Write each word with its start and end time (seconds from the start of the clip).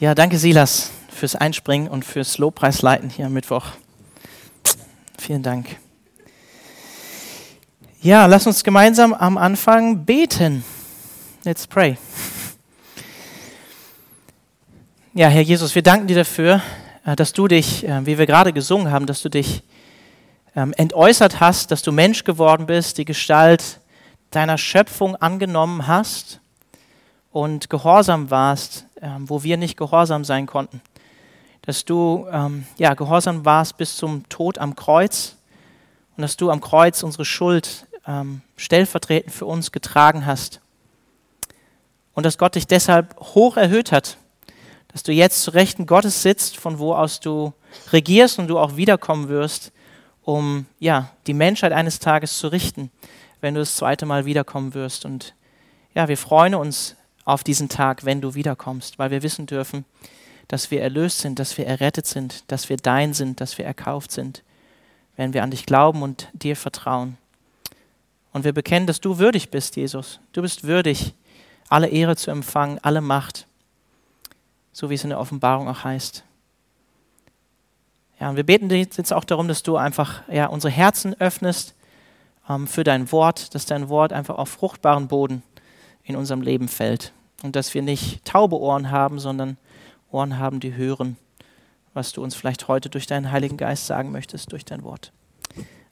Ja, 0.00 0.16
danke 0.16 0.38
Silas 0.38 0.90
fürs 1.08 1.36
Einspringen 1.36 1.86
und 1.86 2.04
fürs 2.04 2.38
Lobpreisleiten 2.38 3.10
hier 3.10 3.26
am 3.26 3.32
Mittwoch. 3.32 3.66
Vielen 5.20 5.44
Dank. 5.44 5.76
Ja, 8.02 8.26
lass 8.26 8.44
uns 8.48 8.64
gemeinsam 8.64 9.14
am 9.14 9.38
Anfang 9.38 10.04
beten. 10.04 10.64
Let's 11.44 11.68
pray. 11.68 11.96
Ja, 15.14 15.28
Herr 15.28 15.42
Jesus, 15.42 15.76
wir 15.76 15.82
danken 15.82 16.08
dir 16.08 16.16
dafür, 16.16 16.60
äh, 17.06 17.14
dass 17.14 17.32
du 17.32 17.46
dich, 17.46 17.86
äh, 17.86 18.04
wie 18.04 18.18
wir 18.18 18.26
gerade 18.26 18.52
gesungen 18.52 18.90
haben, 18.90 19.06
dass 19.06 19.22
du 19.22 19.28
dich 19.28 19.62
ähm, 20.56 20.74
entäußert 20.76 21.38
hast, 21.38 21.70
dass 21.70 21.82
du 21.82 21.92
Mensch 21.92 22.24
geworden 22.24 22.66
bist, 22.66 22.98
die 22.98 23.04
Gestalt 23.04 23.78
deiner 24.32 24.58
Schöpfung 24.58 25.14
angenommen 25.14 25.86
hast 25.86 26.40
und 27.30 27.70
gehorsam 27.70 28.32
warst, 28.32 28.86
ähm, 29.04 29.28
wo 29.28 29.42
wir 29.42 29.58
nicht 29.58 29.76
gehorsam 29.76 30.24
sein 30.24 30.46
konnten. 30.46 30.80
Dass 31.62 31.84
du 31.84 32.26
ähm, 32.32 32.66
ja, 32.78 32.94
gehorsam 32.94 33.44
warst 33.44 33.76
bis 33.76 33.96
zum 33.96 34.26
Tod 34.30 34.58
am 34.58 34.74
Kreuz 34.74 35.36
und 36.16 36.22
dass 36.22 36.38
du 36.38 36.50
am 36.50 36.62
Kreuz 36.62 37.02
unsere 37.02 37.26
Schuld 37.26 37.86
ähm, 38.06 38.40
stellvertretend 38.56 39.34
für 39.34 39.44
uns 39.44 39.72
getragen 39.72 40.24
hast. 40.24 40.60
Und 42.14 42.24
dass 42.24 42.38
Gott 42.38 42.54
dich 42.54 42.66
deshalb 42.66 43.14
hoch 43.20 43.58
erhöht 43.58 43.92
hat, 43.92 44.16
dass 44.88 45.02
du 45.02 45.12
jetzt 45.12 45.42
zu 45.42 45.50
Rechten 45.50 45.86
Gottes 45.86 46.22
sitzt, 46.22 46.56
von 46.56 46.78
wo 46.78 46.94
aus 46.94 47.20
du 47.20 47.52
regierst 47.92 48.38
und 48.38 48.48
du 48.48 48.58
auch 48.58 48.76
wiederkommen 48.76 49.28
wirst, 49.28 49.72
um 50.22 50.64
ja, 50.78 51.10
die 51.26 51.34
Menschheit 51.34 51.72
eines 51.72 51.98
Tages 51.98 52.38
zu 52.38 52.48
richten, 52.48 52.90
wenn 53.42 53.54
du 53.54 53.60
das 53.60 53.76
zweite 53.76 54.06
Mal 54.06 54.24
wiederkommen 54.24 54.72
wirst. 54.72 55.04
Und 55.04 55.34
ja, 55.94 56.08
wir 56.08 56.16
freuen 56.16 56.54
uns 56.54 56.96
auf 57.24 57.44
diesen 57.44 57.68
Tag, 57.68 58.04
wenn 58.04 58.20
du 58.20 58.34
wiederkommst, 58.34 58.98
weil 58.98 59.10
wir 59.10 59.22
wissen 59.22 59.46
dürfen, 59.46 59.84
dass 60.48 60.70
wir 60.70 60.82
erlöst 60.82 61.20
sind, 61.20 61.38
dass 61.38 61.56
wir 61.56 61.66
errettet 61.66 62.06
sind, 62.06 62.50
dass 62.50 62.68
wir 62.68 62.76
dein 62.76 63.14
sind, 63.14 63.40
dass 63.40 63.56
wir 63.58 63.64
erkauft 63.64 64.12
sind, 64.12 64.42
wenn 65.16 65.32
wir 65.32 65.42
an 65.42 65.50
dich 65.50 65.66
glauben 65.66 66.02
und 66.02 66.28
dir 66.32 66.56
vertrauen. 66.56 67.16
Und 68.32 68.44
wir 68.44 68.52
bekennen, 68.52 68.86
dass 68.86 69.00
du 69.00 69.18
würdig 69.18 69.50
bist, 69.50 69.76
Jesus. 69.76 70.20
Du 70.32 70.42
bist 70.42 70.64
würdig, 70.64 71.14
alle 71.68 71.88
Ehre 71.88 72.16
zu 72.16 72.30
empfangen, 72.30 72.78
alle 72.82 73.00
Macht, 73.00 73.46
so 74.72 74.90
wie 74.90 74.94
es 74.94 75.04
in 75.04 75.10
der 75.10 75.20
Offenbarung 75.20 75.68
auch 75.68 75.84
heißt. 75.84 76.24
Ja, 78.20 78.30
und 78.30 78.36
wir 78.36 78.44
beten 78.44 78.70
jetzt 78.70 79.12
auch 79.12 79.24
darum, 79.24 79.48
dass 79.48 79.62
du 79.62 79.76
einfach 79.76 80.22
ja, 80.28 80.46
unsere 80.46 80.72
Herzen 80.72 81.18
öffnest 81.20 81.74
ähm, 82.48 82.66
für 82.66 82.84
dein 82.84 83.10
Wort, 83.12 83.54
dass 83.54 83.66
dein 83.66 83.88
Wort 83.88 84.12
einfach 84.12 84.36
auf 84.36 84.50
fruchtbaren 84.50 85.08
Boden 85.08 85.42
in 86.04 86.16
unserem 86.16 86.42
Leben 86.42 86.68
fällt. 86.68 87.12
Und 87.42 87.56
dass 87.56 87.74
wir 87.74 87.82
nicht 87.82 88.24
taube 88.24 88.58
Ohren 88.58 88.90
haben, 88.90 89.18
sondern 89.18 89.58
Ohren 90.10 90.38
haben, 90.38 90.60
die 90.60 90.74
hören, 90.74 91.16
was 91.92 92.12
du 92.12 92.22
uns 92.22 92.34
vielleicht 92.34 92.68
heute 92.68 92.88
durch 92.88 93.06
deinen 93.06 93.32
Heiligen 93.32 93.56
Geist 93.56 93.86
sagen 93.86 94.12
möchtest, 94.12 94.52
durch 94.52 94.64
dein 94.64 94.82
Wort. 94.82 95.12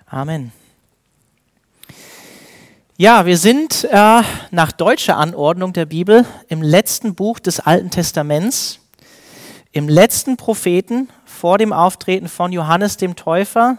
Amen. 0.06 0.52
Ja, 2.98 3.26
wir 3.26 3.38
sind 3.38 3.84
äh, 3.90 4.22
nach 4.50 4.70
deutscher 4.70 5.16
Anordnung 5.16 5.72
der 5.72 5.86
Bibel 5.86 6.26
im 6.48 6.62
letzten 6.62 7.14
Buch 7.14 7.40
des 7.40 7.58
Alten 7.58 7.90
Testaments, 7.90 8.80
im 9.72 9.88
letzten 9.88 10.36
Propheten 10.36 11.08
vor 11.24 11.58
dem 11.58 11.72
Auftreten 11.72 12.28
von 12.28 12.52
Johannes 12.52 12.98
dem 12.98 13.16
Täufer, 13.16 13.78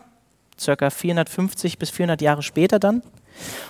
circa 0.60 0.90
450 0.90 1.78
bis 1.78 1.92
400 1.92 2.22
Jahre 2.22 2.42
später 2.42 2.80
dann. 2.80 3.04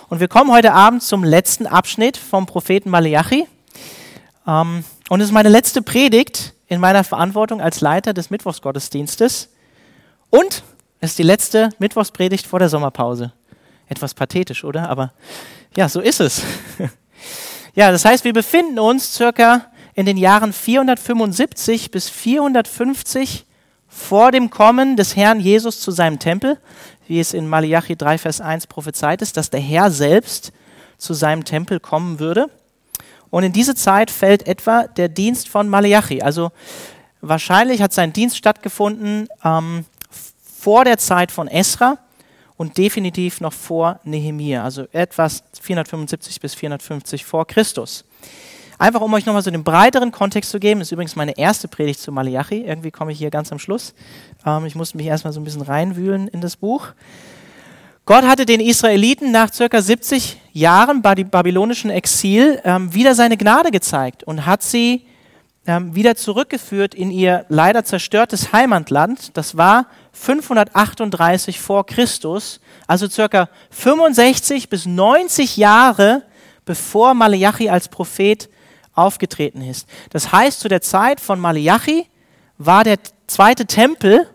Und 0.08 0.20
wir 0.20 0.28
kommen 0.28 0.50
heute 0.50 0.72
Abend 0.72 1.02
zum 1.02 1.24
letzten 1.24 1.66
Abschnitt 1.66 2.16
vom 2.16 2.46
Propheten 2.46 2.90
Malachi. 2.90 3.46
Ähm, 4.46 4.84
und 5.08 5.20
es 5.20 5.28
ist 5.28 5.32
meine 5.32 5.48
letzte 5.48 5.82
Predigt 5.82 6.54
in 6.66 6.80
meiner 6.80 7.04
Verantwortung 7.04 7.60
als 7.60 7.80
Leiter 7.80 8.12
des 8.12 8.30
Mittwochsgottesdienstes. 8.30 9.50
Und 10.30 10.62
es 11.00 11.10
ist 11.10 11.18
die 11.18 11.24
letzte 11.24 11.70
Mittwochspredigt 11.78 12.46
vor 12.46 12.58
der 12.58 12.68
Sommerpause. 12.68 13.32
Etwas 13.88 14.14
pathetisch, 14.14 14.64
oder? 14.64 14.88
Aber 14.88 15.12
ja, 15.76 15.88
so 15.88 16.00
ist 16.00 16.20
es. 16.20 16.42
ja, 17.74 17.90
das 17.90 18.04
heißt, 18.04 18.24
wir 18.24 18.32
befinden 18.32 18.78
uns 18.78 19.14
circa 19.14 19.66
in 19.94 20.06
den 20.06 20.16
Jahren 20.16 20.52
475 20.52 21.90
bis 21.90 22.08
450 22.08 23.44
vor 23.94 24.32
dem 24.32 24.50
Kommen 24.50 24.96
des 24.96 25.16
Herrn 25.16 25.40
Jesus 25.40 25.80
zu 25.80 25.90
seinem 25.90 26.18
Tempel 26.18 26.58
wie 27.06 27.20
es 27.20 27.34
in 27.34 27.48
Malachi 27.48 27.96
3, 27.96 28.18
Vers 28.18 28.40
1 28.40 28.66
prophezeit 28.66 29.22
ist, 29.22 29.36
dass 29.36 29.50
der 29.50 29.60
Herr 29.60 29.90
selbst 29.90 30.52
zu 30.98 31.14
seinem 31.14 31.44
Tempel 31.44 31.80
kommen 31.80 32.18
würde. 32.18 32.48
Und 33.30 33.42
in 33.42 33.52
diese 33.52 33.74
Zeit 33.74 34.10
fällt 34.10 34.46
etwa 34.46 34.84
der 34.86 35.08
Dienst 35.08 35.48
von 35.48 35.68
Malachi. 35.68 36.22
Also 36.22 36.52
wahrscheinlich 37.20 37.82
hat 37.82 37.92
sein 37.92 38.12
Dienst 38.12 38.36
stattgefunden 38.36 39.28
ähm, 39.44 39.84
vor 40.60 40.84
der 40.84 40.98
Zeit 40.98 41.32
von 41.32 41.48
Esra 41.48 41.98
und 42.56 42.78
definitiv 42.78 43.40
noch 43.40 43.52
vor 43.52 43.98
Nehemia, 44.04 44.62
also 44.62 44.86
etwas 44.92 45.42
475 45.60 46.40
bis 46.40 46.54
450 46.54 47.24
vor 47.24 47.46
Christus. 47.46 48.04
Einfach 48.78 49.00
um 49.00 49.12
euch 49.14 49.24
nochmal 49.24 49.42
so 49.42 49.50
den 49.50 49.64
breiteren 49.64 50.10
Kontext 50.10 50.50
zu 50.50 50.58
geben, 50.58 50.80
ist 50.80 50.90
übrigens 50.90 51.16
meine 51.16 51.36
erste 51.38 51.68
Predigt 51.68 52.00
zu 52.00 52.10
Malachi. 52.10 52.62
Irgendwie 52.62 52.90
komme 52.90 53.12
ich 53.12 53.18
hier 53.18 53.30
ganz 53.30 53.52
am 53.52 53.58
Schluss. 53.58 53.94
Ähm, 54.44 54.66
ich 54.66 54.74
musste 54.74 54.96
mich 54.96 55.06
erstmal 55.06 55.32
so 55.32 55.40
ein 55.40 55.44
bisschen 55.44 55.62
reinwühlen 55.62 56.28
in 56.28 56.40
das 56.40 56.56
Buch. 56.56 56.88
Gott 58.06 58.24
hatte 58.24 58.44
den 58.44 58.60
Israeliten 58.60 59.32
nach 59.32 59.52
circa 59.52 59.80
70 59.80 60.40
Jahren 60.52 61.02
bei 61.02 61.14
dem 61.14 61.30
babylonischen 61.30 61.90
Exil 61.90 62.60
ähm, 62.64 62.92
wieder 62.92 63.14
seine 63.14 63.36
Gnade 63.36 63.70
gezeigt 63.70 64.24
und 64.24 64.44
hat 64.44 64.62
sie 64.62 65.06
ähm, 65.66 65.94
wieder 65.94 66.14
zurückgeführt 66.14 66.94
in 66.94 67.10
ihr 67.10 67.46
leider 67.48 67.84
zerstörtes 67.84 68.52
Heimatland. 68.52 69.36
Das 69.36 69.56
war 69.56 69.86
538 70.12 71.58
vor 71.60 71.86
Christus, 71.86 72.60
also 72.86 73.08
circa 73.08 73.48
65 73.70 74.68
bis 74.68 74.84
90 74.84 75.56
Jahre 75.56 76.22
bevor 76.64 77.14
Malachi 77.14 77.68
als 77.68 77.88
Prophet 77.88 78.48
aufgetreten 78.94 79.60
ist. 79.60 79.88
Das 80.10 80.32
heißt, 80.32 80.60
zu 80.60 80.68
der 80.68 80.80
Zeit 80.80 81.20
von 81.20 81.40
Malachi 81.40 82.06
war 82.58 82.84
der 82.84 82.98
zweite 83.26 83.66
Tempel 83.66 84.28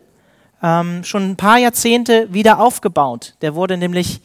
ähm, 0.62 1.04
schon 1.04 1.32
ein 1.32 1.36
paar 1.38 1.58
Jahrzehnte 1.58 2.34
wieder 2.34 2.60
aufgebaut. 2.60 3.36
Der 3.42 3.56
wurde 3.56 3.78
nämlich 3.78 4.22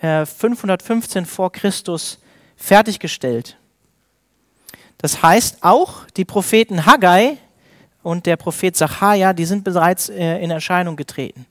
äh, 0.00 0.24
515 0.24 1.26
vor 1.26 1.52
Christus 1.52 2.18
fertiggestellt. 2.56 3.56
Das 4.98 5.22
heißt, 5.22 5.58
auch 5.62 6.06
die 6.16 6.24
Propheten 6.24 6.86
Haggai 6.86 7.36
und 8.02 8.24
der 8.24 8.36
Prophet 8.36 8.74
Zachariah, 8.74 9.34
die 9.34 9.44
sind 9.44 9.64
bereits 9.64 10.08
äh, 10.08 10.38
in 10.38 10.50
Erscheinung 10.50 10.96
getreten. 10.96 11.46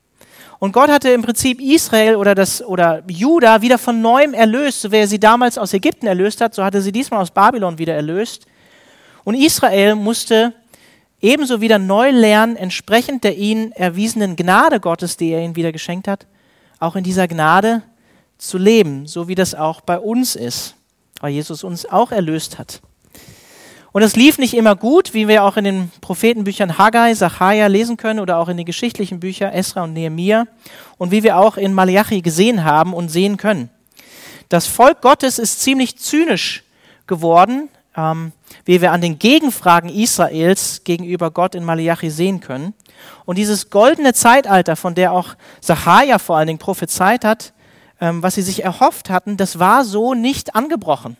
Und 0.58 0.72
Gott 0.72 0.90
hatte 0.90 1.10
im 1.10 1.22
Prinzip 1.22 1.60
Israel 1.60 2.16
oder, 2.16 2.34
das, 2.34 2.62
oder 2.62 3.02
Juda 3.08 3.60
wieder 3.60 3.78
von 3.78 4.00
neuem 4.00 4.32
erlöst. 4.32 4.80
So 4.80 4.92
wie 4.92 4.96
er 4.96 5.08
sie 5.08 5.20
damals 5.20 5.58
aus 5.58 5.74
Ägypten 5.74 6.06
erlöst 6.06 6.40
hat, 6.40 6.54
so 6.54 6.64
hatte 6.64 6.80
sie 6.80 6.92
diesmal 6.92 7.20
aus 7.20 7.30
Babylon 7.30 7.78
wieder 7.78 7.94
erlöst. 7.94 8.46
Und 9.24 9.34
Israel 9.34 9.94
musste 9.96 10.54
ebenso 11.20 11.60
wieder 11.60 11.78
neu 11.78 12.10
lernen, 12.10 12.56
entsprechend 12.56 13.24
der 13.24 13.36
ihnen 13.36 13.72
erwiesenen 13.72 14.36
Gnade 14.36 14.80
Gottes, 14.80 15.16
die 15.16 15.30
er 15.30 15.42
ihnen 15.42 15.56
wieder 15.56 15.72
geschenkt 15.72 16.08
hat, 16.08 16.26
auch 16.78 16.96
in 16.96 17.04
dieser 17.04 17.26
Gnade 17.26 17.82
zu 18.38 18.58
leben, 18.58 19.06
so 19.06 19.28
wie 19.28 19.34
das 19.34 19.54
auch 19.54 19.80
bei 19.80 19.98
uns 19.98 20.36
ist, 20.36 20.74
weil 21.20 21.32
Jesus 21.32 21.64
uns 21.64 21.86
auch 21.86 22.12
erlöst 22.12 22.58
hat. 22.58 22.80
Und 23.96 24.02
es 24.02 24.14
lief 24.14 24.36
nicht 24.36 24.52
immer 24.52 24.76
gut, 24.76 25.14
wie 25.14 25.26
wir 25.26 25.42
auch 25.42 25.56
in 25.56 25.64
den 25.64 25.90
Prophetenbüchern 26.02 26.76
Haggai, 26.76 27.14
Sacharja 27.14 27.66
lesen 27.66 27.96
können 27.96 28.20
oder 28.20 28.36
auch 28.36 28.48
in 28.50 28.58
den 28.58 28.66
geschichtlichen 28.66 29.20
Büchern 29.20 29.54
Esra 29.54 29.84
und 29.84 29.94
Nehemiah 29.94 30.46
und 30.98 31.12
wie 31.12 31.22
wir 31.22 31.38
auch 31.38 31.56
in 31.56 31.72
Malachi 31.72 32.20
gesehen 32.20 32.62
haben 32.62 32.92
und 32.92 33.08
sehen 33.08 33.38
können. 33.38 33.70
Das 34.50 34.66
Volk 34.66 35.00
Gottes 35.00 35.38
ist 35.38 35.62
ziemlich 35.62 35.96
zynisch 35.96 36.62
geworden, 37.06 37.70
ähm, 37.96 38.32
wie 38.66 38.82
wir 38.82 38.92
an 38.92 39.00
den 39.00 39.18
Gegenfragen 39.18 39.88
Israels 39.88 40.82
gegenüber 40.84 41.30
Gott 41.30 41.54
in 41.54 41.64
Malachi 41.64 42.10
sehen 42.10 42.40
können. 42.40 42.74
Und 43.24 43.38
dieses 43.38 43.70
goldene 43.70 44.12
Zeitalter, 44.12 44.76
von 44.76 44.94
der 44.94 45.12
auch 45.12 45.36
Sacharja 45.62 46.18
vor 46.18 46.36
allen 46.36 46.48
Dingen 46.48 46.58
prophezeit 46.58 47.24
hat, 47.24 47.54
ähm, 48.02 48.22
was 48.22 48.34
sie 48.34 48.42
sich 48.42 48.62
erhofft 48.62 49.08
hatten, 49.08 49.38
das 49.38 49.58
war 49.58 49.86
so 49.86 50.12
nicht 50.12 50.54
angebrochen. 50.54 51.16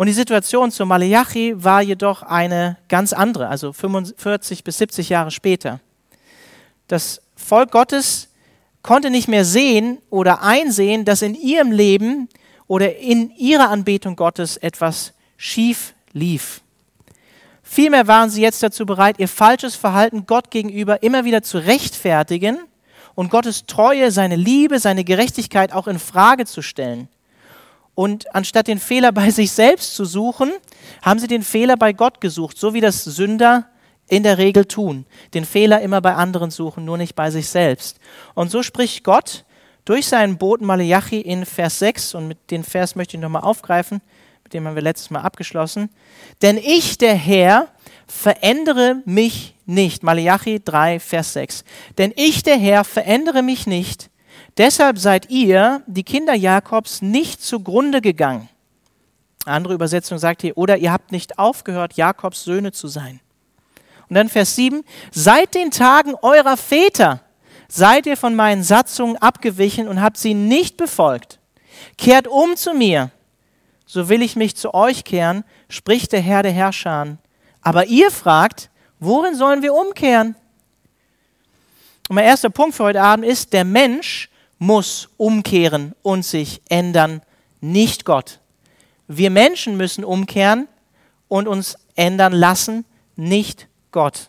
Und 0.00 0.06
die 0.06 0.14
Situation 0.14 0.70
zu 0.70 0.86
Malachi 0.86 1.62
war 1.62 1.82
jedoch 1.82 2.22
eine 2.22 2.78
ganz 2.88 3.12
andere, 3.12 3.48
also 3.48 3.74
45 3.74 4.64
bis 4.64 4.78
70 4.78 5.10
Jahre 5.10 5.30
später. 5.30 5.80
Das 6.88 7.20
Volk 7.36 7.70
Gottes 7.70 8.28
konnte 8.80 9.10
nicht 9.10 9.28
mehr 9.28 9.44
sehen 9.44 9.98
oder 10.08 10.40
einsehen, 10.40 11.04
dass 11.04 11.20
in 11.20 11.34
ihrem 11.34 11.70
Leben 11.70 12.30
oder 12.66 12.96
in 12.96 13.30
ihrer 13.36 13.68
Anbetung 13.68 14.16
Gottes 14.16 14.56
etwas 14.56 15.12
schief 15.36 15.92
lief. 16.14 16.62
Vielmehr 17.62 18.06
waren 18.06 18.30
sie 18.30 18.40
jetzt 18.40 18.62
dazu 18.62 18.86
bereit, 18.86 19.18
ihr 19.18 19.28
falsches 19.28 19.76
Verhalten 19.76 20.24
Gott 20.24 20.50
gegenüber 20.50 21.02
immer 21.02 21.26
wieder 21.26 21.42
zu 21.42 21.58
rechtfertigen 21.58 22.56
und 23.14 23.30
Gottes 23.30 23.66
Treue, 23.66 24.10
seine 24.12 24.36
Liebe, 24.36 24.78
seine 24.78 25.04
Gerechtigkeit 25.04 25.74
auch 25.74 25.88
in 25.88 25.98
Frage 25.98 26.46
zu 26.46 26.62
stellen. 26.62 27.08
Und 28.00 28.34
anstatt 28.34 28.66
den 28.66 28.78
Fehler 28.78 29.12
bei 29.12 29.28
sich 29.40 29.52
selbst 29.52 29.94
zu 29.94 30.06
suchen, 30.06 30.50
haben 31.02 31.20
sie 31.20 31.26
den 31.26 31.42
Fehler 31.42 31.76
bei 31.76 31.92
Gott 31.92 32.22
gesucht, 32.22 32.56
so 32.56 32.72
wie 32.72 32.80
das 32.80 33.04
Sünder 33.04 33.66
in 34.08 34.22
der 34.22 34.38
Regel 34.38 34.64
tun. 34.64 35.04
Den 35.34 35.44
Fehler 35.44 35.82
immer 35.82 36.00
bei 36.00 36.14
anderen 36.14 36.50
suchen, 36.50 36.86
nur 36.86 36.96
nicht 36.96 37.14
bei 37.14 37.30
sich 37.30 37.50
selbst. 37.50 37.98
Und 38.32 38.50
so 38.50 38.62
spricht 38.62 39.04
Gott 39.04 39.44
durch 39.84 40.06
seinen 40.06 40.38
Boten 40.38 40.64
Malachi 40.64 41.20
in 41.20 41.44
Vers 41.44 41.78
6, 41.80 42.14
und 42.14 42.28
mit 42.28 42.50
dem 42.50 42.64
Vers 42.64 42.96
möchte 42.96 43.18
ich 43.18 43.20
nochmal 43.20 43.42
aufgreifen, 43.42 44.00
mit 44.44 44.54
dem 44.54 44.66
haben 44.66 44.76
wir 44.76 44.82
letztes 44.82 45.10
Mal 45.10 45.20
abgeschlossen. 45.20 45.90
Denn 46.40 46.56
ich, 46.56 46.96
der 46.96 47.14
Herr, 47.14 47.68
verändere 48.06 49.02
mich 49.04 49.54
nicht. 49.66 50.02
Malachi 50.02 50.58
3, 50.64 51.00
Vers 51.00 51.34
6. 51.34 51.64
Denn 51.98 52.14
ich, 52.16 52.42
der 52.44 52.56
Herr, 52.56 52.84
verändere 52.84 53.42
mich 53.42 53.66
nicht. 53.66 54.08
Deshalb 54.60 54.98
seid 54.98 55.30
ihr, 55.30 55.82
die 55.86 56.02
Kinder 56.02 56.34
Jakobs, 56.34 57.00
nicht 57.00 57.42
zugrunde 57.42 58.02
gegangen. 58.02 58.50
Andere 59.46 59.72
Übersetzung 59.72 60.18
sagt 60.18 60.42
hier, 60.42 60.58
oder 60.58 60.76
ihr 60.76 60.92
habt 60.92 61.12
nicht 61.12 61.38
aufgehört, 61.38 61.94
Jakobs 61.94 62.44
Söhne 62.44 62.70
zu 62.70 62.86
sein. 62.86 63.20
Und 64.10 64.16
dann 64.16 64.28
Vers 64.28 64.56
7, 64.56 64.84
seit 65.12 65.54
den 65.54 65.70
Tagen 65.70 66.14
eurer 66.20 66.58
Väter 66.58 67.22
seid 67.68 68.04
ihr 68.04 68.18
von 68.18 68.34
meinen 68.34 68.62
Satzungen 68.62 69.16
abgewichen 69.16 69.88
und 69.88 70.02
habt 70.02 70.18
sie 70.18 70.34
nicht 70.34 70.76
befolgt. 70.76 71.38
Kehrt 71.96 72.28
um 72.28 72.54
zu 72.54 72.74
mir, 72.74 73.10
so 73.86 74.10
will 74.10 74.20
ich 74.20 74.36
mich 74.36 74.56
zu 74.56 74.74
euch 74.74 75.04
kehren, 75.04 75.42
spricht 75.70 76.12
der 76.12 76.20
Herr 76.20 76.42
der 76.42 76.52
Herrscher. 76.52 77.16
Aber 77.62 77.86
ihr 77.86 78.10
fragt, 78.10 78.68
worin 78.98 79.34
sollen 79.36 79.62
wir 79.62 79.72
umkehren? 79.72 80.36
Und 82.10 82.16
mein 82.16 82.26
erster 82.26 82.50
Punkt 82.50 82.74
für 82.74 82.84
heute 82.84 83.00
Abend 83.00 83.24
ist, 83.24 83.54
der 83.54 83.64
Mensch 83.64 84.29
muss 84.60 85.08
umkehren 85.16 85.94
und 86.02 86.24
sich 86.24 86.60
ändern, 86.68 87.22
nicht 87.60 88.04
Gott. 88.04 88.40
Wir 89.08 89.30
Menschen 89.30 89.76
müssen 89.76 90.04
umkehren 90.04 90.68
und 91.28 91.48
uns 91.48 91.76
ändern 91.96 92.34
lassen, 92.34 92.84
nicht 93.16 93.66
Gott. 93.90 94.28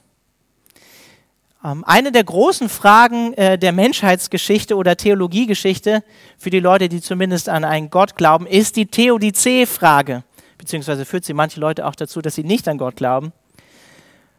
Ähm, 1.63 1.83
eine 1.85 2.13
der 2.13 2.23
großen 2.23 2.69
Fragen 2.69 3.33
äh, 3.33 3.59
der 3.59 3.73
Menschheitsgeschichte 3.73 4.75
oder 4.77 4.95
Theologiegeschichte 4.95 6.01
für 6.37 6.49
die 6.49 6.61
Leute, 6.61 6.87
die 6.87 7.01
zumindest 7.01 7.49
an 7.49 7.65
einen 7.65 7.89
Gott 7.89 8.15
glauben, 8.15 8.47
ist 8.47 8.77
die 8.77 8.85
Theodizee-Frage. 8.85 10.23
Beziehungsweise 10.57 11.03
führt 11.05 11.25
sie 11.25 11.33
manche 11.33 11.59
Leute 11.59 11.85
auch 11.85 11.95
dazu, 11.95 12.21
dass 12.21 12.35
sie 12.35 12.45
nicht 12.45 12.69
an 12.69 12.77
Gott 12.77 12.95
glauben. 12.95 13.33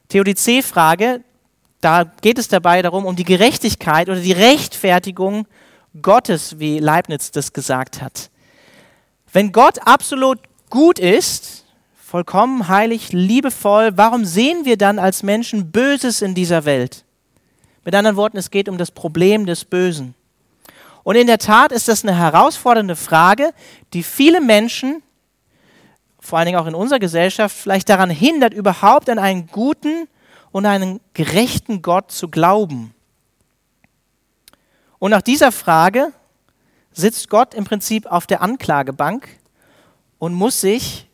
Theodizee-Frage, 0.08 1.20
da 1.82 2.04
geht 2.04 2.38
es 2.38 2.48
dabei 2.48 2.80
darum, 2.80 3.04
um 3.04 3.14
die 3.14 3.24
Gerechtigkeit 3.24 4.08
oder 4.08 4.20
die 4.20 4.32
Rechtfertigung 4.32 5.46
Gottes, 6.00 6.58
wie 6.58 6.78
Leibniz 6.78 7.30
das 7.30 7.52
gesagt 7.52 8.00
hat. 8.00 8.30
Wenn 9.32 9.52
Gott 9.52 9.86
absolut 9.86 10.38
gut 10.70 10.98
ist, 10.98 11.64
vollkommen 11.94 12.68
heilig, 12.68 13.12
liebevoll, 13.12 13.92
warum 13.96 14.24
sehen 14.24 14.64
wir 14.64 14.76
dann 14.76 14.98
als 14.98 15.22
Menschen 15.22 15.70
Böses 15.70 16.22
in 16.22 16.34
dieser 16.34 16.64
Welt? 16.64 17.04
Mit 17.84 17.94
anderen 17.94 18.16
Worten, 18.16 18.36
es 18.36 18.50
geht 18.50 18.68
um 18.68 18.78
das 18.78 18.90
Problem 18.90 19.46
des 19.46 19.64
Bösen. 19.64 20.14
Und 21.04 21.16
in 21.16 21.26
der 21.26 21.38
Tat 21.38 21.72
ist 21.72 21.88
das 21.88 22.04
eine 22.04 22.16
herausfordernde 22.16 22.96
Frage, 22.96 23.52
die 23.92 24.02
viele 24.02 24.40
Menschen, 24.40 25.02
vor 26.20 26.38
allen 26.38 26.46
Dingen 26.46 26.58
auch 26.58 26.66
in 26.66 26.74
unserer 26.74 27.00
Gesellschaft, 27.00 27.56
vielleicht 27.56 27.88
daran 27.88 28.10
hindert, 28.10 28.54
überhaupt 28.54 29.10
an 29.10 29.18
einen 29.18 29.48
guten 29.48 30.06
und 30.52 30.66
einen 30.66 31.00
gerechten 31.14 31.82
Gott 31.82 32.12
zu 32.12 32.28
glauben. 32.28 32.94
Und 35.02 35.10
nach 35.10 35.22
dieser 35.22 35.50
Frage 35.50 36.12
sitzt 36.92 37.28
Gott 37.28 37.54
im 37.54 37.64
Prinzip 37.64 38.06
auf 38.06 38.28
der 38.28 38.40
Anklagebank 38.40 39.26
und 40.20 40.32
muss 40.32 40.60
sich 40.60 41.08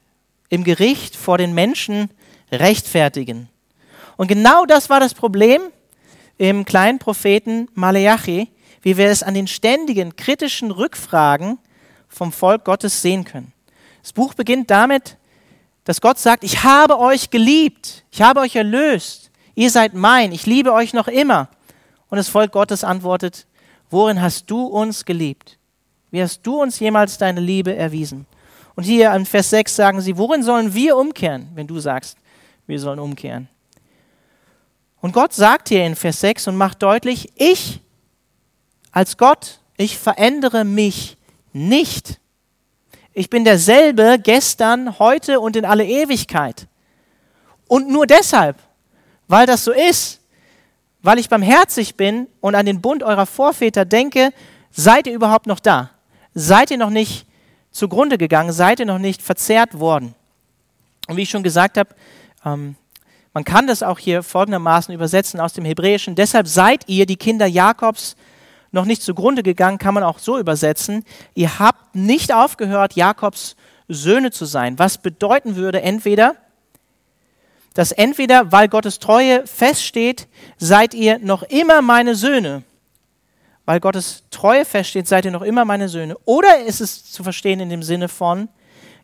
im 0.51 0.63
Gericht 0.63 1.17
vor 1.17 1.39
den 1.39 1.55
Menschen 1.55 2.11
rechtfertigen. 2.53 3.49
Und 4.19 4.27
genau 4.27 4.67
das 4.67 4.91
war 4.91 5.01
das 5.01 5.15
Problem 5.15 5.63
im 6.37 6.67
kleinen 6.67 6.99
Propheten 6.99 7.71
Maleachi, 7.73 8.51
wie 8.83 8.99
wir 8.99 9.09
es 9.09 9.23
an 9.23 9.33
den 9.33 9.47
ständigen 9.47 10.17
kritischen 10.17 10.71
Rückfragen 10.71 11.59
vom 12.09 12.31
Volk 12.31 12.67
Gottes 12.67 13.01
sehen 13.01 13.25
können. 13.25 13.55
Das 14.03 14.13
Buch 14.13 14.35
beginnt 14.35 14.71
damit, 14.71 15.17
dass 15.85 16.03
Gott 16.03 16.19
sagt, 16.19 16.45
ich 16.45 16.63
habe 16.63 16.99
euch 16.99 17.31
geliebt, 17.31 18.05
ich 18.11 18.21
habe 18.21 18.41
euch 18.41 18.55
erlöst, 18.55 19.31
ihr 19.55 19.71
seid 19.71 19.95
mein, 19.95 20.33
ich 20.33 20.45
liebe 20.45 20.75
euch 20.75 20.93
noch 20.93 21.09
immer. 21.09 21.49
Und 22.11 22.19
das 22.19 22.29
Volk 22.29 22.53
Gottes 22.53 22.85
antwortet, 22.85 23.47
worin 23.91 24.21
hast 24.21 24.51
du 24.51 24.67
uns 24.67 25.05
geliebt? 25.05 25.59
Wie 26.11 26.23
hast 26.23 26.43
du 26.43 26.61
uns 26.61 26.79
jemals 26.79 27.19
deine 27.19 27.41
Liebe 27.41 27.75
erwiesen? 27.75 28.27
Und 28.75 28.85
hier 28.85 29.13
in 29.13 29.27
Vers 29.27 29.51
6 29.51 29.75
sagen 29.75 30.01
sie, 30.01 30.17
worin 30.17 30.43
sollen 30.43 30.73
wir 30.73 30.97
umkehren, 30.97 31.49
wenn 31.55 31.67
du 31.67 31.81
sagst, 31.81 32.17
wir 32.67 32.79
sollen 32.79 32.99
umkehren? 32.99 33.49
Und 35.01 35.13
Gott 35.13 35.33
sagt 35.33 35.69
hier 35.69 35.85
in 35.85 35.97
Vers 35.97 36.21
6 36.21 36.49
und 36.49 36.57
macht 36.57 36.83
deutlich, 36.83 37.33
ich 37.37 37.81
als 38.91 39.17
Gott, 39.17 39.61
ich 39.77 39.99
verändere 39.99 40.65
mich 40.65 41.17
nicht. 41.53 42.21
Ich 43.13 43.31
bin 43.31 43.45
derselbe 43.45 44.19
gestern, 44.23 44.99
heute 44.99 45.41
und 45.41 45.57
in 45.57 45.65
alle 45.65 45.85
Ewigkeit. 45.85 46.67
Und 47.67 47.89
nur 47.89 48.07
deshalb, 48.07 48.57
weil 49.29 49.47
das 49.47 49.65
so 49.65 49.73
ist, 49.73 50.21
weil 51.09 51.19
ich 51.19 51.31
barmherzig 51.31 51.95
bin 51.95 52.27
und 52.43 52.55
an 52.55 52.67
den 52.67 52.83
Bund 52.83 53.03
eurer 53.03 53.25
Vorväter 53.25 53.87
denke, 53.87 54.31
seid 54.71 55.07
ihr 55.07 55.15
überhaupt 55.15 55.47
noch 55.47 55.59
da? 55.59 55.89
Seid 56.35 56.71
ihr 56.71 56.77
noch 56.77 56.91
nicht 56.91 57.25
zugrunde 57.71 58.19
gegangen, 58.19 58.53
seid 58.53 58.79
ihr 58.79 58.85
noch 58.85 58.99
nicht 58.99 59.23
verzehrt 59.23 59.81
worden. 59.81 60.15
Und 61.07 61.17
wie 61.17 61.23
ich 61.23 61.31
schon 61.31 61.43
gesagt 61.43 61.79
habe, 61.79 61.89
ähm, 62.45 62.77
man 63.33 63.43
kann 63.45 63.67
das 63.67 63.83
auch 63.83 63.99
hier 63.99 64.23
folgendermaßen 64.23 64.95
übersetzen 64.95 65.41
aus 65.41 65.55
dem 65.55 65.65
Hebräischen. 65.65 66.15
Deshalb 66.15 66.47
seid 66.47 66.87
ihr, 66.91 67.07
die 67.07 67.17
Kinder 67.17 67.47
Jakobs, 67.47 68.15
noch 68.71 68.85
nicht 68.85 69.01
zugrunde 69.01 69.43
gegangen, 69.43 69.79
kann 69.79 69.95
man 69.95 70.03
auch 70.03 70.19
so 70.19 70.39
übersetzen. 70.39 71.07
Ihr 71.35 71.59
habt 71.59 71.95
nicht 71.95 72.35
aufgehört, 72.35 72.97
Jakobs 72.97 73.57
Söhne 73.89 74.31
zu 74.31 74.45
sein. 74.45 74.79
Was 74.79 74.99
bedeuten 74.99 75.57
würde 75.57 75.81
entweder, 75.81 76.37
dass 77.79 77.93
entweder, 77.93 78.51
weil 78.51 78.69
Gottes 78.69 78.99
Treue 78.99 79.47
feststeht, 79.47 80.27
seid 80.57 80.95
ihr 80.95 81.19
noch 81.19 81.43
immer 81.45 81.81
meine 81.81 82.15
Söhne 82.15 82.65
weil 83.69 83.81
Gottes 83.81 84.23
Treue 84.31 84.65
feststeht, 84.65 85.07
seid 85.07 85.27
ihr 85.27 85.31
noch 85.31 85.43
immer 85.43 85.67
meine 85.67 85.91
Söhne. 85.91 86.17
Oder 86.25 86.61
ist 86.65 86.81
es 86.81 87.13
zu 87.13 87.23
verstehen 87.23 87.61
in 87.61 87.69
dem 87.69 87.83
Sinne 87.83 88.09
von, 88.09 88.49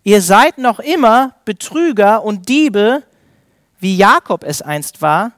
ihr 0.05 0.23
seid 0.23 0.57
noch 0.57 0.81
immer 0.81 1.35
Betrüger 1.45 2.25
und 2.25 2.49
Diebe, 2.49 3.03
wie 3.79 3.95
Jakob 3.95 4.43
es 4.43 4.63
einst 4.63 5.03
war, 5.03 5.33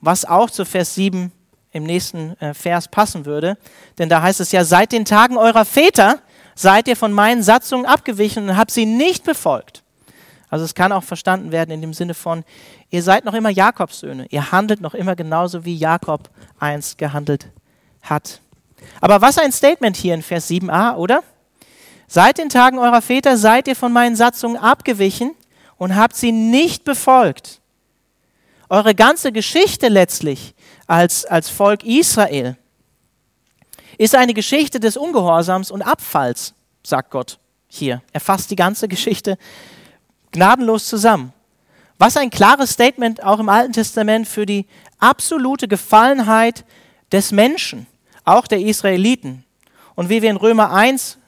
was 0.00 0.24
auch 0.24 0.48
zu 0.48 0.64
Vers 0.64 0.94
7 0.94 1.30
im 1.72 1.82
nächsten 1.82 2.34
äh, 2.40 2.54
Vers 2.54 2.88
passen 2.88 3.26
würde. 3.26 3.58
Denn 3.98 4.08
da 4.08 4.22
heißt 4.22 4.40
es 4.40 4.52
ja, 4.52 4.64
seit 4.64 4.92
den 4.92 5.04
Tagen 5.04 5.36
eurer 5.36 5.66
Väter 5.66 6.20
seid 6.54 6.88
ihr 6.88 6.96
von 6.96 7.12
meinen 7.12 7.42
Satzungen 7.42 7.84
abgewichen 7.84 8.48
und 8.48 8.56
habt 8.56 8.70
sie 8.70 8.86
nicht 8.86 9.24
befolgt. 9.24 9.81
Also 10.52 10.66
es 10.66 10.74
kann 10.74 10.92
auch 10.92 11.02
verstanden 11.02 11.50
werden 11.50 11.70
in 11.70 11.80
dem 11.80 11.94
Sinne 11.94 12.12
von, 12.12 12.44
ihr 12.90 13.02
seid 13.02 13.24
noch 13.24 13.32
immer 13.32 13.48
Jakobs 13.48 14.00
Söhne, 14.00 14.26
ihr 14.28 14.52
handelt 14.52 14.82
noch 14.82 14.92
immer 14.92 15.16
genauso, 15.16 15.64
wie 15.64 15.74
Jakob 15.74 16.28
einst 16.60 16.98
gehandelt 16.98 17.46
hat. 18.02 18.42
Aber 19.00 19.22
was 19.22 19.38
ein 19.38 19.50
Statement 19.50 19.96
hier 19.96 20.12
in 20.12 20.20
Vers 20.20 20.50
7a, 20.50 20.96
oder? 20.96 21.22
Seit 22.06 22.36
den 22.36 22.50
Tagen 22.50 22.78
eurer 22.78 23.00
Väter 23.00 23.38
seid 23.38 23.66
ihr 23.66 23.74
von 23.74 23.94
meinen 23.94 24.14
Satzungen 24.14 24.58
abgewichen 24.58 25.30
und 25.78 25.96
habt 25.96 26.16
sie 26.16 26.32
nicht 26.32 26.84
befolgt. 26.84 27.62
Eure 28.68 28.94
ganze 28.94 29.32
Geschichte 29.32 29.88
letztlich 29.88 30.54
als, 30.86 31.24
als 31.24 31.48
Volk 31.48 31.82
Israel 31.82 32.58
ist 33.96 34.14
eine 34.14 34.34
Geschichte 34.34 34.80
des 34.80 34.98
Ungehorsams 34.98 35.70
und 35.70 35.80
Abfalls, 35.80 36.52
sagt 36.82 37.10
Gott 37.10 37.38
hier. 37.68 38.02
Er 38.12 38.20
fasst 38.20 38.50
die 38.50 38.56
ganze 38.56 38.86
Geschichte 38.86 39.38
gnadenlos 40.32 40.86
zusammen. 40.86 41.32
Was 41.98 42.16
ein 42.16 42.30
klares 42.30 42.70
Statement 42.70 43.22
auch 43.22 43.38
im 43.38 43.48
Alten 43.48 43.72
Testament 43.72 44.26
für 44.26 44.44
die 44.44 44.66
absolute 44.98 45.68
Gefallenheit 45.68 46.64
des 47.12 47.30
Menschen 47.30 47.86
auch 48.24 48.46
der 48.46 48.60
Israeliten. 48.60 49.44
Und 49.94 50.08
wie 50.08 50.22
wir 50.22 50.30
in 50.30 50.36
Römer 50.36 50.72
1, 50.72 51.18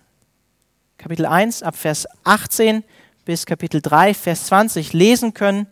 Kapitel 0.99 1.27
1, 1.27 1.63
ab 1.63 1.77
Vers 1.77 2.07
18 2.25 2.83
bis 3.25 3.47
Kapitel 3.47 3.81
3, 3.83 4.15
Vers 4.15 4.47
20 4.47 4.93
lesen 4.93 5.35
können, 5.35 5.67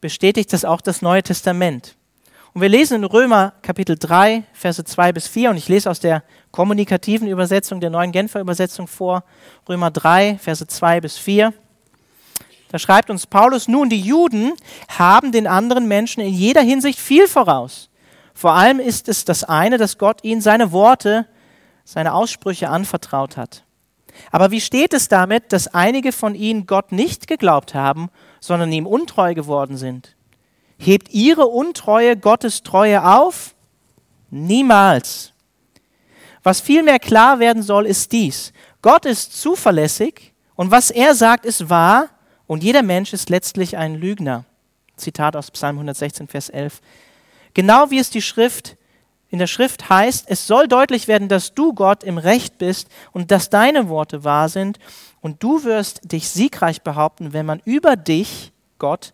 bestätigt 0.00 0.52
das 0.52 0.64
auch 0.64 0.80
das 0.80 1.02
Neue 1.02 1.22
Testament. 1.22 1.96
Und 2.54 2.60
wir 2.60 2.68
lesen 2.68 2.98
in 2.98 3.04
Römer 3.04 3.52
Kapitel 3.62 3.96
3, 3.98 4.44
Verse 4.52 4.84
2 4.84 5.12
bis 5.12 5.26
4, 5.26 5.50
und 5.50 5.56
ich 5.56 5.68
lese 5.68 5.90
aus 5.90 5.98
der 5.98 6.22
kommunikativen 6.52 7.26
Übersetzung 7.26 7.80
der 7.80 7.90
neuen 7.90 8.12
Genfer 8.12 8.40
Übersetzung 8.40 8.86
vor, 8.86 9.24
Römer 9.68 9.90
3, 9.90 10.38
Verse 10.38 10.64
2 10.64 11.00
bis 11.00 11.18
4. 11.18 11.52
Da 12.74 12.80
schreibt 12.80 13.08
uns 13.08 13.28
Paulus, 13.28 13.68
nun 13.68 13.88
die 13.88 14.00
Juden 14.00 14.52
haben 14.88 15.30
den 15.30 15.46
anderen 15.46 15.86
Menschen 15.86 16.20
in 16.20 16.34
jeder 16.34 16.60
Hinsicht 16.60 16.98
viel 16.98 17.28
voraus. 17.28 17.88
Vor 18.34 18.54
allem 18.54 18.80
ist 18.80 19.08
es 19.08 19.24
das 19.24 19.44
eine, 19.44 19.78
dass 19.78 19.96
Gott 19.96 20.24
ihnen 20.24 20.40
seine 20.40 20.72
Worte, 20.72 21.28
seine 21.84 22.12
Aussprüche 22.12 22.70
anvertraut 22.70 23.36
hat. 23.36 23.62
Aber 24.32 24.50
wie 24.50 24.60
steht 24.60 24.92
es 24.92 25.06
damit, 25.06 25.52
dass 25.52 25.68
einige 25.68 26.10
von 26.10 26.34
ihnen 26.34 26.66
Gott 26.66 26.90
nicht 26.90 27.28
geglaubt 27.28 27.74
haben, 27.74 28.08
sondern 28.40 28.72
ihm 28.72 28.88
untreu 28.88 29.34
geworden 29.34 29.76
sind? 29.76 30.16
Hebt 30.76 31.10
ihre 31.10 31.46
Untreue 31.46 32.16
Gottes 32.16 32.64
Treue 32.64 33.04
auf? 33.04 33.54
Niemals. 34.30 35.32
Was 36.42 36.60
vielmehr 36.60 36.98
klar 36.98 37.38
werden 37.38 37.62
soll, 37.62 37.86
ist 37.86 38.10
dies. 38.10 38.52
Gott 38.82 39.06
ist 39.06 39.40
zuverlässig 39.40 40.34
und 40.56 40.72
was 40.72 40.90
er 40.90 41.14
sagt, 41.14 41.46
ist 41.46 41.70
wahr 41.70 42.08
und 42.46 42.62
jeder 42.62 42.82
Mensch 42.82 43.12
ist 43.12 43.30
letztlich 43.30 43.76
ein 43.76 43.94
Lügner. 43.94 44.44
Zitat 44.96 45.36
aus 45.36 45.50
Psalm 45.50 45.76
116, 45.76 46.28
Vers 46.28 46.48
11. 46.48 46.80
Genau 47.54 47.90
wie 47.90 47.98
es 47.98 48.10
die 48.10 48.22
Schrift 48.22 48.76
in 49.34 49.40
der 49.40 49.48
Schrift 49.48 49.88
heißt, 49.88 50.26
es 50.28 50.46
soll 50.46 50.68
deutlich 50.68 51.08
werden, 51.08 51.28
dass 51.28 51.54
du 51.54 51.72
Gott 51.72 52.04
im 52.04 52.18
Recht 52.18 52.56
bist 52.58 52.88
und 53.10 53.32
dass 53.32 53.50
deine 53.50 53.88
Worte 53.88 54.22
wahr 54.22 54.48
sind 54.48 54.78
und 55.20 55.42
du 55.42 55.64
wirst 55.64 56.12
dich 56.12 56.28
siegreich 56.28 56.82
behaupten, 56.82 57.32
wenn 57.32 57.44
man 57.44 57.60
über 57.64 57.96
dich, 57.96 58.52
Gott, 58.78 59.12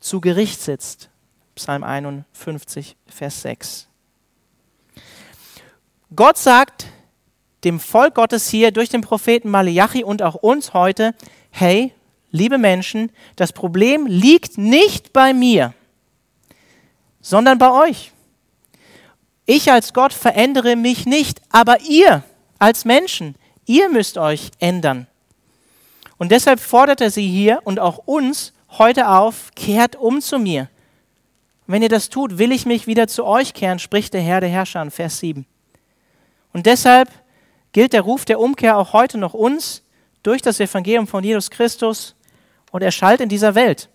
zu 0.00 0.20
Gericht 0.20 0.60
sitzt. 0.60 1.08
Psalm 1.54 1.84
51, 1.84 2.96
Vers 3.06 3.42
6. 3.42 3.86
Gott 6.16 6.36
sagt 6.36 6.86
dem 7.62 7.78
Volk 7.78 8.16
Gottes 8.16 8.48
hier 8.48 8.72
durch 8.72 8.88
den 8.88 9.02
Propheten 9.02 9.50
Malachi 9.50 10.02
und 10.02 10.20
auch 10.22 10.34
uns 10.34 10.74
heute, 10.74 11.14
hey, 11.50 11.92
liebe 12.30 12.58
Menschen, 12.58 13.10
das 13.36 13.52
Problem 13.52 14.06
liegt 14.06 14.58
nicht 14.58 15.12
bei 15.12 15.32
mir, 15.32 15.74
sondern 17.20 17.58
bei 17.58 17.70
euch. 17.70 18.12
Ich 19.46 19.70
als 19.72 19.92
Gott 19.92 20.12
verändere 20.12 20.76
mich 20.76 21.06
nicht, 21.06 21.40
aber 21.50 21.80
ihr 21.80 22.22
als 22.58 22.84
Menschen, 22.84 23.34
ihr 23.66 23.88
müsst 23.88 24.16
euch 24.16 24.50
ändern. 24.58 25.06
Und 26.18 26.30
deshalb 26.30 26.60
fordert 26.60 27.00
er 27.00 27.10
sie 27.10 27.26
hier 27.26 27.60
und 27.64 27.80
auch 27.80 27.98
uns 27.98 28.52
heute 28.78 29.08
auf, 29.08 29.50
kehrt 29.56 29.96
um 29.96 30.20
zu 30.20 30.38
mir. 30.38 30.68
wenn 31.66 31.82
ihr 31.82 31.88
das 31.88 32.08
tut, 32.08 32.38
will 32.38 32.52
ich 32.52 32.66
mich 32.66 32.86
wieder 32.86 33.06
zu 33.06 33.24
euch 33.24 33.54
kehren, 33.54 33.78
spricht 33.78 34.12
der 34.12 34.20
Herr 34.20 34.40
der 34.40 34.50
Herrscher 34.50 34.82
in 34.82 34.90
Vers 34.90 35.18
7. 35.20 35.46
Und 36.52 36.66
deshalb 36.66 37.08
gilt 37.72 37.92
der 37.92 38.02
Ruf 38.02 38.24
der 38.24 38.40
Umkehr 38.40 38.76
auch 38.76 38.92
heute 38.92 39.18
noch 39.18 39.34
uns 39.34 39.82
durch 40.22 40.42
das 40.42 40.60
Evangelium 40.60 41.06
von 41.06 41.24
Jesus 41.24 41.50
Christus 41.50 42.16
und 42.70 42.82
er 42.82 42.90
schallt 42.90 43.20
in 43.20 43.28
dieser 43.28 43.54
Welt. 43.54 43.88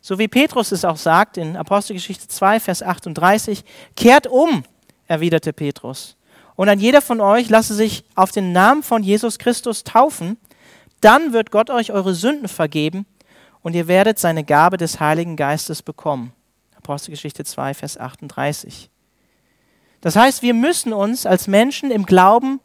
So 0.00 0.18
wie 0.18 0.28
Petrus 0.28 0.72
es 0.72 0.84
auch 0.84 0.96
sagt 0.96 1.36
in 1.36 1.56
Apostelgeschichte 1.56 2.28
2, 2.28 2.60
Vers 2.60 2.82
38, 2.82 3.64
kehrt 3.96 4.26
um 4.26 4.62
erwiderte 5.06 5.52
Petrus. 5.52 6.16
Und 6.54 6.68
ein 6.68 6.78
jeder 6.78 7.02
von 7.02 7.20
euch 7.20 7.48
lasse 7.48 7.74
sich 7.74 8.04
auf 8.14 8.30
den 8.30 8.52
Namen 8.52 8.82
von 8.82 9.02
Jesus 9.02 9.38
Christus 9.38 9.84
taufen, 9.84 10.38
dann 11.00 11.32
wird 11.32 11.50
Gott 11.50 11.70
euch 11.70 11.92
eure 11.92 12.14
Sünden 12.14 12.48
vergeben 12.48 13.06
und 13.62 13.74
ihr 13.74 13.88
werdet 13.88 14.18
seine 14.18 14.44
Gabe 14.44 14.76
des 14.76 15.00
Heiligen 15.00 15.36
Geistes 15.36 15.82
bekommen. 15.82 16.32
Apostelgeschichte 16.76 17.44
2, 17.44 17.74
Vers 17.74 17.98
38. 17.98 18.88
Das 20.00 20.14
heißt, 20.14 20.42
wir 20.42 20.54
müssen 20.54 20.92
uns 20.92 21.26
als 21.26 21.48
Menschen 21.48 21.90
im 21.90 22.06
Glauben 22.06 22.60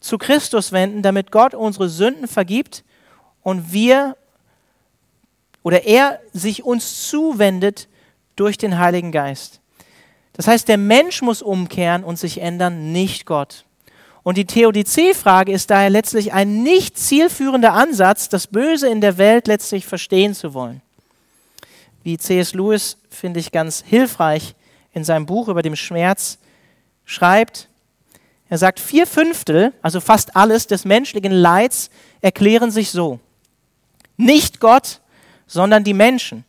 zu 0.00 0.16
Christus 0.16 0.70
wenden, 0.70 1.02
damit 1.02 1.32
Gott 1.32 1.54
unsere 1.54 1.88
Sünden 1.88 2.28
vergibt 2.28 2.84
und 3.42 3.72
wir 3.72 4.16
oder 5.64 5.84
er 5.84 6.20
sich 6.32 6.62
uns 6.62 7.08
zuwendet 7.08 7.88
durch 8.36 8.56
den 8.56 8.78
Heiligen 8.78 9.10
Geist. 9.10 9.60
Das 10.34 10.46
heißt, 10.46 10.68
der 10.68 10.78
Mensch 10.78 11.22
muss 11.22 11.42
umkehren 11.42 12.04
und 12.04 12.18
sich 12.18 12.40
ändern, 12.40 12.92
nicht 12.92 13.26
Gott. 13.26 13.64
Und 14.22 14.38
die 14.38 14.44
Theodizee-Frage 14.44 15.52
ist 15.52 15.70
daher 15.70 15.90
letztlich 15.90 16.32
ein 16.32 16.62
nicht 16.62 16.98
zielführender 16.98 17.72
Ansatz, 17.72 18.28
das 18.28 18.46
Böse 18.46 18.88
in 18.88 19.00
der 19.00 19.18
Welt 19.18 19.46
letztlich 19.46 19.86
verstehen 19.86 20.34
zu 20.34 20.54
wollen. 20.54 20.80
Wie 22.02 22.18
C.S. 22.18 22.54
Lewis, 22.54 22.98
finde 23.10 23.40
ich 23.40 23.50
ganz 23.50 23.82
hilfreich, 23.86 24.54
in 24.92 25.04
seinem 25.04 25.26
Buch 25.26 25.48
über 25.48 25.62
den 25.62 25.76
Schmerz 25.76 26.38
schreibt, 27.04 27.68
er 28.48 28.58
sagt, 28.58 28.78
vier 28.78 29.06
Fünftel, 29.06 29.72
also 29.82 30.00
fast 30.00 30.36
alles 30.36 30.66
des 30.66 30.84
menschlichen 30.84 31.32
Leids 31.32 31.90
erklären 32.20 32.70
sich 32.70 32.90
so. 32.90 33.18
Nicht 34.16 34.60
Gott, 34.60 35.00
sondern 35.46 35.84
die 35.84 35.94
Menschen. 35.94 36.44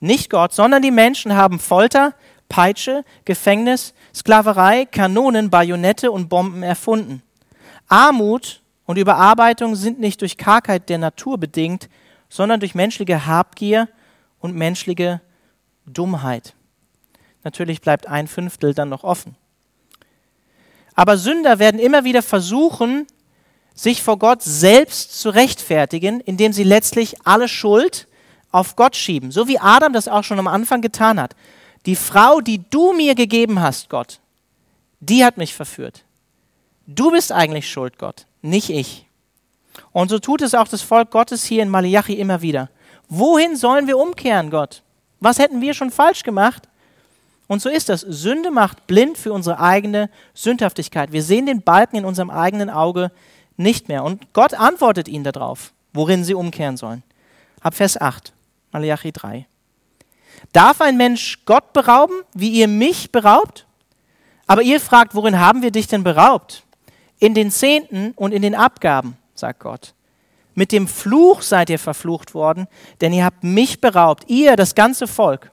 Nicht 0.00 0.30
Gott, 0.30 0.52
sondern 0.52 0.82
die 0.82 0.90
Menschen 0.90 1.34
haben 1.34 1.58
Folter, 1.58 2.14
Peitsche, 2.48 3.04
Gefängnis, 3.24 3.94
Sklaverei, 4.14 4.86
Kanonen, 4.86 5.50
Bajonette 5.50 6.10
und 6.10 6.28
Bomben 6.28 6.62
erfunden. 6.62 7.22
Armut 7.88 8.62
und 8.86 8.96
Überarbeitung 8.96 9.76
sind 9.76 10.00
nicht 10.00 10.20
durch 10.20 10.36
Kargheit 10.36 10.88
der 10.88 10.98
Natur 10.98 11.38
bedingt, 11.38 11.88
sondern 12.28 12.60
durch 12.60 12.74
menschliche 12.74 13.26
Habgier 13.26 13.88
und 14.40 14.56
menschliche 14.56 15.20
Dummheit. 15.86 16.54
Natürlich 17.44 17.80
bleibt 17.80 18.06
ein 18.06 18.28
Fünftel 18.28 18.74
dann 18.74 18.88
noch 18.88 19.04
offen. 19.04 19.36
Aber 20.94 21.16
Sünder 21.16 21.58
werden 21.58 21.80
immer 21.80 22.04
wieder 22.04 22.22
versuchen, 22.22 23.06
sich 23.74 24.02
vor 24.02 24.18
Gott 24.18 24.42
selbst 24.42 25.18
zu 25.18 25.30
rechtfertigen, 25.30 26.20
indem 26.20 26.52
sie 26.52 26.64
letztlich 26.64 27.16
alle 27.24 27.48
Schuld 27.48 28.08
auf 28.52 28.76
Gott 28.76 28.96
schieben, 28.96 29.30
so 29.30 29.48
wie 29.48 29.58
Adam 29.58 29.92
das 29.92 30.08
auch 30.08 30.24
schon 30.24 30.38
am 30.38 30.48
Anfang 30.48 30.80
getan 30.80 31.20
hat. 31.20 31.34
Die 31.86 31.96
Frau, 31.96 32.40
die 32.40 32.62
du 32.70 32.92
mir 32.92 33.14
gegeben 33.14 33.60
hast, 33.60 33.88
Gott, 33.88 34.20
die 35.00 35.24
hat 35.24 35.38
mich 35.38 35.54
verführt. 35.54 36.04
Du 36.86 37.10
bist 37.10 37.32
eigentlich 37.32 37.70
schuld, 37.70 37.98
Gott, 37.98 38.26
nicht 38.42 38.70
ich. 38.70 39.06
Und 39.92 40.10
so 40.10 40.18
tut 40.18 40.42
es 40.42 40.54
auch 40.54 40.68
das 40.68 40.82
Volk 40.82 41.10
Gottes 41.10 41.44
hier 41.44 41.62
in 41.62 41.68
Malachi 41.68 42.14
immer 42.14 42.42
wieder. 42.42 42.68
Wohin 43.08 43.56
sollen 43.56 43.86
wir 43.86 43.98
umkehren, 43.98 44.50
Gott? 44.50 44.82
Was 45.20 45.38
hätten 45.38 45.60
wir 45.60 45.74
schon 45.74 45.90
falsch 45.90 46.22
gemacht? 46.22 46.68
Und 47.46 47.60
so 47.60 47.68
ist 47.68 47.88
das. 47.88 48.02
Sünde 48.02 48.50
macht 48.50 48.86
blind 48.86 49.18
für 49.18 49.32
unsere 49.32 49.58
eigene 49.58 50.08
Sündhaftigkeit. 50.34 51.12
Wir 51.12 51.22
sehen 51.22 51.46
den 51.46 51.62
Balken 51.62 51.96
in 51.96 52.04
unserem 52.04 52.30
eigenen 52.30 52.70
Auge 52.70 53.10
nicht 53.56 53.88
mehr. 53.88 54.04
Und 54.04 54.32
Gott 54.32 54.54
antwortet 54.54 55.08
ihnen 55.08 55.24
darauf, 55.24 55.72
worin 55.92 56.24
sie 56.24 56.34
umkehren 56.34 56.76
sollen. 56.76 57.02
Ab 57.60 57.74
Vers 57.74 58.00
8, 58.00 58.32
Malachi 58.72 59.12
3. 59.12 59.46
Darf 60.52 60.80
ein 60.80 60.96
Mensch 60.96 61.44
Gott 61.44 61.72
berauben, 61.72 62.14
wie 62.34 62.50
ihr 62.50 62.68
mich 62.68 63.12
beraubt? 63.12 63.66
Aber 64.46 64.62
ihr 64.62 64.80
fragt, 64.80 65.14
worin 65.14 65.38
haben 65.38 65.62
wir 65.62 65.70
dich 65.70 65.86
denn 65.86 66.02
beraubt? 66.02 66.64
In 67.18 67.34
den 67.34 67.50
Zehnten 67.50 68.12
und 68.16 68.32
in 68.32 68.42
den 68.42 68.54
Abgaben, 68.54 69.16
sagt 69.34 69.60
Gott. 69.60 69.94
Mit 70.54 70.72
dem 70.72 70.88
Fluch 70.88 71.42
seid 71.42 71.70
ihr 71.70 71.78
verflucht 71.78 72.34
worden, 72.34 72.66
denn 73.00 73.12
ihr 73.12 73.24
habt 73.24 73.44
mich 73.44 73.80
beraubt, 73.80 74.24
ihr, 74.28 74.56
das 74.56 74.74
ganze 74.74 75.06
Volk. 75.06 75.52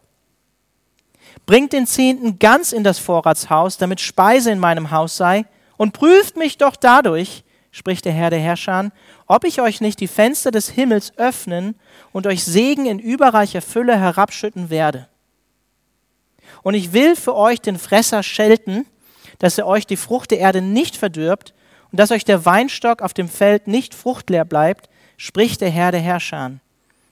Bringt 1.45 1.73
den 1.73 1.85
Zehnten 1.85 2.39
ganz 2.39 2.71
in 2.71 2.83
das 2.83 2.99
Vorratshaus, 2.99 3.77
damit 3.77 4.01
Speise 4.01 4.51
in 4.51 4.59
meinem 4.59 4.91
Haus 4.91 5.15
sei, 5.15 5.45
und 5.77 5.93
prüft 5.93 6.35
mich 6.35 6.57
doch 6.57 6.75
dadurch, 6.75 7.43
spricht 7.71 8.05
der 8.05 8.13
Herr 8.13 8.29
der 8.29 8.39
Herrscher, 8.39 8.91
ob 9.27 9.43
ich 9.43 9.61
euch 9.61 9.81
nicht 9.81 9.99
die 9.99 10.07
Fenster 10.07 10.51
des 10.51 10.69
Himmels 10.69 11.17
öffnen 11.17 11.75
und 12.11 12.27
euch 12.27 12.43
Segen 12.43 12.85
in 12.85 12.99
überreicher 12.99 13.61
Fülle 13.61 13.99
herabschütten 13.99 14.69
werde. 14.69 15.07
Und 16.63 16.73
ich 16.73 16.93
will 16.93 17.15
für 17.15 17.35
euch 17.35 17.61
den 17.61 17.77
Fresser 17.77 18.23
schelten, 18.23 18.85
dass 19.39 19.57
er 19.57 19.67
euch 19.67 19.85
die 19.85 19.97
Frucht 19.97 20.31
der 20.31 20.39
Erde 20.39 20.61
nicht 20.61 20.97
verdirbt 20.97 21.53
und 21.91 21.99
dass 21.99 22.11
euch 22.11 22.25
der 22.25 22.45
Weinstock 22.45 23.01
auf 23.01 23.13
dem 23.13 23.29
Feld 23.29 23.67
nicht 23.67 23.93
fruchtleer 23.93 24.45
bleibt, 24.45 24.89
spricht 25.17 25.61
der 25.61 25.69
Herr 25.69 25.91
der 25.91 26.01
Herrscher. 26.01 26.53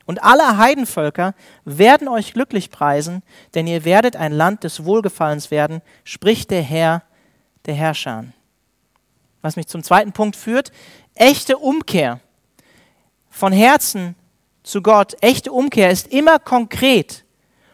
Und 0.05 0.23
alle 0.23 0.57
Heidenvölker 0.57 1.33
werden 1.63 2.07
euch 2.07 2.33
glücklich 2.33 2.69
preisen, 2.69 3.23
denn 3.55 3.65
ihr 3.65 3.85
werdet 3.85 4.15
ein 4.15 4.31
Land 4.31 4.63
des 4.63 4.85
Wohlgefallens 4.85 5.49
werden, 5.49 5.81
spricht 6.03 6.51
der 6.51 6.61
Herr 6.61 7.01
der 7.65 7.73
Herrscher. 7.73 8.25
Was 9.45 9.57
mich 9.57 9.67
zum 9.67 9.83
zweiten 9.83 10.11
Punkt 10.11 10.35
führt, 10.35 10.71
echte 11.13 11.59
Umkehr 11.59 12.19
von 13.29 13.53
Herzen 13.53 14.15
zu 14.63 14.81
Gott, 14.81 15.15
echte 15.21 15.51
Umkehr 15.51 15.91
ist 15.91 16.07
immer 16.07 16.39
konkret 16.39 17.25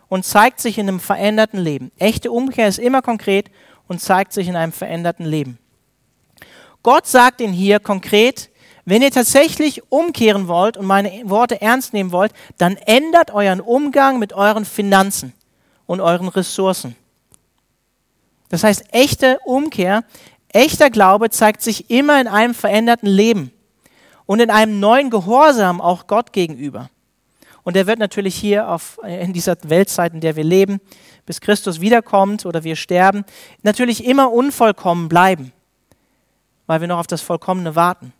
und 0.10 0.25
zeigt 0.25 0.60
sich 0.60 0.78
in 0.78 0.90
einem 0.90 1.00
veränderten 1.00 1.62
Leben. 1.62 1.94
Echte 1.98 2.30
Umkehr 2.30 2.68
ist 2.68 2.78
immer 2.78 3.01
konkret 3.01 3.50
und 3.88 4.01
zeigt 4.01 4.34
sich 4.34 4.50
in 4.50 4.58
einem 4.58 4.74
veränderten 4.74 5.25
Leben. 5.25 5.60
Gott 6.84 7.08
sagt 7.08 7.40
ihnen 7.40 7.54
hier 7.54 7.80
konkret, 7.80 8.50
Wenn 8.84 9.01
ihr 9.01 9.12
tatsächlich 9.12 9.90
umkehren 9.90 10.50
wollt 10.50 10.75
und 10.75 10.86
meine 10.86 11.22
Worte 11.30 11.62
ernst 11.62 11.94
nehmen 11.94 12.12
wollt, 12.12 12.34
dann 12.58 12.75
ändert 12.75 13.32
euren 13.32 13.62
Umgang 13.62 14.20
mit 14.20 14.34
euren 14.34 14.66
Finanzen 14.66 15.32
und 15.86 16.01
euren 16.01 16.28
Ressourcen. 16.28 16.98
Das 18.51 18.66
heißt, 18.66 18.94
echte 18.94 19.40
Umkehr, 19.46 20.04
echter 20.53 20.89
Glaube 20.89 21.29
zeigt 21.29 21.62
sich 21.62 21.89
immer 21.89 22.20
in 22.20 22.27
einem 22.27 22.53
veränderten 22.53 23.08
Leben 23.08 23.51
und 24.25 24.39
in 24.39 24.50
einem 24.50 24.79
neuen 24.79 25.10
Gehorsam 25.10 25.81
auch 25.81 26.08
Gott 26.08 26.34
gegenüber. 26.34 26.89
Und 27.63 27.75
der 27.75 27.88
wird 27.88 28.00
natürlich 28.00 28.36
hier 28.36 28.70
auf, 28.70 29.00
in 29.03 29.34
dieser 29.34 29.55
Weltzeit, 29.63 30.13
in 30.13 30.22
der 30.22 30.36
wir 30.36 30.43
leben, 30.43 30.79
bis 31.25 31.41
Christus 31.41 31.79
wiederkommt 31.79 32.46
oder 32.46 32.63
wir 32.63 32.75
sterben, 32.75 33.24
natürlich 33.62 34.05
immer 34.05 34.31
unvollkommen 34.31 35.10
bleiben, 35.10 35.51
weil 36.65 36.81
wir 36.81 36.88
noch 36.88 37.00
auf 37.00 37.08
das 37.08 37.22
Vollkommene 37.22 37.75
warten. 37.75 38.13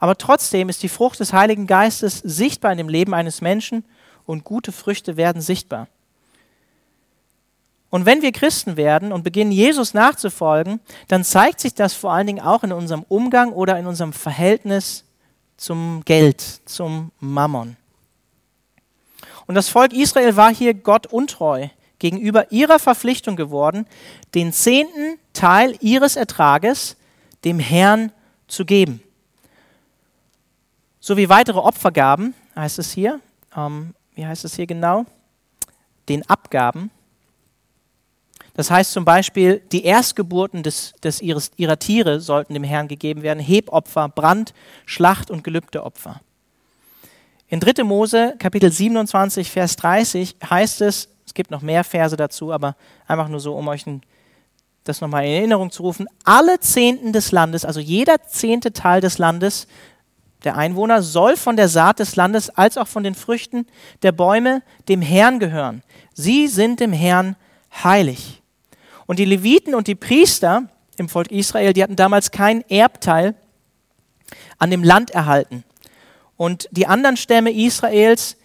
Aber 0.00 0.16
trotzdem 0.16 0.68
ist 0.68 0.82
die 0.82 0.88
Frucht 0.88 1.20
des 1.20 1.32
Heiligen 1.32 1.66
Geistes 1.66 2.18
sichtbar 2.18 2.72
in 2.72 2.78
dem 2.78 2.88
Leben 2.88 3.14
eines 3.14 3.40
Menschen 3.40 3.84
und 4.26 4.44
gute 4.44 4.72
Früchte 4.72 5.16
werden 5.16 5.42
sichtbar. 5.42 5.88
Und 7.90 8.04
wenn 8.04 8.22
wir 8.22 8.32
Christen 8.32 8.76
werden 8.76 9.12
und 9.12 9.22
beginnen, 9.22 9.50
Jesus 9.50 9.94
nachzufolgen, 9.94 10.80
dann 11.08 11.24
zeigt 11.24 11.60
sich 11.60 11.74
das 11.74 11.94
vor 11.94 12.12
allen 12.12 12.26
Dingen 12.26 12.40
auch 12.40 12.62
in 12.62 12.72
unserem 12.72 13.04
Umgang 13.08 13.52
oder 13.52 13.78
in 13.78 13.86
unserem 13.86 14.12
Verhältnis 14.12 15.04
zum 15.56 16.02
Geld, 16.04 16.42
zum 16.66 17.12
Mammon. 17.18 17.76
Und 19.46 19.54
das 19.54 19.70
Volk 19.70 19.92
Israel 19.92 20.36
war 20.36 20.54
hier 20.54 20.74
Gott 20.74 21.06
untreu 21.06 21.68
gegenüber 21.98 22.52
ihrer 22.52 22.78
Verpflichtung 22.78 23.36
geworden, 23.36 23.86
den 24.34 24.52
zehnten 24.52 25.18
Teil 25.32 25.74
ihres 25.80 26.16
Ertrages 26.16 26.96
dem 27.44 27.58
Herrn 27.58 28.12
zu 28.46 28.64
geben 28.64 29.02
sowie 31.08 31.30
weitere 31.30 31.58
Opfergaben, 31.58 32.34
heißt 32.54 32.78
es 32.78 32.92
hier. 32.92 33.20
Ähm, 33.56 33.94
wie 34.14 34.26
heißt 34.26 34.44
es 34.44 34.56
hier 34.56 34.66
genau? 34.66 35.06
Den 36.06 36.28
Abgaben. 36.28 36.90
Das 38.58 38.72
heißt 38.72 38.90
zum 38.90 39.04
Beispiel, 39.04 39.62
die 39.70 39.84
Erstgeburten 39.84 40.64
des, 40.64 40.92
des 41.04 41.22
ihres, 41.22 41.52
ihrer 41.54 41.78
Tiere 41.78 42.18
sollten 42.18 42.54
dem 42.54 42.64
Herrn 42.64 42.88
gegeben 42.88 43.22
werden, 43.22 43.38
Hebopfer, 43.38 44.08
Brand, 44.08 44.52
Schlacht 44.84 45.30
und 45.30 45.44
Gelübdeopfer. 45.44 46.20
In 47.46 47.60
3. 47.60 47.84
Mose, 47.84 48.34
Kapitel 48.40 48.72
27, 48.72 49.48
Vers 49.48 49.76
30 49.76 50.34
heißt 50.50 50.80
es, 50.80 51.08
es 51.24 51.34
gibt 51.34 51.52
noch 51.52 51.62
mehr 51.62 51.84
Verse 51.84 52.16
dazu, 52.16 52.52
aber 52.52 52.74
einfach 53.06 53.28
nur 53.28 53.38
so, 53.38 53.54
um 53.54 53.68
euch 53.68 53.84
das 54.82 55.00
nochmal 55.00 55.24
in 55.24 55.34
Erinnerung 55.34 55.70
zu 55.70 55.84
rufen, 55.84 56.08
alle 56.24 56.58
Zehnten 56.58 57.12
des 57.12 57.30
Landes, 57.30 57.64
also 57.64 57.78
jeder 57.78 58.24
zehnte 58.24 58.72
Teil 58.72 59.00
des 59.00 59.18
Landes 59.18 59.68
der 60.42 60.56
Einwohner 60.56 61.02
soll 61.02 61.36
von 61.36 61.54
der 61.54 61.68
Saat 61.68 62.00
des 62.00 62.16
Landes 62.16 62.50
als 62.50 62.76
auch 62.76 62.88
von 62.88 63.04
den 63.04 63.14
Früchten 63.14 63.68
der 64.02 64.10
Bäume 64.10 64.62
dem 64.88 65.00
Herrn 65.00 65.38
gehören. 65.38 65.84
Sie 66.12 66.48
sind 66.48 66.80
dem 66.80 66.92
Herrn 66.92 67.36
heilig. 67.84 68.42
Und 69.08 69.18
die 69.18 69.24
Leviten 69.24 69.74
und 69.74 69.86
die 69.86 69.94
Priester 69.94 70.68
im 70.98 71.08
Volk 71.08 71.32
Israel, 71.32 71.72
die 71.72 71.82
hatten 71.82 71.96
damals 71.96 72.30
keinen 72.30 72.60
Erbteil 72.68 73.34
an 74.58 74.70
dem 74.70 74.84
Land 74.84 75.10
erhalten. 75.12 75.64
Und 76.36 76.68
die 76.72 76.86
anderen 76.86 77.16
Stämme 77.16 77.50
Israels 77.50 78.36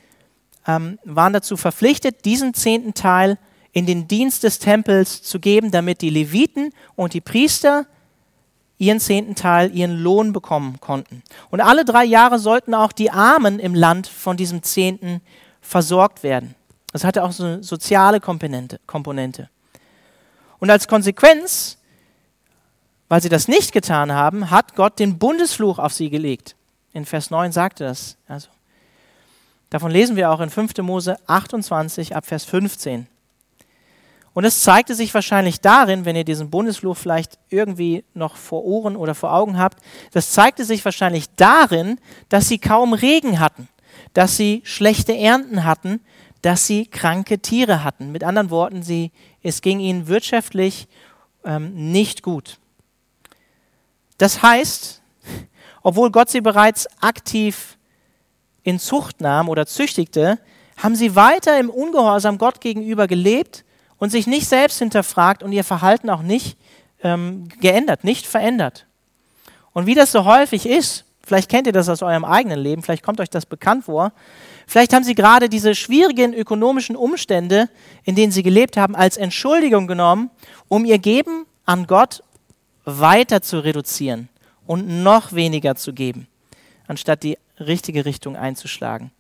ähm, 0.66 1.00
waren 1.04 1.34
dazu 1.34 1.58
verpflichtet, 1.58 2.24
diesen 2.24 2.54
zehnten 2.54 2.94
Teil 2.94 3.38
in 3.74 3.86
den 3.86 4.08
Dienst 4.08 4.44
des 4.44 4.58
Tempels 4.58 5.22
zu 5.22 5.42
geben, 5.42 5.70
damit 5.70 6.02
die 6.02 6.10
Leviten 6.10 6.72
und 6.96 7.14
die 7.14 7.22
Priester 7.22 7.86
ihren 8.78 9.02
zehnten 9.02 9.36
Teil, 9.36 9.76
ihren 9.76 9.98
Lohn 9.98 10.32
bekommen 10.32 10.80
konnten. 10.80 11.24
Und 11.50 11.60
alle 11.60 11.84
drei 11.84 12.06
Jahre 12.06 12.40
sollten 12.40 12.74
auch 12.74 12.94
die 12.94 13.12
Armen 13.12 13.60
im 13.60 13.76
Land 13.76 14.08
von 14.08 14.38
diesem 14.38 14.64
Zehnten 14.64 15.20
versorgt 15.60 16.24
werden. 16.24 16.56
Das 16.94 17.04
hatte 17.04 17.22
auch 17.22 17.34
so 17.34 17.44
eine 17.44 17.64
soziale 17.64 18.22
Komponente. 18.22 18.80
Komponente. 18.88 19.50
Und 20.64 20.70
als 20.70 20.88
Konsequenz, 20.88 21.78
weil 23.10 23.22
sie 23.22 23.28
das 23.28 23.50
nicht 23.50 23.74
getan 23.74 24.14
haben, 24.14 24.50
hat 24.50 24.78
Gott 24.78 24.98
den 24.98 25.20
Bundesfluch 25.20 25.78
auf 25.78 25.92
sie 25.92 26.10
gelegt. 26.10 26.56
In 26.94 27.04
Vers 27.04 27.30
9 27.32 27.52
sagte 27.52 27.84
das. 27.84 28.16
Also, 28.30 28.48
davon 29.70 29.92
lesen 29.92 30.16
wir 30.16 30.32
auch 30.32 30.40
in 30.40 30.50
5. 30.50 30.78
Mose 30.78 31.18
28 31.28 32.16
ab 32.16 32.26
Vers 32.26 32.46
15. 32.46 33.08
Und 34.32 34.46
es 34.46 34.62
zeigte 34.62 34.96
sich 34.96 35.14
wahrscheinlich 35.14 35.60
darin, 35.60 36.06
wenn 36.06 36.16
ihr 36.16 36.24
diesen 36.24 36.50
Bundesfluch 36.50 36.96
vielleicht 36.96 37.38
irgendwie 37.50 38.06
noch 38.14 38.38
vor 38.38 38.64
Ohren 38.64 38.96
oder 38.96 39.16
vor 39.16 39.34
Augen 39.34 39.58
habt, 39.58 39.84
das 40.14 40.32
zeigte 40.32 40.64
sich 40.64 40.86
wahrscheinlich 40.86 41.26
darin, 41.36 42.00
dass 42.30 42.48
sie 42.48 42.58
kaum 42.58 42.94
Regen 42.94 43.42
hatten, 43.42 43.68
dass 44.14 44.38
sie 44.38 44.62
schlechte 44.64 45.14
Ernten 45.14 45.66
hatten, 45.66 46.00
dass 46.42 46.68
sie 46.68 46.86
kranke 46.86 47.40
Tiere 47.40 47.84
hatten. 47.84 48.14
Mit 48.14 48.24
anderen 48.24 48.50
Worten, 48.50 48.82
sie, 48.82 49.12
es 49.44 49.62
ging 49.62 49.80
ihnen 49.80 50.08
wirtschaftlich 50.08 50.88
ähm, 51.46 51.92
nicht 51.92 52.24
gut. 52.24 52.58
Das 54.18 54.42
heißt, 54.42 55.02
obwohl 55.84 56.12
Gott 56.12 56.30
sie 56.30 56.42
bereits 56.42 56.88
aktiv 57.02 57.78
in 58.64 58.80
Zucht 58.80 59.20
nahm 59.20 59.50
oder 59.50 59.66
züchtigte, 59.66 60.40
haben 60.78 60.96
sie 60.96 61.16
weiter 61.16 61.60
im 61.60 61.70
Ungehorsam 61.70 62.38
Gott 62.38 62.62
gegenüber 62.62 63.08
gelebt 63.08 63.66
und 63.98 64.10
sich 64.10 64.26
nicht 64.26 64.48
selbst 64.48 64.80
hinterfragt 64.80 65.44
und 65.44 65.52
ihr 65.52 65.64
Verhalten 65.64 66.10
auch 66.10 66.22
nicht 66.22 66.58
ähm, 67.04 67.50
geändert, 67.60 68.04
nicht 68.04 68.26
verändert. 68.26 68.88
Und 69.74 69.86
wie 69.86 69.96
das 69.96 70.12
so 70.12 70.26
häufig 70.26 70.66
ist, 70.66 71.06
vielleicht 71.24 71.50
kennt 71.50 71.68
ihr 71.68 71.74
das 71.74 71.90
aus 71.90 72.02
eurem 72.02 72.26
eigenen 72.26 72.60
Leben, 72.60 72.82
vielleicht 72.82 73.04
kommt 73.04 73.20
euch 73.20 73.30
das 73.30 73.46
bekannt 73.46 73.86
vor, 73.86 74.14
vielleicht 74.68 74.94
haben 74.94 75.04
sie 75.04 75.16
gerade 75.16 75.50
diese 75.50 75.76
schwierigen 75.76 76.34
ökonomischen 76.34 76.96
Umstände, 76.96 77.70
in 78.04 78.16
denen 78.16 78.32
sie 78.32 78.44
gelebt 78.44 78.78
haben, 78.78 78.96
als 78.96 79.18
Entschuldigung 79.18 79.88
genommen, 79.88 80.30
um 80.68 80.86
ihr 80.86 81.00
Geben 81.00 81.46
an 81.66 81.88
Gott 81.88 82.24
weiter 82.86 83.42
zu 83.42 83.60
reduzieren 83.60 84.30
und 84.66 85.04
noch 85.04 85.34
weniger 85.34 85.76
zu 85.76 85.94
geben, 85.94 86.28
anstatt 86.88 87.24
die 87.24 87.38
richtige 87.60 88.06
Richtung 88.06 88.36
einzuschlagen. 88.36 89.12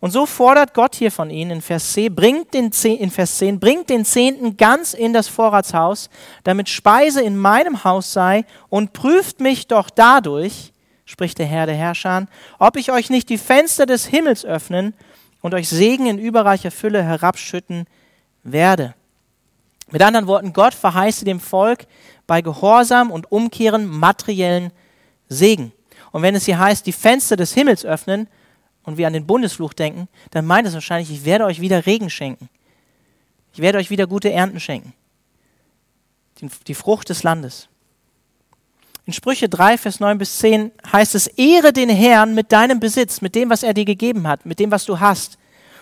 Und 0.00 0.12
so 0.12 0.24
fordert 0.24 0.72
Gott 0.72 0.94
hier 0.94 1.12
von 1.12 1.28
ihnen 1.28 1.50
in 1.50 1.60
Vers 1.60 1.92
10, 1.92 2.14
bringt 2.14 2.54
den, 2.54 2.70
in 2.84 3.10
Vers 3.10 3.36
10, 3.36 3.60
bringt 3.60 3.90
den 3.90 4.06
Zehnten 4.06 4.56
ganz 4.56 4.94
in 4.94 5.12
das 5.12 5.28
Vorratshaus, 5.28 6.08
damit 6.42 6.70
Speise 6.70 7.22
in 7.22 7.36
meinem 7.36 7.84
Haus 7.84 8.14
sei 8.14 8.46
und 8.70 8.94
prüft 8.94 9.40
mich 9.40 9.66
doch 9.66 9.90
dadurch, 9.90 10.72
spricht 11.10 11.38
der 11.38 11.46
Herr 11.46 11.66
der 11.66 11.74
Herrscher, 11.74 12.26
ob 12.58 12.76
ich 12.76 12.92
euch 12.92 13.10
nicht 13.10 13.28
die 13.28 13.38
Fenster 13.38 13.86
des 13.86 14.06
Himmels 14.06 14.44
öffnen 14.44 14.94
und 15.40 15.54
euch 15.54 15.68
Segen 15.68 16.06
in 16.06 16.18
überreicher 16.18 16.70
Fülle 16.70 17.02
herabschütten 17.02 17.86
werde. 18.42 18.94
Mit 19.90 20.02
anderen 20.02 20.26
Worten, 20.26 20.52
Gott 20.52 20.74
verheißte 20.74 21.24
dem 21.24 21.40
Volk 21.40 21.86
bei 22.26 22.42
Gehorsam 22.42 23.10
und 23.10 23.32
Umkehren 23.32 23.86
materiellen 23.86 24.70
Segen. 25.28 25.72
Und 26.12 26.22
wenn 26.22 26.34
es 26.34 26.44
hier 26.44 26.58
heißt, 26.58 26.86
die 26.86 26.92
Fenster 26.92 27.36
des 27.36 27.54
Himmels 27.54 27.84
öffnen, 27.84 28.28
und 28.82 28.96
wir 28.96 29.06
an 29.06 29.12
den 29.12 29.26
Bundesfluch 29.26 29.72
denken, 29.72 30.08
dann 30.30 30.46
meint 30.46 30.66
es 30.66 30.74
wahrscheinlich, 30.74 31.10
ich 31.10 31.24
werde 31.24 31.44
euch 31.44 31.60
wieder 31.60 31.86
Regen 31.86 32.10
schenken. 32.10 32.48
Ich 33.52 33.60
werde 33.60 33.78
euch 33.78 33.90
wieder 33.90 34.06
gute 34.06 34.32
Ernten 34.32 34.60
schenken. 34.60 34.94
Die, 36.40 36.48
die 36.66 36.74
Frucht 36.74 37.08
des 37.08 37.22
Landes. 37.22 37.68
In 39.06 39.12
Sprüche 39.12 39.48
3, 39.48 39.78
Vers 39.78 40.00
9 40.00 40.18
bis 40.18 40.38
10 40.38 40.72
heißt 40.92 41.14
es, 41.14 41.26
ehre 41.26 41.72
den 41.72 41.88
Herrn 41.88 42.34
mit 42.34 42.52
deinem 42.52 42.80
Besitz, 42.80 43.20
mit 43.20 43.34
dem, 43.34 43.50
was 43.50 43.62
er 43.62 43.74
dir 43.74 43.84
gegeben 43.84 44.28
hat, 44.28 44.46
mit 44.46 44.58
dem, 44.58 44.70
was 44.70 44.84
du 44.84 45.00
hast. 45.00 45.38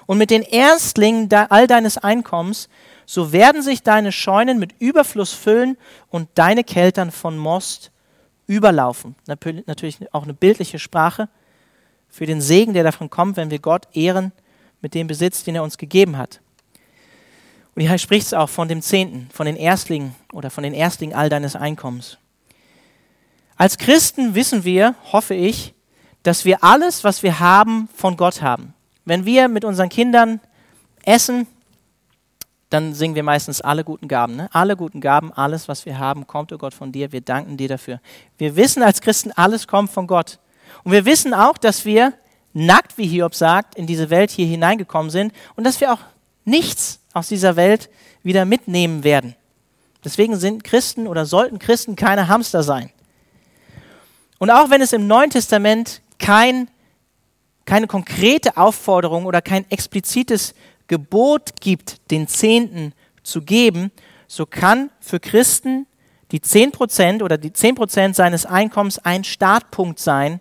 Und 0.07 0.18
mit 0.18 0.31
den 0.31 0.42
Erstlingen 0.42 1.31
all 1.33 1.66
deines 1.66 1.98
Einkommens, 1.98 2.68
so 3.04 3.33
werden 3.33 3.62
sich 3.62 3.83
deine 3.83 4.12
Scheunen 4.12 4.59
mit 4.59 4.74
Überfluss 4.78 5.33
füllen 5.33 5.76
und 6.09 6.28
deine 6.35 6.64
Keltern 6.64 7.11
von 7.11 7.37
Most 7.37 7.90
überlaufen. 8.46 9.14
Natürlich 9.26 9.98
auch 10.12 10.22
eine 10.22 10.35
bildliche 10.35 10.78
Sprache 10.78 11.28
für 12.09 12.26
den 12.26 12.40
Segen, 12.40 12.72
der 12.72 12.85
davon 12.85 13.11
kommt, 13.11 13.37
wenn 13.37 13.50
wir 13.50 13.59
Gott 13.59 13.88
ehren 13.92 14.33
mit 14.81 14.94
dem 14.94 15.07
Besitz, 15.07 15.44
den 15.44 15.54
er 15.54 15.62
uns 15.62 15.76
gegeben 15.76 16.16
hat. 16.16 16.40
Und 17.74 17.83
hier 17.83 17.98
spricht 17.98 18.26
es 18.26 18.35
auch 18.35 18.48
von 18.48 18.68
dem 18.68 18.83
Zehnten, 18.83 19.28
von 19.33 19.46
den 19.46 19.57
Erstlingen 19.57 20.14
oder 20.33 20.50
von 20.50 20.64
den 20.64 20.74
Erstlingen 20.74 21.14
all 21.14 21.28
deines 21.28 21.54
Einkommens. 21.54 22.18
Als 23.58 23.76
Christen 23.76 24.36
wissen 24.36 24.64
wir, 24.64 24.94
hoffe 25.12 25.34
ich, 25.34 25.74
dass 26.22 26.44
wir 26.44 26.62
alles, 26.62 27.02
was 27.02 27.24
wir 27.24 27.40
haben, 27.40 27.88
von 27.92 28.16
Gott 28.16 28.40
haben. 28.40 28.72
Wenn 29.04 29.26
wir 29.26 29.48
mit 29.48 29.64
unseren 29.64 29.88
Kindern 29.88 30.40
essen, 31.04 31.48
dann 32.70 32.94
singen 32.94 33.16
wir 33.16 33.24
meistens 33.24 33.60
alle 33.60 33.82
guten 33.82 34.06
Gaben. 34.06 34.36
Ne? 34.36 34.48
Alle 34.52 34.76
guten 34.76 35.00
Gaben, 35.00 35.32
alles, 35.32 35.66
was 35.66 35.86
wir 35.86 35.98
haben, 35.98 36.26
kommt, 36.28 36.52
oh 36.52 36.58
Gott, 36.58 36.72
von 36.72 36.92
dir. 36.92 37.10
Wir 37.10 37.20
danken 37.20 37.56
dir 37.56 37.68
dafür. 37.68 38.00
Wir 38.36 38.54
wissen 38.54 38.82
als 38.82 39.00
Christen, 39.00 39.32
alles 39.32 39.66
kommt 39.66 39.90
von 39.90 40.06
Gott. 40.06 40.38
Und 40.84 40.92
wir 40.92 41.04
wissen 41.04 41.34
auch, 41.34 41.58
dass 41.58 41.84
wir 41.84 42.12
nackt, 42.52 42.96
wie 42.96 43.06
Hiob 43.06 43.34
sagt, 43.34 43.74
in 43.74 43.88
diese 43.88 44.08
Welt 44.08 44.30
hier 44.30 44.46
hineingekommen 44.46 45.10
sind 45.10 45.32
und 45.56 45.64
dass 45.64 45.80
wir 45.80 45.92
auch 45.92 46.00
nichts 46.44 47.00
aus 47.12 47.26
dieser 47.26 47.56
Welt 47.56 47.90
wieder 48.22 48.44
mitnehmen 48.44 49.02
werden. 49.02 49.34
Deswegen 50.04 50.36
sind 50.36 50.62
Christen 50.62 51.08
oder 51.08 51.26
sollten 51.26 51.58
Christen 51.58 51.96
keine 51.96 52.28
Hamster 52.28 52.62
sein. 52.62 52.92
Und 54.38 54.51
auch 54.51 54.70
wenn 54.70 54.81
es 54.81 54.92
im 54.92 55.07
Neuen 55.07 55.31
Testament 55.31 56.01
kein, 56.18 56.68
keine 57.64 57.87
konkrete 57.87 58.57
Aufforderung 58.57 59.27
oder 59.27 59.42
kein 59.42 59.68
explizites 59.70 60.55
Gebot 60.87 61.61
gibt, 61.61 62.11
den 62.11 62.29
Zehnten 62.29 62.92
zu 63.22 63.42
geben, 63.42 63.90
so 64.27 64.46
kann 64.46 64.90
für 65.01 65.20
Christen 65.20 65.87
die 66.31 66.40
10% 66.40 67.22
oder 67.22 67.38
die 67.38 67.51
10% 67.51 68.14
seines 68.14 68.46
Einkommens 68.46 68.98
ein 68.98 69.24
Startpunkt 69.24 69.98
sein, 69.98 70.40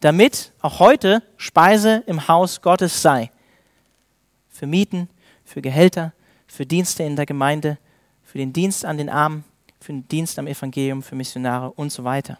damit 0.00 0.52
auch 0.60 0.80
heute 0.80 1.22
Speise 1.36 2.02
im 2.06 2.28
Haus 2.28 2.60
Gottes 2.60 3.00
sei. 3.00 3.30
Für 4.50 4.66
Mieten, 4.66 5.08
für 5.44 5.62
Gehälter, 5.62 6.12
für 6.46 6.66
Dienste 6.66 7.02
in 7.02 7.16
der 7.16 7.26
Gemeinde, 7.26 7.78
für 8.22 8.38
den 8.38 8.52
Dienst 8.52 8.84
an 8.84 8.98
den 8.98 9.08
Armen, 9.08 9.44
für 9.80 9.92
den 9.92 10.06
Dienst 10.08 10.38
am 10.38 10.46
Evangelium, 10.46 11.02
für 11.02 11.14
Missionare 11.14 11.70
und 11.72 11.90
so 11.90 12.04
weiter. 12.04 12.38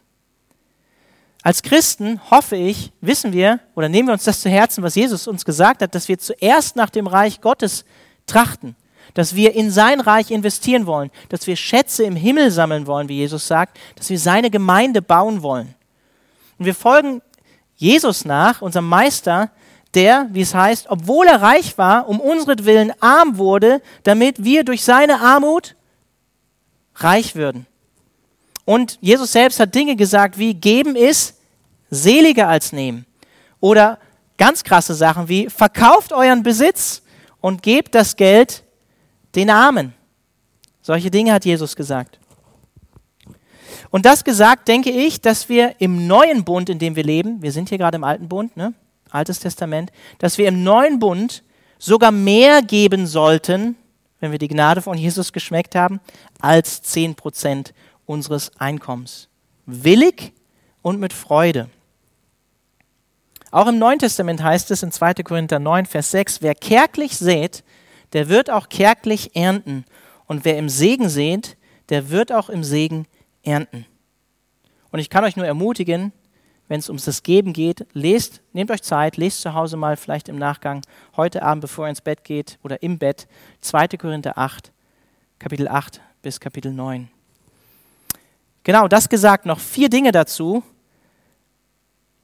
Als 1.45 1.63
Christen 1.63 2.21
hoffe 2.31 2.57
ich, 2.57 2.91
wissen 3.01 3.33
wir 3.33 3.61
oder 3.77 3.89
nehmen 3.89 4.09
wir 4.09 4.15
uns 4.15 4.25
das 4.25 4.41
zu 4.41 4.51
Herzen, 4.51 4.83
was 4.83 4.97
Jesus 4.97 5.29
uns 5.29 5.45
gesagt 5.45 5.81
hat, 5.83 5.95
dass 5.95 6.09
wir 6.09 6.19
zuerst 6.19 6.75
nach 6.75 6.91
dem 6.91 7.07
Reich 7.07 7.41
Gottes 7.41 7.85
trachten 8.27 8.75
dass 9.15 9.35
wir 9.35 9.55
in 9.55 9.71
sein 9.71 10.01
Reich 10.01 10.31
investieren 10.31 10.87
wollen, 10.87 11.11
dass 11.29 11.47
wir 11.47 11.57
Schätze 11.57 12.05
im 12.05 12.17
Himmel 12.17 12.51
sammeln 12.51 12.87
wollen, 12.87 13.09
wie 13.09 13.19
Jesus 13.19 13.47
sagt, 13.47 13.79
dass 13.97 14.11
wir 14.11 14.19
seine 14.19 14.51
Gemeinde 14.51 15.01
bauen 15.01 15.43
wollen. 15.43 15.75
Und 16.59 16.67
wir 16.67 16.75
folgen 16.75 17.23
Jesus 17.77 18.25
nach, 18.25 18.63
unserem 18.63 18.89
Meister, 18.89 19.51
der, 19.95 20.29
wie 20.33 20.41
es 20.41 20.55
heißt, 20.55 20.87
obwohl 20.89 21.27
er 21.27 21.43
reich 21.43 21.79
war, 21.79 22.09
um 22.09 22.21
unseren 22.21 22.93
arm 23.01 23.39
wurde, 23.39 23.81
damit 24.03 24.43
wir 24.43 24.65
durch 24.65 24.83
seine 24.83 25.21
Armut 25.21 25.77
reich 26.97 27.37
würden. 27.37 27.67
Und 28.65 28.99
Jesus 29.01 29.33
selbst 29.33 29.61
hat 29.61 29.75
Dinge 29.75 29.95
gesagt 29.95 30.39
wie, 30.39 30.55
geben 30.55 30.97
ist 30.97 31.34
seliger 31.95 32.49
als 32.49 32.73
nehmen. 32.73 33.07
Oder 33.61 33.99
ganz 34.37 34.65
krasse 34.65 34.95
Sachen 34.95 35.29
wie, 35.29 35.49
verkauft 35.49 36.13
euren 36.13 36.43
Besitz 36.43 37.03
und 37.41 37.63
gebt 37.63 37.95
das 37.95 38.17
Geld 38.17 38.65
den 39.35 39.51
Armen. 39.51 39.95
Solche 40.83 41.11
Dinge 41.11 41.33
hat 41.33 41.45
Jesus 41.45 41.77
gesagt. 41.77 42.19
Und 43.91 44.07
das 44.07 44.25
gesagt, 44.25 44.69
denke 44.69 44.91
ich, 44.91 45.21
dass 45.21 45.49
wir 45.49 45.77
im 45.79 46.07
neuen 46.07 46.45
Bund, 46.45 46.69
in 46.69 46.79
dem 46.79 46.97
wir 46.97 47.05
leben, 47.05 47.41
wir 47.43 47.53
sind 47.53 47.69
hier 47.69 47.79
gerade 47.79 47.97
im 47.97 48.05
alten 48.05 48.29
Bund, 48.29 48.57
ne? 48.57 48.75
Altes 49.11 49.39
Testament, 49.39 49.93
dass 50.19 50.39
wir 50.39 50.49
im 50.49 50.65
neuen 50.65 50.99
Bund 50.99 51.45
sogar 51.79 52.11
mehr 52.11 52.63
geben 52.63 53.07
sollten, 53.07 53.77
wenn 54.19 54.33
wir 54.33 54.39
die 54.39 54.49
Gnade 54.49 54.83
von 54.83 54.99
Jesus 54.99 55.33
geschmeckt 55.33 55.77
haben, 55.77 56.01
als 56.41 56.83
10% 56.83 57.73
unseres 58.07 58.51
Einkommens. 58.59 59.29
Willig 59.67 60.33
und 60.83 60.99
mit 60.99 61.13
Freude. 61.13 61.69
Auch 63.55 63.69
im 63.69 63.79
Neuen 63.79 64.01
Testament 64.01 64.43
heißt 64.43 64.73
es 64.73 64.83
in 64.83 64.91
2. 64.91 65.15
Korinther 65.23 65.61
9, 65.61 65.87
Vers 65.87 66.11
6, 66.11 66.43
wer 66.43 66.57
kärglich 66.57 67.17
sät, 67.17 67.63
der 68.13 68.29
wird 68.29 68.51
auch 68.51 68.69
kärglich 68.69 69.37
ernten. 69.37 69.85
Und 70.27 70.45
wer 70.45 70.59
im 70.59 70.69
Segen 70.69 71.09
sät, 71.09 71.57
der 71.89 72.11
wird 72.11 72.33
auch 72.33 72.49
im 72.49 72.65
Segen 72.65 73.07
ernten. 73.45 73.87
Und 74.91 74.99
ich 74.99 75.09
kann 75.09 75.23
euch 75.23 75.37
nur 75.37 75.47
ermutigen, 75.47 76.13
wenn 76.67 76.81
es 76.81 76.89
ums 76.89 77.05
das 77.05 77.23
Geben 77.23 77.53
geht, 77.53 77.87
lest, 77.93 78.43
nehmt 78.53 78.73
euch 78.73 78.83
Zeit, 78.83 79.19
lest 79.19 79.43
zu 79.43 79.55
Hause 79.55 79.77
mal 79.77 79.97
vielleicht 79.97 80.29
im 80.29 80.37
Nachgang, 80.37 80.83
heute 81.17 81.45
Abend, 81.45 81.61
bevor 81.61 81.87
ihr 81.87 81.91
ins 81.91 82.01
Bett 82.01 82.25
geht 82.25 82.59
oder 82.65 82.83
im 82.83 82.99
Bett, 82.99 83.29
2. 83.61 83.87
Korinther 83.97 84.37
8, 84.37 84.73
Kapitel 85.39 85.69
8 85.69 86.01
bis 86.23 86.41
Kapitel 86.41 86.73
9. 86.73 87.09
Genau, 88.65 88.89
das 88.89 89.09
gesagt, 89.09 89.47
noch 89.47 89.61
vier 89.61 89.91
Dinge 89.91 90.11
dazu, 90.11 90.65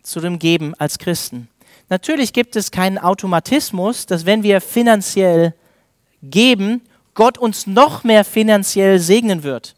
zu 0.02 0.20
dem 0.20 0.38
Geben 0.38 0.74
als 0.78 0.98
Christen. 0.98 1.48
Natürlich 1.88 2.32
gibt 2.32 2.56
es 2.56 2.70
keinen 2.70 2.98
Automatismus, 2.98 4.06
dass 4.06 4.26
wenn 4.26 4.42
wir 4.42 4.60
finanziell 4.60 5.54
geben, 6.22 6.82
Gott 7.14 7.38
uns 7.38 7.66
noch 7.66 8.04
mehr 8.04 8.24
finanziell 8.24 8.98
segnen 8.98 9.42
wird. 9.42 9.74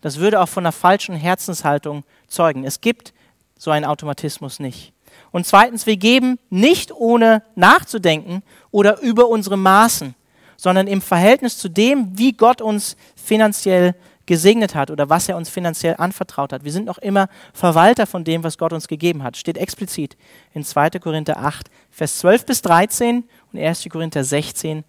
Das 0.00 0.18
würde 0.18 0.40
auch 0.40 0.48
von 0.48 0.64
einer 0.64 0.72
falschen 0.72 1.14
Herzenshaltung 1.14 2.04
zeugen. 2.28 2.64
Es 2.64 2.80
gibt 2.80 3.12
so 3.58 3.70
einen 3.70 3.84
Automatismus 3.84 4.60
nicht. 4.60 4.92
Und 5.30 5.46
zweitens, 5.46 5.86
wir 5.86 5.96
geben 5.96 6.38
nicht 6.50 6.92
ohne 6.92 7.42
nachzudenken 7.54 8.42
oder 8.70 9.00
über 9.00 9.28
unsere 9.28 9.56
Maßen, 9.56 10.14
sondern 10.56 10.86
im 10.86 11.02
Verhältnis 11.02 11.58
zu 11.58 11.68
dem, 11.68 12.18
wie 12.18 12.32
Gott 12.32 12.60
uns 12.60 12.96
finanziell 13.16 13.94
gesegnet 14.26 14.74
hat 14.74 14.90
oder 14.90 15.08
was 15.08 15.28
er 15.28 15.36
uns 15.36 15.48
finanziell 15.48 15.96
anvertraut 15.98 16.52
hat. 16.52 16.64
Wir 16.64 16.72
sind 16.72 16.86
noch 16.86 16.98
immer 16.98 17.28
Verwalter 17.52 18.06
von 18.06 18.24
dem, 18.24 18.42
was 18.44 18.58
Gott 18.58 18.72
uns 18.72 18.88
gegeben 18.88 19.22
hat. 19.22 19.36
Steht 19.36 19.58
explizit 19.58 20.16
in 20.52 20.64
2. 20.64 20.90
Korinther 20.90 21.38
8, 21.38 21.70
Vers 21.90 22.18
12 22.18 22.46
bis 22.46 22.62
13 22.62 23.24
und 23.52 23.58
1. 23.60 23.86
Korinther 23.90 24.24
16, 24.24 24.84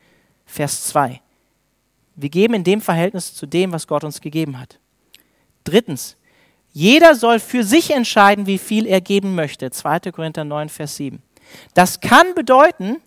Vers 0.45 0.85
2. 0.85 1.21
Wir 2.15 2.29
geben 2.29 2.53
in 2.53 2.63
dem 2.63 2.81
Verhältnis 2.81 3.33
zu 3.33 3.45
dem, 3.45 3.71
was 3.71 3.87
Gott 3.87 4.03
uns 4.03 4.21
gegeben 4.21 4.59
hat. 4.59 4.79
Drittens, 5.65 6.15
jeder 6.71 7.15
soll 7.15 7.39
für 7.39 7.63
sich 7.63 7.91
entscheiden, 7.91 8.47
wie 8.47 8.57
viel 8.57 8.85
er 8.85 9.01
geben 9.01 9.35
möchte. 9.35 9.71
2. 9.71 10.11
Korinther 10.11 10.43
9, 10.43 10.69
Vers 10.69 10.95
7. 10.95 11.21
Das 11.73 11.99
kann 11.99 12.35
bedeuten, 12.35 12.97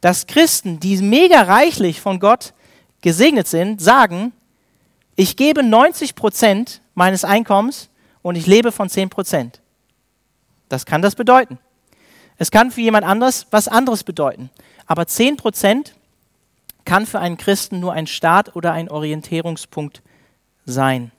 dass 0.00 0.26
Christen, 0.26 0.80
die 0.80 0.96
mega 0.98 1.42
reichlich 1.42 2.00
von 2.00 2.20
Gott 2.20 2.52
gesegnet 3.00 3.46
sind, 3.46 3.80
sagen, 3.80 4.32
ich 5.16 5.36
gebe 5.36 5.62
90 5.62 6.14
Prozent 6.14 6.80
meines 6.94 7.24
Einkommens 7.24 7.88
und 8.22 8.36
ich 8.36 8.46
lebe 8.46 8.72
von 8.72 8.88
10 8.88 9.10
Prozent. 9.10 9.60
Das 10.68 10.86
kann 10.86 11.02
das 11.02 11.14
bedeuten. 11.14 11.58
Es 12.36 12.50
kann 12.50 12.70
für 12.70 12.80
jemand 12.80 13.06
anderes 13.06 13.46
was 13.50 13.68
anderes 13.68 14.02
bedeuten. 14.02 14.50
Aber 14.86 15.06
10 15.06 15.36
Prozent 15.36 15.94
kann 16.84 17.06
für 17.06 17.20
einen 17.20 17.36
Christen 17.36 17.80
nur 17.80 17.92
ein 17.92 18.06
Start 18.06 18.56
oder 18.56 18.72
ein 18.72 18.90
Orientierungspunkt 18.90 20.02
sein. 20.66 21.12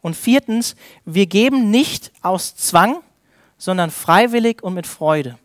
Und 0.00 0.16
viertens, 0.16 0.74
wir 1.04 1.26
geben 1.26 1.70
nicht 1.70 2.12
aus 2.22 2.56
Zwang, 2.56 3.02
sondern 3.58 3.90
freiwillig 3.90 4.62
und 4.62 4.74
mit 4.74 4.86
Freude, 4.86 5.38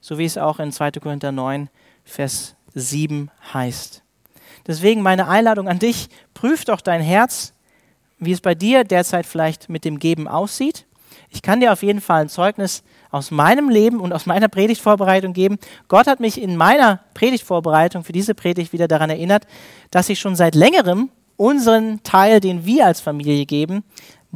so 0.00 0.18
wie 0.18 0.24
es 0.24 0.36
auch 0.36 0.58
in 0.58 0.72
2. 0.72 0.92
Korinther 0.92 1.32
9, 1.32 1.70
Vers 2.04 2.54
7 2.74 3.30
heißt. 3.52 4.02
Deswegen 4.66 5.02
meine 5.02 5.28
Einladung 5.28 5.68
an 5.68 5.78
dich, 5.78 6.08
prüf 6.34 6.64
doch 6.64 6.80
dein 6.80 7.00
Herz, 7.00 7.52
wie 8.18 8.32
es 8.32 8.40
bei 8.40 8.54
dir 8.54 8.84
derzeit 8.84 9.26
vielleicht 9.26 9.68
mit 9.68 9.84
dem 9.84 9.98
Geben 9.98 10.28
aussieht. 10.28 10.86
Ich 11.30 11.42
kann 11.42 11.60
dir 11.60 11.72
auf 11.72 11.82
jeden 11.82 12.00
Fall 12.00 12.22
ein 12.22 12.28
Zeugnis 12.28 12.82
aus 13.10 13.30
meinem 13.30 13.68
Leben 13.68 14.00
und 14.00 14.12
aus 14.12 14.26
meiner 14.26 14.48
Predigtvorbereitung 14.48 15.32
geben. 15.32 15.58
Gott 15.88 16.06
hat 16.06 16.20
mich 16.20 16.40
in 16.40 16.56
meiner 16.56 17.00
Predigtvorbereitung 17.14 18.04
für 18.04 18.12
diese 18.12 18.34
Predigt 18.34 18.72
wieder 18.72 18.88
daran 18.88 19.10
erinnert, 19.10 19.46
dass 19.90 20.08
ich 20.08 20.20
schon 20.20 20.36
seit 20.36 20.54
längerem 20.54 21.10
unseren 21.36 22.02
Teil, 22.02 22.40
den 22.40 22.64
wir 22.66 22.86
als 22.86 23.00
Familie 23.00 23.46
geben, 23.46 23.82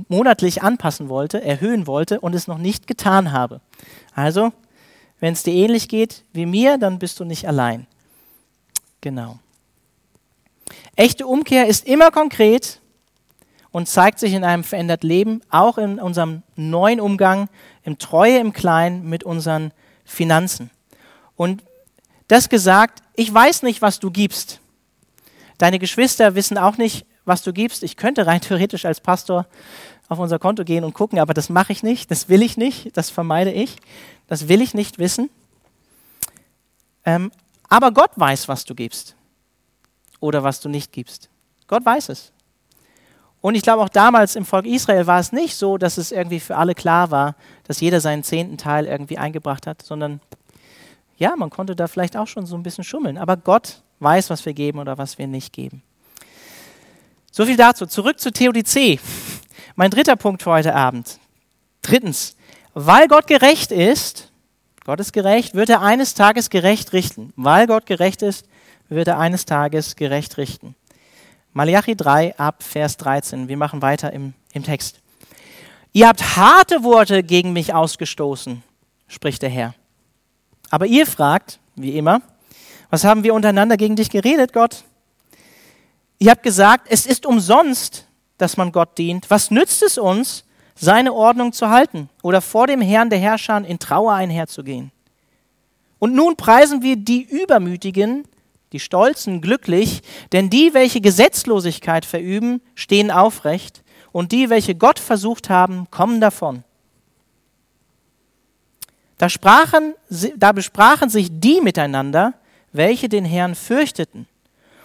monatlich 0.08 0.62
anpassen 0.62 1.08
wollte, 1.08 1.42
erhöhen 1.42 1.86
wollte 1.86 2.20
und 2.20 2.34
es 2.34 2.48
noch 2.48 2.58
nicht 2.58 2.86
getan 2.86 3.32
habe. 3.32 3.60
Also, 4.14 4.52
wenn 5.20 5.32
es 5.32 5.42
dir 5.42 5.54
ähnlich 5.54 5.88
geht 5.88 6.24
wie 6.32 6.46
mir, 6.46 6.78
dann 6.78 6.98
bist 6.98 7.20
du 7.20 7.24
nicht 7.24 7.46
allein. 7.48 7.86
Genau. 9.00 9.38
Echte 10.96 11.26
Umkehr 11.26 11.66
ist 11.66 11.86
immer 11.86 12.10
konkret 12.10 12.80
und 13.70 13.88
zeigt 13.88 14.18
sich 14.18 14.32
in 14.32 14.44
einem 14.44 14.64
veränderten 14.64 15.06
Leben, 15.06 15.42
auch 15.50 15.76
in 15.76 15.98
unserem 15.98 16.42
neuen 16.56 17.00
Umgang, 17.00 17.48
im 17.84 17.98
Treue 17.98 18.38
im 18.38 18.52
Kleinen 18.52 19.08
mit 19.08 19.24
unseren 19.24 19.72
Finanzen. 20.04 20.70
Und 21.36 21.62
das 22.28 22.48
gesagt, 22.48 23.02
ich 23.14 23.32
weiß 23.32 23.62
nicht, 23.62 23.82
was 23.82 24.00
du 24.00 24.10
gibst. 24.10 24.60
Deine 25.58 25.78
Geschwister 25.78 26.34
wissen 26.34 26.58
auch 26.58 26.78
nicht, 26.78 27.06
was 27.24 27.42
du 27.42 27.52
gibst. 27.52 27.82
Ich 27.82 27.96
könnte 27.96 28.26
rein 28.26 28.40
theoretisch 28.40 28.86
als 28.86 29.00
Pastor 29.00 29.46
auf 30.08 30.18
unser 30.18 30.38
Konto 30.38 30.64
gehen 30.64 30.84
und 30.84 30.94
gucken, 30.94 31.18
aber 31.18 31.34
das 31.34 31.48
mache 31.48 31.72
ich 31.72 31.82
nicht, 31.82 32.10
das 32.10 32.28
will 32.28 32.42
ich 32.42 32.56
nicht, 32.56 32.96
das 32.96 33.10
vermeide 33.10 33.50
ich, 33.50 33.76
das 34.28 34.48
will 34.48 34.62
ich 34.62 34.72
nicht 34.72 34.98
wissen. 34.98 35.30
Ähm, 37.04 37.32
aber 37.68 37.90
Gott 37.90 38.12
weiß, 38.14 38.46
was 38.46 38.64
du 38.64 38.74
gibst 38.74 39.15
oder 40.20 40.42
was 40.42 40.60
du 40.60 40.68
nicht 40.68 40.92
gibst. 40.92 41.28
Gott 41.66 41.84
weiß 41.84 42.08
es. 42.10 42.32
Und 43.40 43.54
ich 43.54 43.62
glaube, 43.62 43.82
auch 43.82 43.88
damals 43.88 44.34
im 44.34 44.44
Volk 44.44 44.66
Israel 44.66 45.06
war 45.06 45.20
es 45.20 45.32
nicht 45.32 45.56
so, 45.56 45.78
dass 45.78 45.98
es 45.98 46.10
irgendwie 46.10 46.40
für 46.40 46.56
alle 46.56 46.74
klar 46.74 47.10
war, 47.10 47.36
dass 47.64 47.80
jeder 47.80 48.00
seinen 48.00 48.24
zehnten 48.24 48.58
Teil 48.58 48.86
irgendwie 48.86 49.18
eingebracht 49.18 49.66
hat, 49.66 49.82
sondern 49.82 50.20
ja, 51.16 51.34
man 51.36 51.50
konnte 51.50 51.76
da 51.76 51.86
vielleicht 51.86 52.16
auch 52.16 52.26
schon 52.26 52.46
so 52.46 52.56
ein 52.56 52.62
bisschen 52.62 52.84
schummeln. 52.84 53.18
Aber 53.18 53.36
Gott 53.36 53.82
weiß, 54.00 54.30
was 54.30 54.44
wir 54.44 54.52
geben 54.52 54.78
oder 54.78 54.98
was 54.98 55.18
wir 55.18 55.26
nicht 55.26 55.52
geben. 55.52 55.82
So 57.30 57.46
viel 57.46 57.56
dazu. 57.56 57.86
Zurück 57.86 58.18
zu 58.18 58.32
Theodizee. 58.32 58.98
Mein 59.76 59.90
dritter 59.90 60.16
Punkt 60.16 60.42
für 60.42 60.50
heute 60.50 60.74
Abend. 60.74 61.18
Drittens, 61.82 62.36
weil 62.74 63.08
Gott 63.08 63.26
gerecht 63.26 63.70
ist, 63.70 64.32
Gott 64.84 65.00
ist 65.00 65.12
gerecht, 65.12 65.54
wird 65.54 65.68
er 65.68 65.82
eines 65.82 66.14
Tages 66.14 66.50
gerecht 66.50 66.92
richten. 66.92 67.32
Weil 67.36 67.66
Gott 67.66 67.86
gerecht 67.86 68.22
ist, 68.22 68.46
wird 68.88 69.08
er 69.08 69.18
eines 69.18 69.44
Tages 69.44 69.96
gerecht 69.96 70.38
richten. 70.38 70.74
Malachi 71.52 71.96
3 71.96 72.38
ab 72.38 72.62
Vers 72.62 72.96
13. 72.98 73.48
Wir 73.48 73.56
machen 73.56 73.82
weiter 73.82 74.12
im, 74.12 74.34
im 74.52 74.62
Text. 74.62 75.00
Ihr 75.92 76.08
habt 76.08 76.36
harte 76.36 76.82
Worte 76.84 77.22
gegen 77.22 77.52
mich 77.52 77.72
ausgestoßen 77.72 78.62
spricht 79.08 79.42
der 79.42 79.50
Herr. 79.50 79.74
Aber 80.70 80.86
ihr 80.86 81.06
fragt, 81.06 81.60
wie 81.74 81.96
immer, 81.96 82.22
was 82.90 83.04
haben 83.04 83.24
wir 83.24 83.34
untereinander 83.34 83.76
gegen 83.76 83.96
dich 83.96 84.10
geredet, 84.10 84.52
Gott? 84.52 84.84
Ihr 86.18 86.30
habt 86.30 86.42
gesagt, 86.42 86.86
es 86.90 87.06
ist 87.06 87.26
umsonst, 87.26 88.06
dass 88.38 88.56
man 88.56 88.72
Gott 88.72 88.96
dient. 88.98 89.30
Was 89.30 89.50
nützt 89.50 89.82
es 89.82 89.98
uns, 89.98 90.44
seine 90.74 91.12
Ordnung 91.12 91.52
zu 91.52 91.70
halten 91.70 92.10
oder 92.22 92.40
vor 92.40 92.66
dem 92.66 92.80
Herrn 92.80 93.10
der 93.10 93.18
Herrscher 93.18 93.64
in 93.64 93.78
Trauer 93.78 94.14
einherzugehen? 94.14 94.92
Und 95.98 96.14
nun 96.14 96.36
preisen 96.36 96.82
wir 96.82 96.96
die 96.96 97.22
Übermütigen, 97.22 98.26
die 98.72 98.80
Stolzen 98.80 99.40
glücklich, 99.40 100.02
denn 100.32 100.50
die, 100.50 100.74
welche 100.74 101.00
Gesetzlosigkeit 101.00 102.04
verüben, 102.04 102.60
stehen 102.74 103.10
aufrecht, 103.10 103.82
und 104.12 104.32
die, 104.32 104.48
welche 104.48 104.74
Gott 104.74 104.98
versucht 104.98 105.50
haben, 105.50 105.88
kommen 105.90 106.22
davon. 106.22 106.64
Da, 109.18 109.28
sprachen, 109.28 109.94
da 110.36 110.52
besprachen 110.52 111.10
sich 111.10 111.28
die 111.30 111.60
miteinander, 111.60 112.32
welche 112.72 113.10
den 113.10 113.26
Herrn 113.26 113.54
fürchteten. 113.54 114.26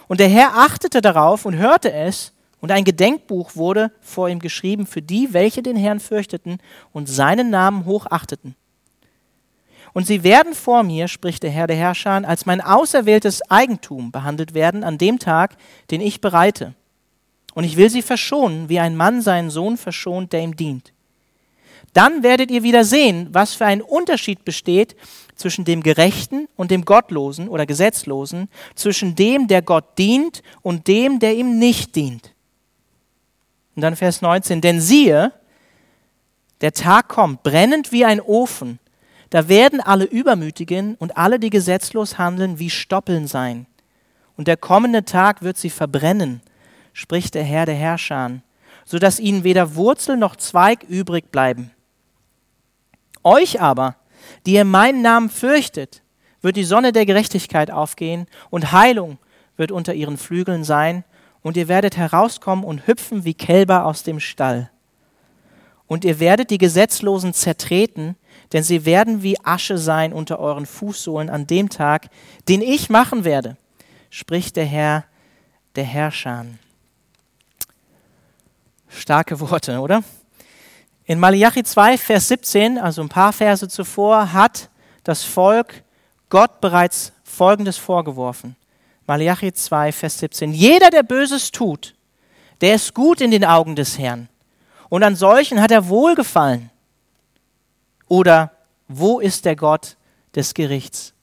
Und 0.09 0.19
der 0.19 0.27
Herr 0.27 0.57
achtete 0.57 0.99
darauf 0.99 1.45
und 1.45 1.55
hörte 1.55 1.93
es, 1.93 2.33
und 2.59 2.71
ein 2.71 2.83
Gedenkbuch 2.83 3.55
wurde 3.55 3.91
vor 4.01 4.29
ihm 4.29 4.39
geschrieben 4.39 4.85
für 4.85 5.01
die, 5.01 5.33
welche 5.33 5.63
den 5.63 5.75
Herrn 5.75 5.99
fürchteten 5.99 6.59
und 6.91 7.07
seinen 7.07 7.49
Namen 7.49 7.85
hochachteten. 7.85 8.55
Und 9.93 10.07
sie 10.07 10.23
werden 10.23 10.53
vor 10.53 10.83
mir, 10.83 11.07
spricht 11.07 11.43
der 11.43 11.51
Herr 11.51 11.67
der 11.67 11.75
Herrscher, 11.75 12.27
als 12.27 12.45
mein 12.45 12.61
auserwähltes 12.61 13.41
Eigentum 13.49 14.11
behandelt 14.11 14.53
werden 14.53 14.83
an 14.83 14.97
dem 14.97 15.19
Tag, 15.19 15.57
den 15.89 16.01
ich 16.01 16.21
bereite. 16.21 16.73
Und 17.53 17.65
ich 17.65 17.75
will 17.75 17.89
sie 17.89 18.01
verschonen, 18.01 18.69
wie 18.69 18.79
ein 18.79 18.95
Mann 18.95 19.21
seinen 19.21 19.49
Sohn 19.49 19.77
verschont, 19.77 20.31
der 20.31 20.41
ihm 20.41 20.55
dient. 20.55 20.93
Dann 21.93 22.23
werdet 22.23 22.51
ihr 22.51 22.63
wieder 22.63 22.85
sehen, 22.85 23.27
was 23.31 23.53
für 23.53 23.65
ein 23.65 23.81
Unterschied 23.81 24.45
besteht 24.45 24.95
zwischen 25.35 25.65
dem 25.65 25.83
Gerechten 25.83 26.47
und 26.55 26.71
dem 26.71 26.85
Gottlosen 26.85 27.49
oder 27.49 27.65
Gesetzlosen, 27.65 28.47
zwischen 28.75 29.15
dem, 29.15 29.47
der 29.47 29.61
Gott 29.61 29.97
dient 29.97 30.41
und 30.61 30.87
dem, 30.87 31.19
der 31.19 31.35
ihm 31.35 31.59
nicht 31.59 31.95
dient. 31.95 32.33
Und 33.75 33.81
dann 33.81 33.95
Vers 33.95 34.21
19, 34.21 34.61
denn 34.61 34.79
siehe, 34.79 35.33
der 36.61 36.71
Tag 36.71 37.09
kommt, 37.09 37.43
brennend 37.43 37.91
wie 37.91 38.05
ein 38.05 38.21
Ofen, 38.21 38.79
da 39.31 39.47
werden 39.47 39.79
alle 39.79 40.03
Übermütigen 40.03 40.95
und 40.95 41.17
alle, 41.17 41.39
die 41.39 41.49
gesetzlos 41.49 42.17
handeln, 42.17 42.59
wie 42.59 42.69
Stoppeln 42.69 43.27
sein. 43.27 43.65
Und 44.35 44.47
der 44.47 44.57
kommende 44.57 45.05
Tag 45.05 45.41
wird 45.41 45.57
sie 45.57 45.69
verbrennen, 45.69 46.41
spricht 46.91 47.33
der 47.33 47.43
Herr 47.43 47.65
der 47.65 47.75
Herrscher, 47.75 48.41
so 48.83 48.99
dass 48.99 49.19
ihnen 49.19 49.45
weder 49.45 49.75
Wurzel 49.75 50.17
noch 50.17 50.35
Zweig 50.35 50.83
übrig 50.83 51.31
bleiben. 51.31 51.71
Euch 53.23 53.61
aber, 53.61 53.95
die 54.45 54.53
ihr 54.53 54.65
meinen 54.65 55.01
Namen 55.01 55.29
fürchtet, 55.29 56.01
wird 56.41 56.57
die 56.57 56.65
Sonne 56.65 56.91
der 56.91 57.05
Gerechtigkeit 57.05 57.71
aufgehen 57.71 58.27
und 58.49 58.73
Heilung 58.73 59.17
wird 59.55 59.71
unter 59.71 59.93
ihren 59.93 60.17
Flügeln 60.17 60.65
sein 60.65 61.05
und 61.41 61.55
ihr 61.55 61.69
werdet 61.69 61.95
herauskommen 61.95 62.65
und 62.65 62.85
hüpfen 62.85 63.23
wie 63.23 63.33
Kälber 63.33 63.85
aus 63.85 64.03
dem 64.03 64.19
Stall. 64.19 64.71
Und 65.91 66.05
ihr 66.05 66.21
werdet 66.21 66.51
die 66.51 66.57
Gesetzlosen 66.57 67.33
zertreten 67.33 68.15
denn 68.53 68.63
sie 68.63 68.85
werden 68.85 69.23
wie 69.23 69.39
Asche 69.43 69.77
sein 69.77 70.13
unter 70.13 70.39
euren 70.39 70.65
Fußsohlen 70.65 71.29
an 71.29 71.47
dem 71.47 71.69
Tag, 71.69 72.09
den 72.49 72.61
ich 72.61 72.89
machen 72.89 73.23
werde, 73.23 73.57
spricht 74.09 74.55
der 74.55 74.65
Herr, 74.65 75.05
der 75.75 75.85
Herrscher. 75.85 76.45
Starke 78.89 79.39
Worte, 79.39 79.79
oder? 79.79 80.03
In 81.05 81.19
Malachi 81.19 81.63
2, 81.63 81.97
Vers 81.97 82.27
17, 82.27 82.77
also 82.77 83.01
ein 83.01 83.09
paar 83.09 83.31
Verse 83.31 83.67
zuvor, 83.67 84.33
hat 84.33 84.69
das 85.03 85.23
Volk 85.23 85.83
Gott 86.29 86.61
bereits 86.61 87.13
Folgendes 87.23 87.77
vorgeworfen. 87.77 88.55
Malachi 89.07 89.53
2, 89.53 89.91
Vers 89.93 90.19
17. 90.19 90.53
Jeder, 90.53 90.89
der 90.89 91.03
Böses 91.03 91.51
tut, 91.51 91.95
der 92.59 92.75
ist 92.75 92.93
gut 92.93 93.21
in 93.21 93.31
den 93.31 93.45
Augen 93.45 93.75
des 93.75 93.97
Herrn. 93.97 94.27
Und 94.91 95.03
an 95.03 95.15
solchen 95.15 95.61
hat 95.61 95.71
er 95.71 95.87
Wohlgefallen. 95.87 96.69
Oder 98.09 98.51
wo 98.89 99.21
ist 99.21 99.45
der 99.45 99.55
Gott 99.55 99.95
des 100.35 100.53
Gerichts? 100.53 101.13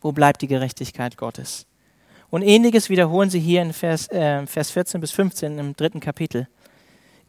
Wo 0.00 0.12
bleibt 0.12 0.42
die 0.42 0.46
Gerechtigkeit 0.46 1.16
Gottes? 1.16 1.66
Und 2.30 2.42
ähnliches 2.42 2.88
wiederholen 2.88 3.28
sie 3.28 3.40
hier 3.40 3.62
in 3.62 3.72
Vers, 3.72 4.08
äh, 4.12 4.46
Vers 4.46 4.70
14 4.70 5.00
bis 5.00 5.10
15 5.10 5.58
im 5.58 5.74
dritten 5.74 5.98
Kapitel. 5.98 6.46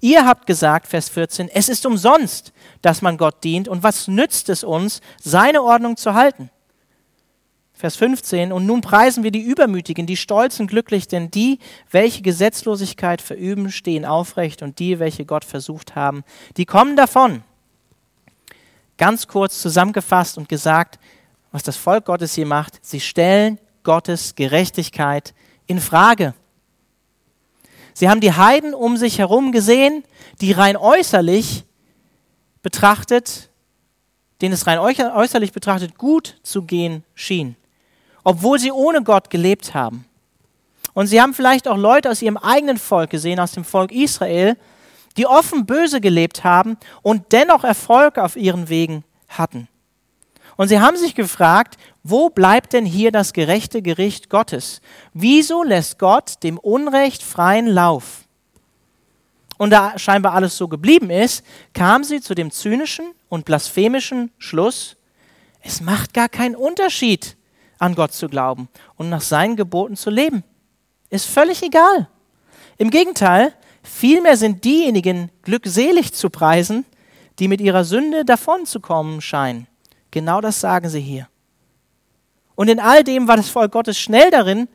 Ihr 0.01 0.23
habt 0.23 0.45
gesagt, 0.45 0.85
Vers 0.85 1.09
14, 1.09 1.49
es 1.49 1.67
ist 1.67 1.83
umsonst, 1.87 2.53
dass 2.83 3.01
man 3.01 3.17
Gott 3.17 3.43
dient 3.43 3.67
und 3.67 3.81
was 3.81 4.07
nützt 4.07 4.49
es 4.49 4.63
uns, 4.63 5.01
seine 5.19 5.63
Ordnung 5.63 5.97
zu 5.97 6.13
halten? 6.13 6.51
Vers 7.81 7.95
15, 7.95 8.51
und 8.51 8.67
nun 8.67 8.81
preisen 8.81 9.23
wir 9.23 9.31
die 9.31 9.41
Übermütigen, 9.41 10.05
die 10.05 10.15
Stolzen 10.15 10.67
glücklich, 10.67 11.07
denn 11.07 11.31
die, 11.31 11.57
welche 11.89 12.21
Gesetzlosigkeit 12.21 13.23
verüben, 13.23 13.71
stehen 13.71 14.05
aufrecht 14.05 14.61
und 14.61 14.77
die, 14.77 14.99
welche 14.99 15.25
Gott 15.25 15.43
versucht 15.43 15.95
haben, 15.95 16.23
die 16.57 16.65
kommen 16.65 16.95
davon 16.95 17.43
ganz 18.99 19.25
kurz 19.27 19.59
zusammengefasst 19.59 20.37
und 20.37 20.47
gesagt, 20.47 20.99
was 21.51 21.63
das 21.63 21.75
Volk 21.75 22.05
Gottes 22.05 22.35
hier 22.35 22.45
macht. 22.45 22.77
Sie 22.85 22.99
stellen 22.99 23.57
Gottes 23.81 24.35
Gerechtigkeit 24.35 25.33
in 25.65 25.79
Frage. 25.79 26.35
Sie 27.95 28.09
haben 28.09 28.21
die 28.21 28.33
Heiden 28.33 28.75
um 28.75 28.95
sich 28.95 29.17
herum 29.17 29.51
gesehen, 29.51 30.03
die 30.39 30.51
rein 30.51 30.77
äußerlich 30.77 31.65
betrachtet, 32.61 33.49
denen 34.39 34.53
es 34.53 34.67
rein 34.67 34.77
äußerlich 34.77 35.51
betrachtet 35.51 35.97
gut 35.97 36.37
zu 36.43 36.61
gehen 36.61 37.03
schien, 37.15 37.55
obwohl 38.23 38.59
sie 38.59 38.71
ohne 38.71 39.03
Gott 39.03 39.29
gelebt 39.29 39.73
haben. 39.73 40.05
Und 40.93 41.07
sie 41.07 41.21
haben 41.21 41.33
vielleicht 41.33 41.67
auch 41.67 41.77
Leute 41.77 42.09
aus 42.09 42.21
ihrem 42.21 42.37
eigenen 42.37 42.77
Volk 42.77 43.09
gesehen, 43.09 43.39
aus 43.39 43.53
dem 43.53 43.63
Volk 43.63 43.91
Israel, 43.91 44.57
die 45.17 45.25
offen 45.25 45.65
böse 45.65 46.01
gelebt 46.01 46.43
haben 46.43 46.77
und 47.01 47.31
dennoch 47.31 47.63
Erfolg 47.63 48.17
auf 48.17 48.35
ihren 48.35 48.69
Wegen 48.69 49.03
hatten. 49.29 49.67
Und 50.57 50.67
sie 50.67 50.79
haben 50.79 50.97
sich 50.97 51.15
gefragt, 51.15 51.77
wo 52.03 52.29
bleibt 52.29 52.73
denn 52.73 52.85
hier 52.85 53.11
das 53.11 53.33
gerechte 53.33 53.81
Gericht 53.81 54.29
Gottes? 54.29 54.81
Wieso 55.13 55.63
lässt 55.63 55.97
Gott 55.97 56.43
dem 56.43 56.57
Unrecht 56.57 57.23
freien 57.23 57.67
Lauf? 57.67 58.25
Und 59.57 59.69
da 59.69 59.97
scheinbar 59.97 60.33
alles 60.33 60.57
so 60.57 60.67
geblieben 60.67 61.09
ist, 61.09 61.45
kam 61.73 62.03
sie 62.03 62.21
zu 62.21 62.33
dem 62.33 62.51
zynischen 62.51 63.13
und 63.29 63.45
blasphemischen 63.45 64.31
Schluss, 64.37 64.97
es 65.61 65.81
macht 65.81 66.13
gar 66.15 66.29
keinen 66.29 66.55
Unterschied, 66.55 67.37
an 67.81 67.95
Gott 67.95 68.13
zu 68.13 68.29
glauben 68.29 68.69
und 68.95 69.09
nach 69.09 69.21
seinen 69.21 69.55
Geboten 69.55 69.95
zu 69.95 70.09
leben. 70.09 70.43
Ist 71.09 71.27
völlig 71.27 71.61
egal. 71.61 72.07
Im 72.77 72.89
Gegenteil, 72.89 73.53
Vielmehr 73.83 74.37
sind 74.37 74.63
diejenigen 74.63 75.31
glückselig 75.43 76.13
zu 76.13 76.29
preisen, 76.29 76.85
die 77.39 77.47
mit 77.47 77.61
ihrer 77.61 77.83
Sünde 77.83 78.25
davonzukommen 78.25 79.21
scheinen. 79.21 79.67
Genau 80.11 80.41
das 80.41 80.59
sagen 80.59 80.89
sie 80.89 81.01
hier. 81.01 81.27
Und 82.55 82.67
in 82.67 82.79
all 82.79 83.03
dem 83.03 83.27
war 83.27 83.37
das 83.37 83.49
Volk 83.49 83.71
Gottes 83.71 83.97
schnell 83.97 84.29
darin, 84.29 84.67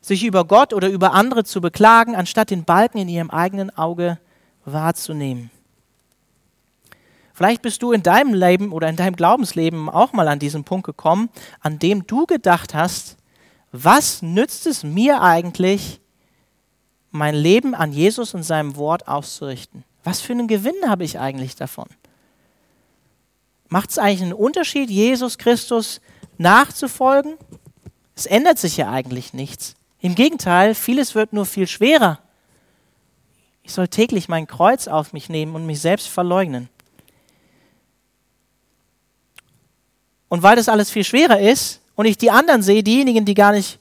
sich 0.00 0.24
über 0.24 0.44
Gott 0.44 0.72
oder 0.72 0.88
über 0.88 1.12
andere 1.12 1.44
zu 1.44 1.60
beklagen, 1.60 2.14
anstatt 2.14 2.50
den 2.50 2.64
Balken 2.64 2.98
in 2.98 3.08
ihrem 3.08 3.30
eigenen 3.30 3.76
Auge 3.76 4.18
wahrzunehmen. 4.64 5.50
Vielleicht 7.40 7.62
bist 7.62 7.80
du 7.80 7.92
in 7.92 8.02
deinem 8.02 8.34
Leben 8.34 8.70
oder 8.70 8.90
in 8.90 8.96
deinem 8.96 9.16
Glaubensleben 9.16 9.88
auch 9.88 10.12
mal 10.12 10.28
an 10.28 10.38
diesen 10.38 10.62
Punkt 10.62 10.84
gekommen, 10.84 11.30
an 11.60 11.78
dem 11.78 12.06
du 12.06 12.26
gedacht 12.26 12.74
hast, 12.74 13.16
was 13.72 14.20
nützt 14.20 14.66
es 14.66 14.84
mir 14.84 15.22
eigentlich, 15.22 16.02
mein 17.10 17.34
Leben 17.34 17.74
an 17.74 17.92
Jesus 17.92 18.34
und 18.34 18.42
seinem 18.42 18.76
Wort 18.76 19.08
auszurichten. 19.08 19.84
Was 20.04 20.20
für 20.20 20.34
einen 20.34 20.48
Gewinn 20.48 20.74
habe 20.86 21.02
ich 21.02 21.18
eigentlich 21.18 21.56
davon? 21.56 21.88
Macht 23.68 23.88
es 23.88 23.96
eigentlich 23.96 24.20
einen 24.20 24.34
Unterschied, 24.34 24.90
Jesus 24.90 25.38
Christus 25.38 26.02
nachzufolgen? 26.36 27.38
Es 28.14 28.26
ändert 28.26 28.58
sich 28.58 28.76
ja 28.76 28.90
eigentlich 28.90 29.32
nichts. 29.32 29.76
Im 30.00 30.14
Gegenteil, 30.14 30.74
vieles 30.74 31.14
wird 31.14 31.32
nur 31.32 31.46
viel 31.46 31.66
schwerer. 31.66 32.18
Ich 33.62 33.72
soll 33.72 33.88
täglich 33.88 34.28
mein 34.28 34.46
Kreuz 34.46 34.88
auf 34.88 35.14
mich 35.14 35.30
nehmen 35.30 35.54
und 35.54 35.64
mich 35.64 35.80
selbst 35.80 36.08
verleugnen. 36.08 36.68
Und 40.30 40.42
weil 40.44 40.56
das 40.56 40.68
alles 40.68 40.90
viel 40.90 41.04
schwerer 41.04 41.40
ist 41.40 41.80
und 41.96 42.06
ich 42.06 42.16
die 42.16 42.30
anderen 42.30 42.62
sehe, 42.62 42.82
diejenigen, 42.82 43.24
die 43.24 43.34
gar 43.34 43.52
nicht 43.52 43.78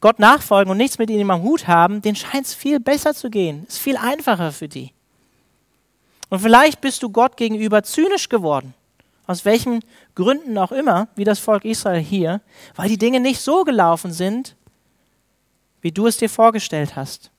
Gott 0.00 0.18
nachfolgen 0.18 0.70
und 0.70 0.76
nichts 0.76 0.98
mit 0.98 1.08
ihnen 1.08 1.30
am 1.30 1.42
Hut 1.42 1.68
haben, 1.68 2.02
denen 2.02 2.16
scheint 2.16 2.44
es 2.44 2.54
viel 2.54 2.80
besser 2.80 3.14
zu 3.14 3.30
gehen. 3.30 3.64
Es 3.68 3.76
ist 3.76 3.82
viel 3.82 3.96
einfacher 3.96 4.50
für 4.50 4.68
die. 4.68 4.92
Und 6.28 6.40
vielleicht 6.40 6.80
bist 6.80 7.04
du 7.04 7.08
Gott 7.08 7.36
gegenüber 7.36 7.84
zynisch 7.84 8.28
geworden. 8.28 8.74
Aus 9.28 9.44
welchen 9.44 9.84
Gründen 10.16 10.58
auch 10.58 10.72
immer, 10.72 11.06
wie 11.14 11.22
das 11.22 11.38
Volk 11.38 11.64
Israel 11.64 12.02
hier, 12.02 12.40
weil 12.74 12.88
die 12.88 12.98
Dinge 12.98 13.20
nicht 13.20 13.40
so 13.40 13.62
gelaufen 13.62 14.12
sind, 14.12 14.56
wie 15.82 15.92
du 15.92 16.08
es 16.08 16.16
dir 16.16 16.28
vorgestellt 16.28 16.96
hast. 16.96 17.30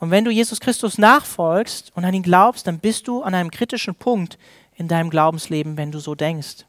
Und 0.00 0.10
wenn 0.10 0.24
du 0.24 0.32
Jesus 0.32 0.58
Christus 0.58 0.98
nachfolgst 0.98 1.92
und 1.94 2.04
an 2.04 2.14
ihn 2.14 2.24
glaubst, 2.24 2.66
dann 2.66 2.80
bist 2.80 3.06
du 3.06 3.22
an 3.22 3.34
einem 3.36 3.52
kritischen 3.52 3.94
Punkt 3.94 4.38
in 4.74 4.88
deinem 4.88 5.08
Glaubensleben, 5.08 5.76
wenn 5.76 5.92
du 5.92 6.00
so 6.00 6.16
denkst. 6.16 6.64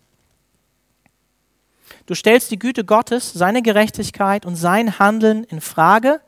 Du 2.06 2.16
stellst 2.16 2.52
die 2.52 2.60
Güte 2.60 2.84
Gottes, 2.84 3.32
seine 3.34 3.62
Gerechtigkeit 3.62 4.46
und 4.46 4.56
sein 4.56 5.00
Handeln 5.00 5.44
in 5.46 5.62
Frage 5.62 6.20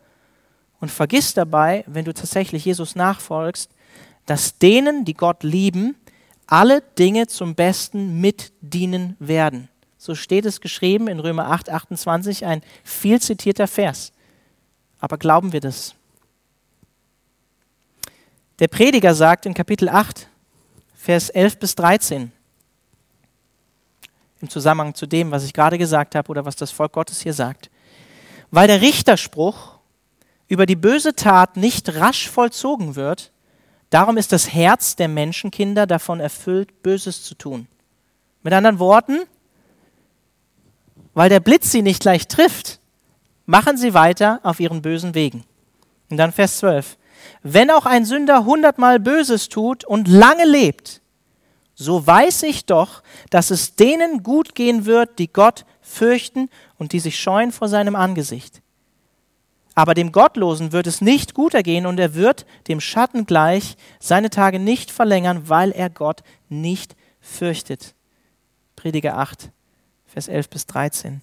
und 0.80 0.90
vergisst 0.90 1.38
dabei, 1.38 1.84
wenn 1.88 2.06
du 2.06 2.14
tatsächlich 2.14 2.66
Jesus 2.66 2.96
nachfolgst, 2.96 3.70
dass 4.26 4.58
denen, 4.58 5.06
die 5.06 5.14
Gott 5.14 5.44
lieben, 5.44 5.96
alle 6.48 6.82
Dinge 6.82 7.28
zum 7.28 7.56
Besten 7.56 8.22
mitdienen 8.22 9.16
werden. 9.20 9.70
So 9.98 10.16
steht 10.16 10.46
es 10.46 10.62
geschrieben 10.62 11.08
in 11.08 11.20
Römer 11.20 11.48
8, 11.52 11.70
28, 11.70 12.46
ein 12.46 12.62
viel 12.84 13.20
zitierter 13.20 13.68
Vers. 13.68 14.14
Aber 15.00 15.18
glauben 15.18 15.52
wir 15.52 15.60
das? 15.60 15.96
Der 18.60 18.68
Prediger 18.68 19.14
sagt 19.14 19.46
in 19.46 19.54
Kapitel 19.54 19.90
8, 19.90 20.28
Vers 20.94 21.30
11 21.30 21.60
bis 21.60 21.76
13, 21.76 22.32
im 24.42 24.50
Zusammenhang 24.50 24.94
zu 24.94 25.06
dem, 25.06 25.32
was 25.32 25.44
ich 25.44 25.54
gerade 25.54 25.78
gesagt 25.78 26.16
habe 26.16 26.30
oder 26.30 26.46
was 26.46 26.56
das 26.56 26.72
Volk 26.72 26.92
Gottes 26.94 27.22
hier 27.22 27.34
sagt. 27.34 27.70
Weil 28.52 28.68
der 28.68 28.82
Richterspruch 28.82 29.76
über 30.48 30.66
die 30.66 30.76
böse 30.76 31.16
Tat 31.16 31.58
nicht 31.58 31.96
rasch 31.96 32.30
vollzogen 32.30 32.96
wird, 32.96 33.32
darum 33.90 34.18
ist 34.18 34.32
das 34.32 34.54
Herz 34.54 34.96
der 34.96 35.08
Menschenkinder 35.08 35.88
davon 35.88 36.20
erfüllt, 36.20 36.84
Böses 36.84 37.24
zu 37.24 37.36
tun. 37.36 37.68
Mit 38.44 38.54
anderen 38.54 38.80
Worten, 38.80 39.22
weil 41.14 41.30
der 41.30 41.40
Blitz 41.40 41.72
sie 41.72 41.82
nicht 41.82 42.02
gleich 42.02 42.28
trifft, 42.28 42.80
machen 43.46 43.78
sie 43.78 43.94
weiter 43.94 44.40
auf 44.44 44.60
ihren 44.60 44.82
bösen 44.82 45.16
Wegen. 45.16 45.44
Und 46.10 46.18
dann 46.18 46.32
Vers 46.32 46.58
12. 46.58 46.98
Wenn 47.42 47.72
auch 47.72 47.86
ein 47.86 48.06
Sünder 48.06 48.46
hundertmal 48.46 49.00
Böses 49.00 49.50
tut 49.50 49.84
und 49.86 50.08
lange 50.08 50.46
lebt, 50.46 51.02
so 51.76 52.06
weiß 52.08 52.44
ich 52.44 52.66
doch, 52.66 53.04
dass 53.30 53.52
es 53.52 53.76
denen 53.76 54.24
gut 54.24 54.56
gehen 54.56 54.86
wird, 54.86 55.20
die 55.20 55.32
Gott 55.32 55.66
fürchten 55.82 56.50
und 56.78 56.94
die 56.94 57.00
sich 57.00 57.20
scheuen 57.20 57.52
vor 57.52 57.68
seinem 57.68 57.96
Angesicht. 57.96 58.62
Aber 59.76 59.94
dem 59.94 60.14
Gottlosen 60.14 60.72
wird 60.72 60.88
es 60.88 61.02
nicht 61.02 61.34
gut 61.34 61.54
ergehen 61.54 61.86
und 61.86 62.00
er 62.00 62.16
wird 62.16 62.46
dem 62.70 62.80
Schatten 62.80 63.26
gleich 63.26 63.76
seine 64.00 64.30
Tage 64.30 64.58
nicht 64.58 64.90
verlängern, 64.90 65.50
weil 65.50 65.72
er 65.72 65.90
Gott 65.90 66.24
nicht 66.48 66.96
fürchtet. 67.20 67.94
Prediger 68.78 69.18
8, 69.18 69.52
Vers 70.08 70.30
11 70.30 70.50
bis 70.50 70.66
13. 70.68 71.22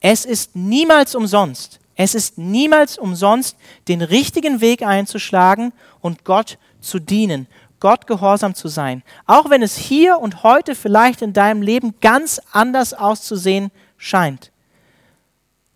Es 0.00 0.24
ist 0.24 0.56
niemals 0.56 1.14
umsonst, 1.14 1.80
es 1.96 2.14
ist 2.14 2.38
niemals 2.38 2.96
umsonst, 2.96 3.58
den 3.88 4.00
richtigen 4.00 4.62
Weg 4.62 4.80
einzuschlagen 4.80 5.74
und 6.00 6.24
Gott 6.24 6.56
zu 6.80 6.98
dienen 6.98 7.46
Gott 7.80 8.06
gehorsam 8.06 8.54
zu 8.54 8.68
sein. 8.68 9.02
Auch 9.26 9.50
wenn 9.50 9.62
es 9.62 9.76
hier 9.76 10.18
und 10.18 10.42
heute 10.42 10.74
vielleicht 10.74 11.22
in 11.22 11.32
deinem 11.32 11.62
Leben 11.62 11.94
ganz 12.00 12.40
anders 12.52 12.94
auszusehen 12.94 13.70
scheint. 13.96 14.52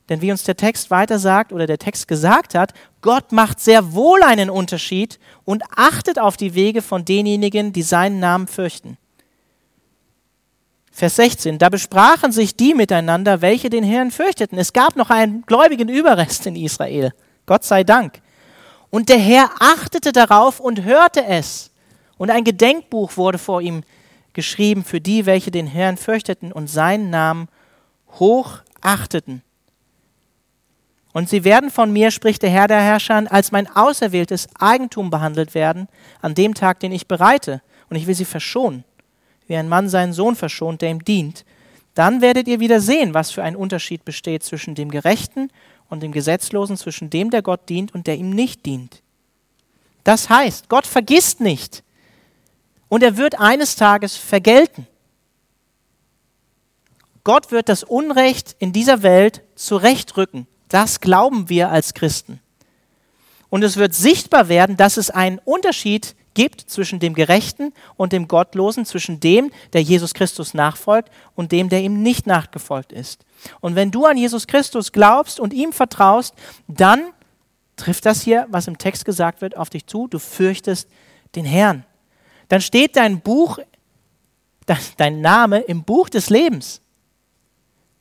Denn 0.08 0.20
wie 0.20 0.30
uns 0.30 0.44
der 0.44 0.56
Text 0.56 0.90
weiter 0.90 1.18
sagt 1.18 1.52
oder 1.52 1.66
der 1.66 1.78
Text 1.78 2.06
gesagt 2.08 2.54
hat, 2.54 2.74
Gott 3.00 3.32
macht 3.32 3.60
sehr 3.60 3.94
wohl 3.94 4.22
einen 4.22 4.50
Unterschied 4.50 5.18
und 5.44 5.62
achtet 5.74 6.18
auf 6.18 6.36
die 6.36 6.54
Wege 6.54 6.82
von 6.82 7.04
denjenigen, 7.04 7.72
die 7.72 7.82
seinen 7.82 8.20
Namen 8.20 8.46
fürchten. 8.46 8.98
Vers 10.92 11.16
16, 11.16 11.58
da 11.58 11.70
besprachen 11.70 12.30
sich 12.30 12.54
die 12.54 12.74
miteinander, 12.74 13.40
welche 13.40 13.68
den 13.68 13.82
Herrn 13.82 14.10
fürchteten. 14.10 14.58
Es 14.58 14.72
gab 14.72 14.94
noch 14.94 15.10
einen 15.10 15.42
gläubigen 15.44 15.88
Überrest 15.88 16.46
in 16.46 16.54
Israel, 16.54 17.12
Gott 17.46 17.64
sei 17.64 17.82
Dank. 17.82 18.20
Und 18.90 19.08
der 19.08 19.18
Herr 19.18 19.50
achtete 19.58 20.12
darauf 20.12 20.60
und 20.60 20.84
hörte 20.84 21.24
es. 21.24 21.72
Und 22.16 22.30
ein 22.30 22.44
Gedenkbuch 22.44 23.16
wurde 23.16 23.38
vor 23.38 23.60
ihm 23.60 23.82
geschrieben 24.32 24.84
für 24.84 25.00
die, 25.00 25.26
welche 25.26 25.50
den 25.50 25.66
Herrn 25.66 25.96
fürchteten 25.96 26.52
und 26.52 26.68
seinen 26.68 27.10
Namen 27.10 27.48
hoch 28.18 28.60
achteten. 28.80 29.42
Und 31.12 31.28
sie 31.28 31.44
werden 31.44 31.70
von 31.70 31.92
mir, 31.92 32.10
spricht 32.10 32.42
der 32.42 32.50
Herr 32.50 32.66
der 32.66 32.82
Herrscher, 32.82 33.24
als 33.30 33.52
mein 33.52 33.68
auserwähltes 33.74 34.48
Eigentum 34.58 35.10
behandelt 35.10 35.54
werden, 35.54 35.88
an 36.20 36.34
dem 36.34 36.54
Tag, 36.54 36.80
den 36.80 36.90
ich 36.90 37.06
bereite. 37.06 37.62
Und 37.88 37.96
ich 37.96 38.08
will 38.08 38.16
sie 38.16 38.24
verschonen, 38.24 38.82
wie 39.46 39.54
ein 39.54 39.68
Mann 39.68 39.88
seinen 39.88 40.12
Sohn 40.12 40.34
verschont, 40.34 40.82
der 40.82 40.90
ihm 40.90 41.04
dient. 41.04 41.44
Dann 41.94 42.20
werdet 42.20 42.48
ihr 42.48 42.58
wieder 42.58 42.80
sehen, 42.80 43.14
was 43.14 43.30
für 43.30 43.44
ein 43.44 43.54
Unterschied 43.54 44.04
besteht 44.04 44.42
zwischen 44.42 44.74
dem 44.74 44.90
Gerechten 44.90 45.50
und 45.88 46.02
dem 46.02 46.10
Gesetzlosen, 46.10 46.76
zwischen 46.76 47.10
dem, 47.10 47.30
der 47.30 47.42
Gott 47.42 47.68
dient 47.68 47.94
und 47.94 48.08
der 48.08 48.16
ihm 48.16 48.30
nicht 48.30 48.66
dient. 48.66 49.00
Das 50.02 50.28
heißt, 50.28 50.68
Gott 50.68 50.86
vergisst 50.86 51.40
nicht, 51.40 51.83
und 52.94 53.02
er 53.02 53.16
wird 53.16 53.40
eines 53.40 53.74
Tages 53.74 54.16
vergelten. 54.16 54.86
Gott 57.24 57.50
wird 57.50 57.68
das 57.68 57.82
Unrecht 57.82 58.54
in 58.60 58.72
dieser 58.72 59.02
Welt 59.02 59.42
zurechtrücken. 59.56 60.46
Das 60.68 61.00
glauben 61.00 61.48
wir 61.48 61.70
als 61.70 61.94
Christen. 61.94 62.38
Und 63.50 63.64
es 63.64 63.78
wird 63.78 63.94
sichtbar 63.94 64.48
werden, 64.48 64.76
dass 64.76 64.96
es 64.96 65.10
einen 65.10 65.40
Unterschied 65.40 66.14
gibt 66.34 66.60
zwischen 66.60 67.00
dem 67.00 67.14
Gerechten 67.14 67.72
und 67.96 68.12
dem 68.12 68.28
Gottlosen, 68.28 68.86
zwischen 68.86 69.18
dem, 69.18 69.50
der 69.72 69.82
Jesus 69.82 70.14
Christus 70.14 70.54
nachfolgt 70.54 71.10
und 71.34 71.50
dem, 71.50 71.70
der 71.70 71.80
ihm 71.80 72.00
nicht 72.00 72.28
nachgefolgt 72.28 72.92
ist. 72.92 73.24
Und 73.58 73.74
wenn 73.74 73.90
du 73.90 74.04
an 74.06 74.16
Jesus 74.16 74.46
Christus 74.46 74.92
glaubst 74.92 75.40
und 75.40 75.52
ihm 75.52 75.72
vertraust, 75.72 76.32
dann 76.68 77.08
trifft 77.74 78.06
das 78.06 78.22
hier, 78.22 78.46
was 78.50 78.68
im 78.68 78.78
Text 78.78 79.04
gesagt 79.04 79.40
wird, 79.40 79.56
auf 79.56 79.68
dich 79.68 79.84
zu. 79.84 80.06
Du 80.06 80.20
fürchtest 80.20 80.88
den 81.34 81.44
Herrn 81.44 81.84
dann 82.48 82.60
steht 82.60 82.96
dein 82.96 83.20
Buch, 83.20 83.58
dein 84.96 85.20
Name 85.20 85.60
im 85.60 85.84
Buch 85.84 86.08
des 86.08 86.30
Lebens, 86.30 86.80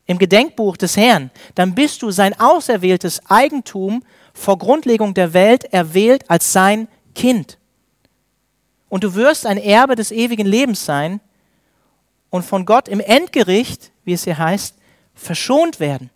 im 0.05 0.17
Gedenkbuch 0.17 0.77
des 0.77 0.97
Herrn. 0.97 1.31
Dann 1.55 1.75
bist 1.75 2.01
du 2.01 2.11
sein 2.11 2.39
auserwähltes 2.39 3.21
Eigentum 3.29 4.03
vor 4.33 4.57
Grundlegung 4.57 5.13
der 5.13 5.33
Welt 5.33 5.65
erwählt 5.73 6.29
als 6.29 6.51
sein 6.51 6.87
Kind. 7.15 7.57
Und 8.89 9.03
du 9.03 9.15
wirst 9.15 9.45
ein 9.45 9.57
Erbe 9.57 9.95
des 9.95 10.11
ewigen 10.11 10.45
Lebens 10.45 10.85
sein 10.85 11.19
und 12.29 12.43
von 12.43 12.65
Gott 12.65 12.87
im 12.87 12.99
Endgericht, 12.99 13.91
wie 14.03 14.13
es 14.13 14.23
hier 14.23 14.37
heißt, 14.37 14.75
verschont 15.13 15.79
werden. 15.79 16.09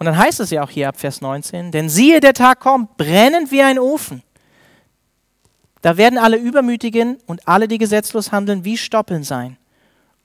Und 0.00 0.06
dann 0.06 0.16
heißt 0.16 0.40
es 0.40 0.48
ja 0.48 0.64
auch 0.64 0.70
hier 0.70 0.88
ab 0.88 0.98
Vers 0.98 1.20
19, 1.20 1.72
denn 1.72 1.90
siehe, 1.90 2.20
der 2.20 2.32
Tag 2.32 2.60
kommt, 2.60 2.96
brennend 2.96 3.50
wie 3.50 3.60
ein 3.60 3.78
Ofen. 3.78 4.22
Da 5.82 5.98
werden 5.98 6.18
alle 6.18 6.38
Übermütigen 6.38 7.18
und 7.26 7.46
alle, 7.46 7.68
die 7.68 7.76
gesetzlos 7.76 8.32
handeln, 8.32 8.64
wie 8.64 8.78
Stoppeln 8.78 9.24
sein. 9.24 9.58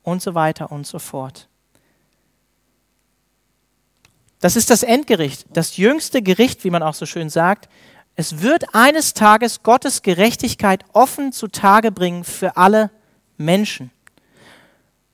Und 0.01 0.21
so 0.21 0.33
weiter 0.33 0.71
und 0.71 0.87
so 0.87 0.97
fort. 0.97 1.49
Das 4.39 4.55
ist 4.55 4.69
das 4.69 4.81
Endgericht, 4.81 5.45
das 5.51 5.75
jüngste 5.75 6.21
Gericht, 6.21 6.63
wie 6.63 6.69
man 6.69 6.81
auch 6.81 6.93
so 6.93 7.05
schön 7.05 7.29
sagt. 7.29 7.67
Es 8.15 8.41
wird 8.41 8.73
eines 8.73 9.13
Tages 9.13 9.61
Gottes 9.61 10.03
Gerechtigkeit 10.03 10.85
offen 10.93 11.33
zutage 11.33 11.91
bringen 11.91 12.23
für 12.23 12.55
alle 12.55 12.91
Menschen. 13.35 13.91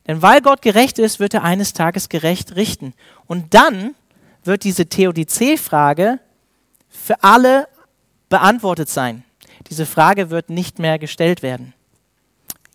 Denn 0.05 0.21
weil 0.21 0.41
Gott 0.41 0.61
gerecht 0.61 0.99
ist, 0.99 1.19
wird 1.19 1.33
er 1.33 1.43
eines 1.43 1.73
Tages 1.73 2.09
gerecht 2.09 2.55
richten. 2.55 2.93
Und 3.25 3.55
dann 3.55 3.95
wird 4.43 4.63
diese 4.63 4.87
Theodizee-Frage 4.87 6.19
für 6.89 7.23
alle 7.23 7.67
beantwortet 8.29 8.89
sein. 8.89 9.23
Diese 9.69 9.85
Frage 9.85 10.29
wird 10.29 10.49
nicht 10.49 10.79
mehr 10.79 10.99
gestellt 10.99 11.43
werden. 11.43 11.73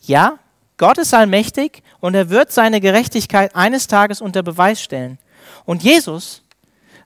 Ja, 0.02 0.38
Gott 0.76 0.98
ist 0.98 1.14
allmächtig 1.14 1.82
und 2.00 2.14
er 2.14 2.30
wird 2.30 2.52
seine 2.52 2.80
Gerechtigkeit 2.80 3.56
eines 3.56 3.86
Tages 3.86 4.20
unter 4.20 4.42
Beweis 4.42 4.80
stellen. 4.80 5.18
Und 5.64 5.82
Jesus 5.82 6.42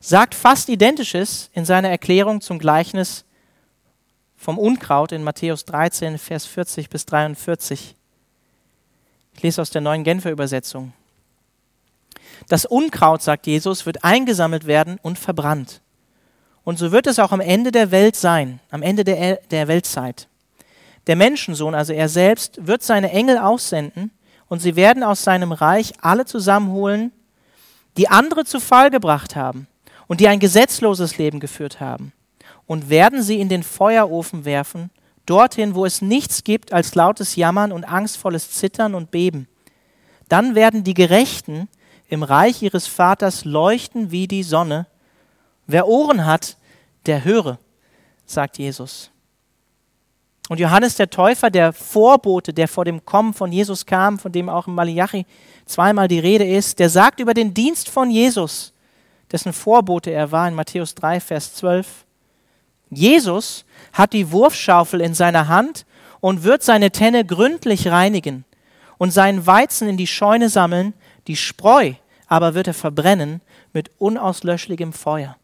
sagt 0.01 0.35
fast 0.35 0.69
Identisches 0.69 1.51
in 1.53 1.65
seiner 1.65 1.89
Erklärung 1.89 2.41
zum 2.41 2.59
Gleichnis 2.59 3.25
vom 4.37 4.59
Unkraut 4.59 5.13
in 5.13 5.23
Matthäus 5.23 5.65
13, 5.67 6.19
Vers 6.19 6.47
40 6.47 6.89
bis 6.89 7.07
43. 7.07 7.95
Ich 9.35 9.43
lese 9.43 9.63
aus 9.63 9.71
der 9.71 9.83
neuen 9.83 10.03
Genfer 10.03 10.31
Übersetzung. 10.31 10.93
Das 12.51 12.65
Unkraut, 12.65 13.23
sagt 13.23 13.47
Jesus, 13.47 13.87
wird 13.87 14.03
eingesammelt 14.03 14.67
werden 14.67 14.99
und 15.03 15.21
verbrannt. 15.21 15.83
Und 16.65 16.81
so 16.81 16.91
wird 16.91 17.07
es 17.07 17.21
auch 17.21 17.31
am 17.31 17.41
Ende 17.41 17.71
der 17.71 17.93
Welt 17.93 18.17
sein, 18.17 18.59
am 18.73 18.83
Ende 18.83 19.05
der, 19.05 19.37
der 19.53 19.69
Weltzeit. 19.69 20.27
Der 21.07 21.15
Menschensohn, 21.15 21.77
also 21.77 21.93
er 21.93 22.09
selbst, 22.09 22.67
wird 22.67 22.83
seine 22.83 23.13
Engel 23.13 23.39
aussenden 23.39 24.11
und 24.49 24.59
sie 24.61 24.75
werden 24.75 25.05
aus 25.05 25.23
seinem 25.23 25.53
Reich 25.53 25.93
alle 26.01 26.25
zusammenholen, 26.25 27.13
die 27.97 28.09
andere 28.09 28.45
zu 28.45 28.59
Fall 28.59 28.91
gebracht 28.91 29.37
haben 29.37 29.69
und 30.09 30.19
die 30.19 30.27
ein 30.27 30.41
gesetzloses 30.41 31.19
Leben 31.19 31.39
geführt 31.39 31.79
haben, 31.79 32.13
und 32.67 32.91
werden 32.91 33.23
sie 33.23 33.39
in 33.39 33.49
den 33.49 33.63
Feuerofen 33.63 34.45
werfen, 34.45 34.91
dorthin, 35.25 35.77
wo 35.77 35.87
es 35.87 36.03
nichts 36.03 36.43
gibt 36.43 36.73
als 36.73 36.97
lautes 36.97 37.37
Jammern 37.37 37.71
und 37.71 37.85
angstvolles 37.85 38.51
Zittern 38.51 38.97
und 38.97 39.13
Beben. 39.13 39.47
Dann 40.29 40.57
werden 40.57 40.83
die 40.83 40.95
Gerechten 40.95 41.69
im 42.11 42.23
Reich 42.25 42.63
ihres 42.63 42.87
Vaters 42.87 43.45
leuchten 43.45 44.11
wie 44.11 44.27
die 44.27 44.43
Sonne. 44.43 44.87
Wer 45.67 45.87
Ohren 45.87 46.27
hat, 46.27 46.57
der 47.07 47.25
höre, 47.25 47.59
sagt 48.27 48.59
Jesus. 48.59 49.11
Und 50.49 50.59
Johannes 50.59 50.97
der 50.97 51.09
Täufer, 51.09 51.49
der 51.49 51.73
Vorbote, 51.73 52.53
der 52.53 52.67
vor 52.67 52.85
dem 52.85 53.05
Kommen 53.05 53.33
von 53.33 53.53
Jesus 53.53 53.87
kam, 53.87 54.19
von 54.19 54.33
dem 54.33 54.49
auch 54.49 54.67
im 54.67 54.75
Malachi 54.75 55.25
zweimal 55.65 56.09
die 56.09 56.19
Rede 56.19 56.45
ist, 56.45 56.81
der 56.81 56.91
sagt 56.91 57.21
über 57.21 57.33
den 57.33 57.55
Dienst 57.55 57.89
von 57.89 58.11
Jesus, 58.11 58.73
dessen 59.31 59.53
Vorbote 59.53 60.11
er 60.11 60.33
war 60.33 60.49
in 60.49 60.55
Matthäus 60.57 60.97
3, 60.97 61.21
Vers 61.21 61.55
12. 61.55 62.05
Jesus 62.91 63.65
hat 63.93 64.13
die 64.13 64.33
Wurfschaufel 64.33 65.01
in 65.01 65.15
seiner 65.15 65.47
Hand 65.47 65.87
und 66.19 66.43
wird 66.43 66.65
seine 66.65 66.91
Tenne 66.91 67.25
gründlich 67.25 67.87
reinigen 67.87 68.45
und 68.99 69.13
seinen 69.13 69.47
Weizen 69.47 69.89
in 69.89 69.97
die 69.97 70.09
Scheune 70.09 70.49
sammeln, 70.49 70.93
die 71.31 71.37
Spreu 71.37 71.95
aber 72.27 72.55
wird 72.55 72.67
er 72.67 72.75
verbrennen 72.75 73.41
mit 73.73 73.91
unauslöschlichem 73.99 74.93
Feuer. 74.93 75.37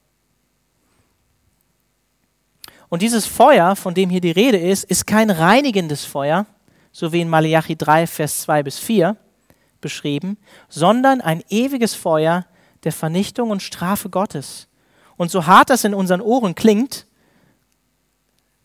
Und 2.89 3.03
dieses 3.03 3.26
Feuer, 3.26 3.76
von 3.76 3.95
dem 3.95 4.11
hier 4.11 4.20
die 4.20 4.32
Rede 4.32 4.57
ist, 4.57 4.84
ist 4.84 5.07
kein 5.07 5.30
reinigendes 5.30 6.05
Feuer, 6.05 6.47
so 6.93 7.12
wie 7.12 7.20
in 7.20 7.28
Malachi 7.28 7.76
3, 7.76 8.07
Vers 8.07 8.41
2 8.43 8.62
bis 8.62 8.78
4 8.78 9.16
beschrieben, 9.80 10.39
sondern 10.68 11.20
ein 11.20 11.43
ewiges 11.49 11.95
Feuer 11.95 12.47
der 12.84 12.93
Vernichtung 12.93 13.51
und 13.51 13.62
Strafe 13.62 14.09
Gottes. 14.09 14.68
Und 15.16 15.30
so 15.30 15.47
hart 15.47 15.70
das 15.70 15.84
in 15.84 15.95
unseren 15.95 16.20
Ohren 16.20 16.55
klingt, 16.55 17.07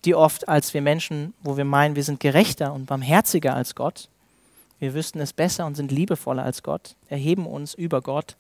die 0.06 0.16
oft 0.16 0.48
als 0.48 0.74
wir 0.74 0.82
Menschen, 0.82 1.34
wo 1.42 1.58
wir 1.58 1.66
meinen, 1.66 1.96
wir 1.96 2.04
sind 2.04 2.20
gerechter 2.20 2.74
und 2.74 2.86
barmherziger 2.86 3.56
als 3.56 3.74
Gott, 3.74 4.10
wir 4.82 4.96
wüssten 4.96 5.20
es 5.20 5.32
besser 5.32 5.68
und 5.68 5.76
sind 5.76 5.92
liebevoller 5.92 6.44
als 6.44 6.64
Gott, 6.64 6.96
erheben 7.08 7.46
uns 7.46 7.76
über 7.76 8.02
Gott. 8.02 8.36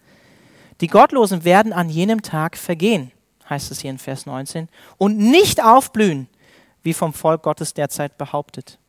Die 0.81 0.87
Gottlosen 0.87 1.45
werden 1.45 1.71
an 1.71 1.87
jenem 1.87 2.23
Tag 2.23 2.57
vergehen, 2.57 3.11
heißt 3.47 3.69
es 3.69 3.81
hier 3.81 3.91
in 3.91 3.99
Vers 3.99 4.25
19, 4.25 4.67
und 4.97 5.19
nicht 5.19 5.63
aufblühen, 5.63 6.27
wie 6.81 6.93
vom 6.93 7.13
Volk 7.13 7.43
Gottes 7.43 7.75
derzeit 7.75 8.17
behauptet. 8.17 8.79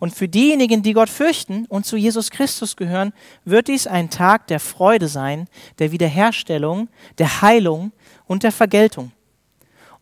Und 0.00 0.12
für 0.12 0.28
diejenigen, 0.28 0.82
die 0.82 0.94
Gott 0.94 1.08
fürchten 1.08 1.66
und 1.66 1.86
zu 1.86 1.96
Jesus 1.96 2.32
Christus 2.32 2.74
gehören, 2.74 3.12
wird 3.44 3.68
dies 3.68 3.86
ein 3.86 4.10
Tag 4.10 4.48
der 4.48 4.58
Freude 4.58 5.06
sein, 5.06 5.46
der 5.78 5.92
Wiederherstellung, 5.92 6.88
der 7.18 7.40
Heilung 7.40 7.92
und 8.26 8.42
der 8.42 8.50
Vergeltung. 8.50 9.12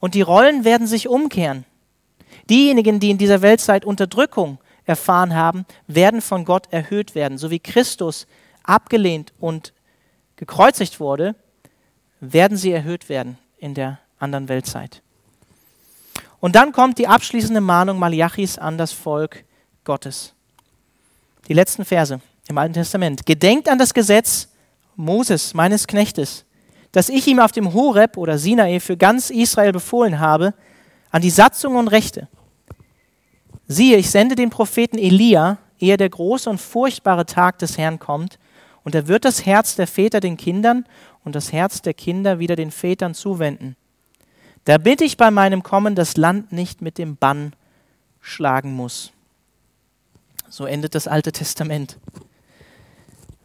Und 0.01 0.15
die 0.15 0.23
Rollen 0.23 0.65
werden 0.65 0.87
sich 0.87 1.07
umkehren. 1.07 1.67
Diejenigen, 2.49 2.99
die 2.99 3.11
in 3.11 3.19
dieser 3.19 3.43
Weltzeit 3.43 3.85
Unterdrückung 3.85 4.57
erfahren 4.85 5.35
haben, 5.35 5.65
werden 5.87 6.21
von 6.21 6.45
Gott 6.45 6.73
erhöht 6.73 7.15
werden. 7.15 7.39
So 7.39 7.51
wie 7.51 7.61
Christus 7.61 8.27
abgelehnt 8.63 9.33
und 9.39 9.73
gekreuzigt 10.37 11.01
wurde, 11.01 11.35
werden 12.21 12.57
sie 12.57 12.73
erhöht 12.73 13.09
werden 13.09 13.39
in 13.59 13.75
der 13.75 13.99
anderen 14.19 14.49
Weltzeit. 14.49 15.03
Und 16.41 16.57
dann 16.57 16.73
kommt 16.73 16.99
die 16.99 17.07
abschließende 17.07 17.61
Mahnung 17.61 17.99
Malachi's 17.99 18.59
an 18.59 18.79
das 18.79 18.93
Volk 18.93 19.45
Gottes. 19.85 20.35
Die 21.49 21.55
letzten 21.55 21.85
Verse 21.85 22.21
im 22.49 22.59
Alten 22.59 22.75
Testament. 22.75 23.27
Gedenkt 23.27 23.69
an 23.69 23.79
das 23.79 23.95
Gesetz 23.95 24.49
Moses, 24.97 25.55
meines 25.55 25.87
Knechtes, 25.87 26.45
das 26.91 27.09
ich 27.09 27.27
ihm 27.27 27.39
auf 27.39 27.53
dem 27.53 27.73
Horeb 27.73 28.17
oder 28.17 28.39
Sinai 28.39 28.81
für 28.81 28.97
ganz 28.97 29.31
Israel 29.31 29.73
befohlen 29.73 30.19
habe, 30.19 30.55
an 31.11 31.23
die 31.23 31.31
Satzungen 31.31 31.77
und 31.77 31.89
Rechte 31.89 32.29
Siehe, 33.73 33.97
ich 33.97 34.11
sende 34.11 34.35
den 34.35 34.51
Propheten 34.51 34.99
Elia, 34.99 35.57
ehe 35.79 35.97
der 35.97 36.11
große 36.11 36.49
und 36.51 36.61
furchtbare 36.61 37.25
Tag 37.25 37.59
des 37.59 37.79
Herrn 37.79 37.99
kommt, 37.99 38.39
und 38.85 38.95
er 38.95 39.09
wird 39.09 39.25
das 39.25 39.47
Herz 39.47 39.77
der 39.77 39.87
Väter 39.87 40.21
den 40.21 40.37
Kindern 40.37 40.85
und 41.25 41.35
das 41.35 41.53
Herz 41.53 41.81
der 41.81 41.95
Kinder 41.95 42.39
wieder 42.39 42.55
den 42.55 42.71
Vätern 42.71 43.15
zuwenden. 43.15 43.77
Da 44.65 44.77
bitte 44.77 45.05
ich 45.05 45.17
bei 45.17 45.31
meinem 45.31 45.63
Kommen 45.63 45.95
das 45.95 46.17
Land 46.17 46.53
nicht 46.53 46.83
mit 46.83 46.99
dem 46.99 47.17
Bann 47.17 47.55
schlagen 48.21 48.75
muss. 48.75 49.13
So 50.49 50.67
endet 50.67 50.95
das 50.95 51.09
Alte 51.09 51.33
Testament. 51.33 51.97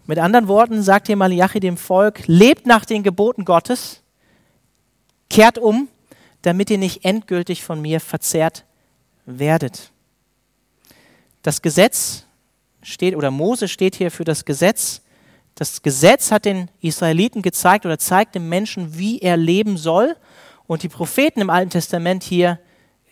Mit 0.07 0.19
anderen 0.19 0.49
Worten 0.49 0.81
sagt 0.83 1.07
hier 1.07 1.15
Malachi 1.15 1.61
dem 1.61 1.77
Volk, 1.77 2.23
lebt 2.27 2.65
nach 2.65 2.83
den 2.83 3.01
Geboten 3.01 3.45
Gottes, 3.45 4.01
kehrt 5.29 5.57
um, 5.57 5.87
damit 6.41 6.69
ihr 6.69 6.77
nicht 6.77 7.05
endgültig 7.05 7.63
von 7.63 7.81
mir 7.81 8.01
verzehrt 8.01 8.65
werdet. 9.25 9.91
Das 11.47 11.61
Gesetz 11.61 12.25
steht, 12.81 13.15
oder 13.15 13.31
Mose 13.31 13.69
steht 13.69 13.95
hier 13.95 14.11
für 14.11 14.25
das 14.25 14.43
Gesetz. 14.43 15.01
Das 15.55 15.81
Gesetz 15.81 16.29
hat 16.29 16.43
den 16.43 16.69
Israeliten 16.81 17.41
gezeigt 17.41 17.85
oder 17.85 17.97
zeigt 17.97 18.35
dem 18.35 18.49
Menschen, 18.49 18.97
wie 18.97 19.19
er 19.19 19.37
leben 19.37 19.77
soll. 19.77 20.17
Und 20.65 20.83
die 20.83 20.89
Propheten 20.89 21.39
im 21.39 21.49
Alten 21.49 21.69
Testament 21.69 22.23
hier 22.23 22.59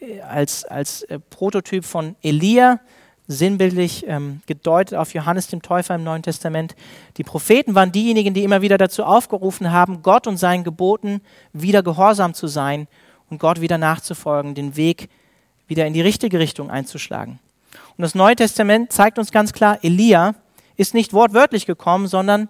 äh, 0.02 0.20
als, 0.20 0.66
als 0.66 1.04
äh, 1.04 1.18
Prototyp 1.18 1.86
von 1.86 2.18
Elia, 2.22 2.82
sinnbildlich 3.26 4.04
ähm, 4.06 4.42
gedeutet 4.48 4.98
auf 4.98 5.14
Johannes 5.14 5.48
dem 5.48 5.62
Täufer 5.62 5.96
im 5.96 6.04
Neuen 6.04 6.22
Testament. 6.22 6.76
Die 7.16 7.24
Propheten 7.24 7.74
waren 7.74 7.94
diejenigen, 7.94 8.34
die 8.34 8.44
immer 8.44 8.62
wieder 8.62 8.78
dazu 8.78 9.06
aufgerufen 9.06 9.72
haben, 9.72 10.02
Gott 10.02 10.28
und 10.28 10.36
seinen 10.36 10.66
Geboten 10.66 11.22
wieder 11.54 11.84
gehorsam 11.84 12.34
zu 12.34 12.48
sein 12.48 12.90
und 13.30 13.40
Gott 13.40 13.62
wieder 13.62 13.78
nachzufolgen, 13.78 14.56
den 14.56 14.76
Weg 14.76 15.08
wieder 15.68 15.88
in 15.88 15.94
die 15.94 16.02
richtige 16.02 16.38
Richtung 16.38 16.70
einzuschlagen. 16.70 17.40
Und 17.98 18.02
das 18.02 18.16
Neue 18.16 18.36
Testament 18.36 18.92
zeigt 18.92 19.18
uns 19.18 19.32
ganz 19.32 19.54
klar, 19.54 19.80
Elia 19.84 20.36
ist 20.76 20.94
nicht 20.94 21.14
wortwörtlich 21.14 21.66
gekommen, 21.66 22.08
sondern 22.08 22.50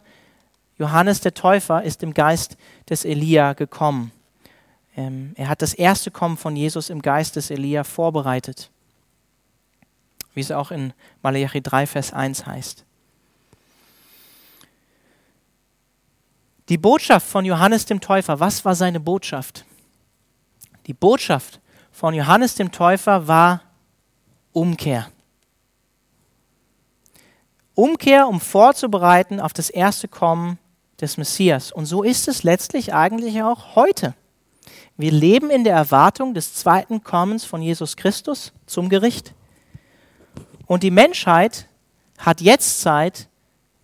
Johannes 0.78 1.22
der 1.22 1.34
Täufer 1.34 1.84
ist 1.84 2.04
im 2.04 2.14
Geist 2.14 2.58
des 2.90 3.06
Elia 3.06 3.54
gekommen. 3.54 4.12
Ähm, 4.98 5.34
er 5.36 5.50
hat 5.50 5.62
das 5.62 5.74
erste 5.74 6.12
Kommen 6.12 6.38
von 6.38 6.56
Jesus 6.56 6.90
im 6.90 7.02
Geist 7.02 7.36
des 7.36 7.50
Elia 7.50 7.84
vorbereitet, 7.84 8.72
wie 10.34 10.42
es 10.42 10.52
auch 10.52 10.72
in 10.72 10.94
Malachi 11.22 11.62
3, 11.62 11.86
Vers 11.86 12.14
1 12.14 12.46
heißt. 12.46 12.84
Die 16.70 16.78
Botschaft 16.78 17.28
von 17.28 17.46
Johannes 17.46 17.86
dem 17.86 18.02
Täufer, 18.02 18.40
was 18.40 18.66
war 18.66 18.74
seine 18.74 19.00
Botschaft? 19.00 19.66
Die 20.88 20.94
Botschaft 20.94 21.60
von 21.92 22.14
Johannes 22.16 22.56
dem 22.56 22.72
Täufer 22.72 23.28
war 23.28 23.62
Umkehr. 24.52 25.08
Umkehr, 27.76 28.28
um 28.28 28.40
vorzubereiten 28.40 29.40
auf 29.40 29.54
das 29.54 29.70
erste 29.70 30.08
Kommen 30.08 30.58
des 31.00 31.18
Messias. 31.18 31.72
Und 31.72 31.86
so 31.86 32.04
ist 32.04 32.28
es 32.28 32.44
letztlich 32.44 32.94
eigentlich 32.94 33.44
auch 33.44 33.76
heute. 33.76 34.14
Wir 34.98 35.12
leben 35.12 35.50
in 35.50 35.66
der 35.66 35.76
Erwartung 35.76 36.34
des 36.34 36.54
zweiten 36.56 37.04
Kommens 37.04 37.44
von 37.44 37.62
Jesus 37.62 37.98
Christus 37.98 38.54
zum 38.66 38.88
Gericht. 38.88 39.34
Und 40.66 40.84
die 40.84 40.92
Menschheit 40.92 41.68
hat 42.18 42.42
jetzt 42.42 42.80
Zeit, 42.80 43.28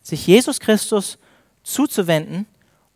sich 0.02 0.26
Jesus 0.26 0.60
Christus 0.60 1.20
zuzuwenden 1.64 2.48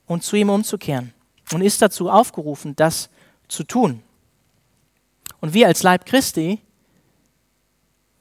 und 0.07 0.23
zu 0.23 0.37
ihm 0.37 0.49
umzukehren 0.49 1.13
und 1.53 1.61
ist 1.61 1.81
dazu 1.81 2.09
aufgerufen, 2.09 2.75
das 2.75 3.09
zu 3.47 3.63
tun. 3.63 4.01
Und 5.41 5.53
wir 5.53 5.67
als 5.67 5.83
Leib 5.83 6.05
Christi 6.05 6.61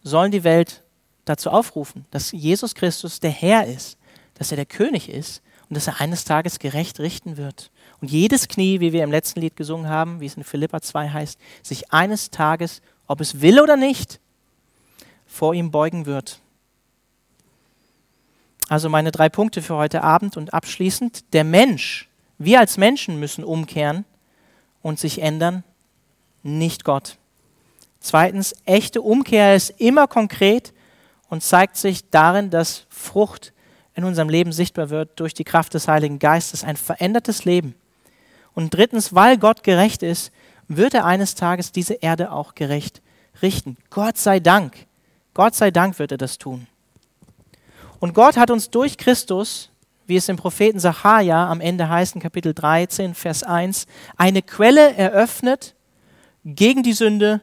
sollen 0.02 0.32
die 0.32 0.44
Welt 0.44 0.84
dazu 1.24 1.50
aufrufen, 1.50 2.06
dass 2.10 2.32
Jesus 2.32 2.74
Christus 2.74 3.20
der 3.20 3.30
Herr 3.30 3.66
ist, 3.66 3.96
dass 4.34 4.50
er 4.50 4.56
der 4.56 4.66
König 4.66 5.08
ist 5.08 5.42
und 5.68 5.76
dass 5.76 5.86
er 5.86 6.00
eines 6.00 6.24
Tages 6.24 6.58
gerecht 6.58 7.00
richten 7.00 7.36
wird. 7.36 7.70
Und 8.00 8.10
jedes 8.10 8.48
Knie, 8.48 8.80
wie 8.80 8.92
wir 8.92 9.04
im 9.04 9.10
letzten 9.10 9.40
Lied 9.40 9.56
gesungen 9.56 9.88
haben, 9.88 10.20
wie 10.20 10.26
es 10.26 10.36
in 10.36 10.44
Philippa 10.44 10.82
2 10.82 11.10
heißt, 11.10 11.38
sich 11.62 11.92
eines 11.92 12.30
Tages, 12.30 12.82
ob 13.06 13.20
es 13.20 13.40
will 13.40 13.60
oder 13.60 13.76
nicht, 13.76 14.20
vor 15.26 15.54
ihm 15.54 15.70
beugen 15.70 16.06
wird. 16.06 16.40
Also 18.68 18.88
meine 18.88 19.10
drei 19.10 19.28
Punkte 19.28 19.62
für 19.62 19.76
heute 19.76 20.02
Abend 20.02 20.36
und 20.36 20.54
abschließend. 20.54 21.32
Der 21.32 21.44
Mensch, 21.44 22.08
wir 22.38 22.60
als 22.60 22.76
Menschen 22.76 23.20
müssen 23.20 23.44
umkehren 23.44 24.04
und 24.82 24.98
sich 24.98 25.20
ändern, 25.20 25.64
nicht 26.42 26.84
Gott. 26.84 27.16
Zweitens, 28.00 28.54
echte 28.64 29.00
Umkehr 29.00 29.54
ist 29.54 29.70
immer 29.78 30.06
konkret 30.06 30.72
und 31.28 31.42
zeigt 31.42 31.76
sich 31.76 32.10
darin, 32.10 32.50
dass 32.50 32.86
Frucht 32.88 33.52
in 33.94 34.04
unserem 34.04 34.28
Leben 34.28 34.52
sichtbar 34.52 34.90
wird 34.90 35.20
durch 35.20 35.34
die 35.34 35.44
Kraft 35.44 35.74
des 35.74 35.88
Heiligen 35.88 36.18
Geistes, 36.18 36.64
ein 36.64 36.76
verändertes 36.76 37.44
Leben. 37.44 37.74
Und 38.54 38.74
drittens, 38.74 39.14
weil 39.14 39.38
Gott 39.38 39.62
gerecht 39.62 40.02
ist, 40.02 40.32
wird 40.68 40.94
er 40.94 41.04
eines 41.04 41.34
Tages 41.34 41.72
diese 41.72 41.94
Erde 41.94 42.32
auch 42.32 42.54
gerecht 42.54 43.02
richten. 43.42 43.76
Gott 43.90 44.16
sei 44.16 44.40
Dank. 44.40 44.86
Gott 45.34 45.54
sei 45.54 45.70
Dank 45.70 45.98
wird 45.98 46.12
er 46.12 46.18
das 46.18 46.38
tun. 46.38 46.66
Und 47.98 48.14
Gott 48.14 48.36
hat 48.36 48.50
uns 48.50 48.70
durch 48.70 48.98
Christus, 48.98 49.70
wie 50.06 50.16
es 50.16 50.28
im 50.28 50.36
Propheten 50.36 50.78
Sacharja 50.78 51.48
am 51.48 51.60
Ende 51.60 51.88
heißt 51.88 52.14
in 52.14 52.20
Kapitel 52.20 52.54
13, 52.54 53.14
Vers 53.14 53.42
1, 53.42 53.86
eine 54.16 54.42
Quelle 54.42 54.94
eröffnet 54.94 55.74
gegen 56.44 56.82
die 56.82 56.92
Sünde 56.92 57.40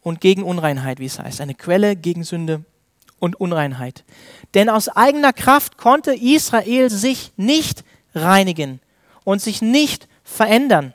und 0.00 0.20
gegen 0.20 0.42
Unreinheit, 0.42 1.00
wie 1.00 1.06
es 1.06 1.18
heißt. 1.18 1.40
Eine 1.40 1.54
Quelle 1.54 1.96
gegen 1.96 2.24
Sünde 2.24 2.64
und 3.18 3.40
Unreinheit. 3.40 4.04
Denn 4.54 4.68
aus 4.68 4.88
eigener 4.88 5.32
Kraft 5.32 5.78
konnte 5.78 6.14
Israel 6.14 6.90
sich 6.90 7.32
nicht 7.36 7.84
reinigen 8.14 8.80
und 9.24 9.42
sich 9.42 9.62
nicht 9.62 10.08
verändern, 10.24 10.94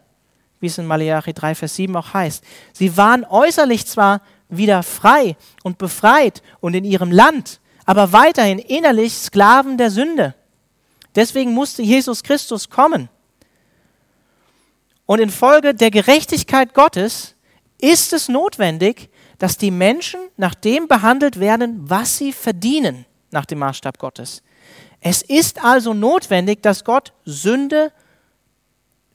wie 0.59 0.67
es 0.67 0.77
in 0.77 0.85
Malachi 0.85 1.33
3, 1.33 1.55
Vers 1.55 1.75
7 1.75 1.95
auch 1.95 2.13
heißt. 2.13 2.43
Sie 2.71 2.95
waren 2.97 3.25
äußerlich 3.25 3.85
zwar 3.85 4.21
wieder 4.49 4.83
frei 4.83 5.35
und 5.63 5.77
befreit 5.77 6.41
und 6.59 6.73
in 6.75 6.85
ihrem 6.85 7.11
Land, 7.11 7.59
aber 7.85 8.13
weiterhin 8.13 8.59
innerlich 8.59 9.13
Sklaven 9.17 9.77
der 9.77 9.91
Sünde. 9.91 10.35
Deswegen 11.15 11.53
musste 11.53 11.81
Jesus 11.81 12.23
Christus 12.23 12.69
kommen. 12.69 13.09
Und 15.05 15.19
infolge 15.19 15.75
der 15.75 15.91
Gerechtigkeit 15.91 16.73
Gottes 16.73 17.35
ist 17.79 18.13
es 18.13 18.29
notwendig, 18.29 19.09
dass 19.43 19.57
die 19.57 19.71
Menschen 19.71 20.21
nach 20.37 20.55
dem 20.55 20.87
behandelt 20.87 21.37
werden, 21.37 21.81
was 21.89 22.17
sie 22.17 22.31
verdienen, 22.31 23.05
nach 23.29 23.45
dem 23.45 23.59
Maßstab 23.59 23.99
Gottes. 23.99 24.41
Es 25.01 25.21
ist 25.21 25.61
also 25.61 25.93
notwendig, 25.93 26.63
dass 26.63 26.85
Gott 26.85 27.11
Sünde, 27.25 27.91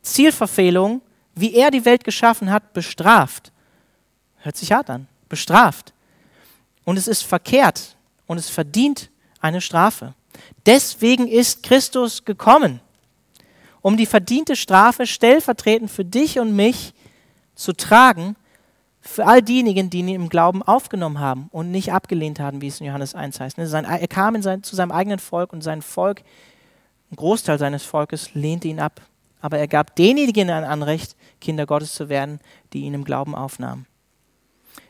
Zielverfehlung, 0.02 1.00
wie 1.34 1.54
er 1.54 1.70
die 1.70 1.86
Welt 1.86 2.04
geschaffen 2.04 2.50
hat, 2.50 2.74
bestraft. 2.74 3.52
Hört 4.40 4.58
sich 4.58 4.70
hart 4.70 4.90
an. 4.90 5.08
Bestraft. 5.30 5.94
Und 6.84 6.98
es 6.98 7.08
ist 7.08 7.22
verkehrt 7.22 7.96
und 8.26 8.36
es 8.36 8.50
verdient 8.50 9.08
eine 9.40 9.62
Strafe. 9.62 10.12
Deswegen 10.66 11.26
ist 11.26 11.62
Christus 11.62 12.26
gekommen, 12.26 12.82
um 13.80 13.96
die 13.96 14.04
verdiente 14.04 14.56
Strafe 14.56 15.06
stellvertretend 15.06 15.90
für 15.90 16.04
dich 16.04 16.38
und 16.38 16.54
mich 16.54 16.92
zu 17.54 17.72
tragen, 17.72 18.36
für 19.08 19.26
all 19.26 19.40
diejenigen, 19.40 19.88
die 19.88 20.00
ihn 20.00 20.08
im 20.08 20.28
Glauben 20.28 20.62
aufgenommen 20.62 21.18
haben 21.18 21.48
und 21.50 21.70
nicht 21.70 21.92
abgelehnt 21.92 22.40
haben, 22.40 22.60
wie 22.60 22.68
es 22.68 22.80
in 22.80 22.86
Johannes 22.86 23.14
1 23.14 23.40
heißt. 23.40 23.56
Ne, 23.56 23.64
er 23.72 24.08
kam 24.08 24.40
sein, 24.42 24.62
zu 24.62 24.76
seinem 24.76 24.92
eigenen 24.92 25.18
Volk 25.18 25.52
und 25.52 25.62
sein 25.62 25.80
Volk, 25.80 26.22
ein 27.10 27.16
Großteil 27.16 27.58
seines 27.58 27.84
Volkes, 27.84 28.34
lehnte 28.34 28.68
ihn 28.68 28.80
ab. 28.80 29.00
Aber 29.40 29.58
er 29.58 29.66
gab 29.66 29.96
denjenigen 29.96 30.50
ein 30.50 30.64
Anrecht, 30.64 31.16
Kinder 31.40 31.64
Gottes 31.64 31.94
zu 31.94 32.10
werden, 32.10 32.38
die 32.72 32.82
ihn 32.82 32.92
im 32.92 33.04
Glauben 33.04 33.34
aufnahmen. 33.34 33.86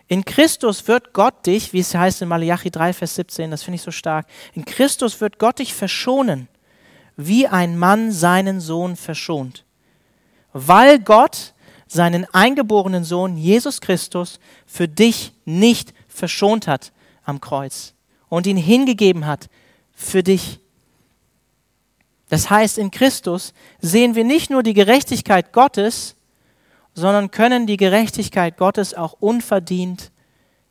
In 0.08 0.24
Christus 0.24 0.88
wird 0.88 1.12
Gott 1.12 1.46
dich, 1.46 1.72
wie 1.72 1.80
es 1.80 1.94
heißt 1.94 2.20
in 2.20 2.28
Malachi 2.28 2.70
3, 2.70 2.94
Vers 2.94 3.14
17, 3.14 3.50
das 3.50 3.62
finde 3.62 3.76
ich 3.76 3.82
so 3.82 3.92
stark, 3.92 4.26
in 4.52 4.64
Christus 4.64 5.20
wird 5.20 5.38
Gott 5.38 5.60
dich 5.60 5.74
verschonen, 5.74 6.48
wie 7.16 7.46
ein 7.46 7.78
Mann 7.78 8.10
seinen 8.10 8.60
Sohn 8.60 8.96
verschont. 8.96 9.64
Weil 10.52 10.98
Gott 10.98 11.54
seinen 11.88 12.26
eingeborenen 12.32 13.02
Sohn 13.02 13.36
Jesus 13.36 13.80
Christus 13.80 14.38
für 14.66 14.86
dich 14.86 15.32
nicht 15.44 15.94
verschont 16.06 16.66
hat 16.66 16.92
am 17.24 17.40
Kreuz 17.40 17.94
und 18.28 18.46
ihn 18.46 18.56
hingegeben 18.56 19.26
hat 19.26 19.48
für 19.94 20.22
dich. 20.22 20.60
Das 22.28 22.50
heißt, 22.50 22.78
in 22.78 22.90
Christus 22.90 23.54
sehen 23.80 24.14
wir 24.14 24.24
nicht 24.24 24.50
nur 24.50 24.62
die 24.62 24.74
Gerechtigkeit 24.74 25.52
Gottes, 25.52 26.14
sondern 26.94 27.30
können 27.30 27.66
die 27.66 27.78
Gerechtigkeit 27.78 28.58
Gottes 28.58 28.92
auch 28.92 29.14
unverdient 29.20 30.10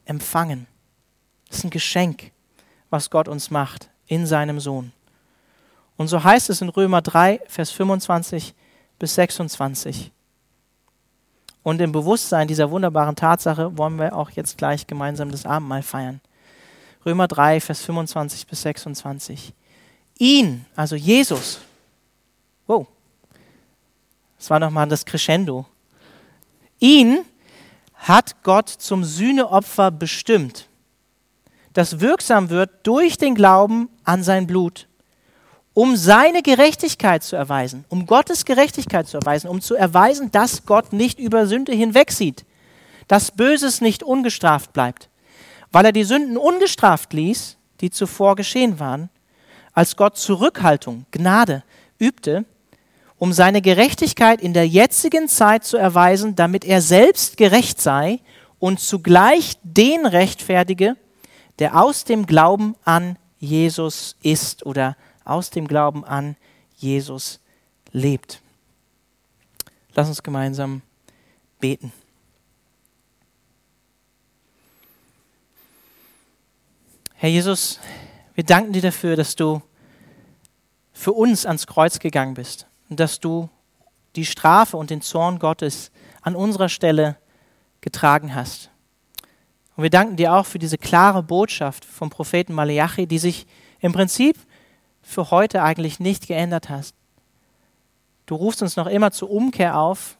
empfangen. 0.05 0.67
Das 1.49 1.59
ist 1.59 1.63
ein 1.63 1.69
Geschenk, 1.69 2.31
was 2.89 3.09
Gott 3.09 3.27
uns 3.27 3.49
macht 3.49 3.89
in 4.05 4.25
seinem 4.25 4.59
Sohn. 4.59 4.91
Und 5.95 6.09
so 6.09 6.23
heißt 6.23 6.49
es 6.49 6.61
in 6.61 6.69
Römer 6.69 7.01
3, 7.01 7.41
Vers 7.47 7.71
25 7.71 8.53
bis 8.99 9.15
26. 9.15 10.11
Und 11.67 11.81
im 11.81 11.91
Bewusstsein 11.91 12.47
dieser 12.47 12.71
wunderbaren 12.71 13.17
Tatsache 13.17 13.77
wollen 13.77 13.99
wir 13.99 14.15
auch 14.15 14.29
jetzt 14.29 14.57
gleich 14.57 14.87
gemeinsam 14.87 15.31
das 15.31 15.45
Abendmahl 15.45 15.83
feiern. 15.83 16.21
Römer 17.05 17.27
3, 17.27 17.59
Vers 17.59 17.81
25 17.81 18.47
bis 18.47 18.61
26. 18.61 19.53
Ihn, 20.17 20.65
also 20.77 20.95
Jesus, 20.95 21.59
wow, 22.67 22.87
das 24.37 24.49
war 24.49 24.59
nochmal 24.59 24.87
das 24.87 25.03
Crescendo, 25.03 25.65
Ihn 26.79 27.25
hat 27.95 28.41
Gott 28.43 28.69
zum 28.69 29.03
Sühneopfer 29.03 29.91
bestimmt, 29.91 30.69
das 31.73 31.99
wirksam 31.99 32.49
wird 32.49 32.87
durch 32.87 33.17
den 33.17 33.35
Glauben 33.35 33.89
an 34.05 34.23
sein 34.23 34.47
Blut, 34.47 34.87
um 35.77 35.95
seine 35.95 36.41
Gerechtigkeit 36.41 37.21
zu 37.21 37.35
erweisen, 37.35 37.85
um 37.89 38.07
Gottes 38.07 38.45
Gerechtigkeit 38.45 39.07
zu 39.07 39.17
erweisen, 39.17 39.47
um 39.47 39.61
zu 39.61 39.75
erweisen, 39.75 40.31
dass 40.31 40.65
Gott 40.65 40.91
nicht 40.91 41.19
über 41.19 41.45
Sünde 41.45 41.71
hinwegsieht, 41.71 42.45
dass 43.07 43.29
Böses 43.29 43.79
nicht 43.79 44.01
ungestraft 44.01 44.73
bleibt, 44.73 45.07
weil 45.71 45.85
er 45.85 45.91
die 45.91 46.03
Sünden 46.03 46.35
ungestraft 46.35 47.13
ließ, 47.13 47.57
die 47.79 47.91
zuvor 47.91 48.35
geschehen 48.35 48.79
waren, 48.79 49.11
als 49.71 49.95
Gott 49.95 50.17
Zurückhaltung, 50.17 51.05
Gnade 51.11 51.61
übte, 51.99 52.45
um 53.19 53.31
seine 53.31 53.61
Gerechtigkeit 53.61 54.41
in 54.41 54.53
der 54.55 54.67
jetzigen 54.67 55.27
Zeit 55.27 55.63
zu 55.63 55.77
erweisen, 55.77 56.35
damit 56.35 56.65
er 56.65 56.81
selbst 56.81 57.37
gerecht 57.37 57.79
sei 57.79 58.19
und 58.57 58.79
zugleich 58.79 59.59
den 59.61 60.07
rechtfertige, 60.07 60.95
der 61.59 61.79
aus 61.79 62.03
dem 62.03 62.25
Glauben 62.25 62.73
an 62.83 63.19
Jesus 63.37 64.15
ist 64.23 64.65
oder 64.65 64.95
aus 65.27 65.49
dem 65.49 65.67
Glauben 65.67 66.03
an 66.05 66.35
Jesus 66.75 67.39
lebt. 67.91 68.41
Lass 69.93 70.07
uns 70.07 70.23
gemeinsam 70.23 70.81
beten. 71.59 71.91
Herr 77.15 77.29
Jesus, 77.29 77.79
wir 78.35 78.43
danken 78.43 78.73
dir 78.73 78.81
dafür, 78.81 79.15
dass 79.15 79.35
du 79.35 79.61
für 80.93 81.13
uns 81.13 81.45
ans 81.45 81.65
Kreuz 81.65 81.99
gegangen 81.99 82.35
bist 82.35 82.67
dass 82.89 83.19
du 83.19 83.49
die 84.15 84.25
Strafe 84.25 84.77
und 84.77 84.89
den 84.89 85.01
Zorn 85.01 85.39
Gottes 85.39 85.91
an 86.21 86.35
unserer 86.35 86.69
Stelle 86.69 87.17
getragen 87.81 88.33
hast. 88.33 88.69
Und 89.75 89.83
wir 89.83 89.89
danken 89.89 90.15
dir 90.15 90.33
auch 90.33 90.45
für 90.45 90.59
diese 90.59 90.77
klare 90.77 91.21
Botschaft 91.21 91.85
vom 91.85 92.09
Propheten 92.09 92.53
Malachi, 92.53 93.05
die 93.05 93.19
sich 93.19 93.45
im 93.79 93.93
Prinzip 93.93 94.37
für 95.07 95.31
heute 95.31 95.63
eigentlich 95.63 96.01
nicht 96.01 96.27
geändert 96.27 96.67
hat. 96.67 96.93
Du 98.25 98.35
rufst 98.35 98.61
uns 98.61 98.75
noch 98.75 98.87
immer 98.87 99.11
zur 99.11 99.31
Umkehr 99.31 99.77
auf 99.77 100.17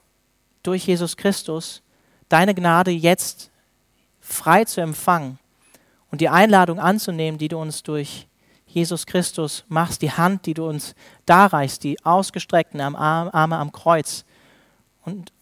durch 0.64 0.88
Jesus 0.88 1.18
Christus, 1.18 1.84
deine 2.30 2.56
Gnade 2.56 2.92
jetzt 2.92 3.52
frei 4.22 4.64
zu 4.64 4.80
empfangen 4.80 5.40
und 6.10 6.22
die 6.22 6.30
Einladung 6.30 6.80
anzunehmen, 6.80 7.38
die 7.38 7.50
du 7.50 7.58
uns 7.58 7.84
durch 7.84 8.28
Jesus 8.66 9.06
Christus 9.06 9.66
machst, 9.68 10.02
die 10.02 10.12
Hand, 10.12 10.46
die 10.46 10.54
du 10.54 10.68
uns 10.68 10.96
darreichst, 11.26 11.84
die 11.84 12.04
ausgestreckten 12.06 12.80
Arme 12.80 13.58
am 13.58 13.72
Kreuz. 13.74 14.24
Und 15.04 15.34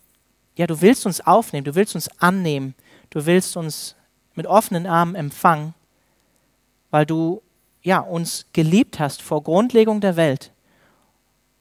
ja, 0.56 0.66
du 0.66 0.82
willst 0.82 1.06
uns 1.06 1.22
aufnehmen, 1.22 1.66
du 1.66 1.76
willst 1.76 1.94
uns 1.94 2.10
annehmen, 2.20 2.74
du 3.12 3.26
willst 3.28 3.58
uns 3.58 3.96
mit 4.34 4.48
offenen 4.48 4.88
Armen 4.88 5.14
empfangen, 5.14 5.76
weil 6.90 7.06
du 7.06 7.44
ja, 7.86 8.00
uns 8.00 8.48
geliebt 8.52 9.00
hast 9.00 9.22
vor 9.22 9.44
Grundlegung 9.44 10.02
der 10.02 10.16
Welt. 10.16 10.52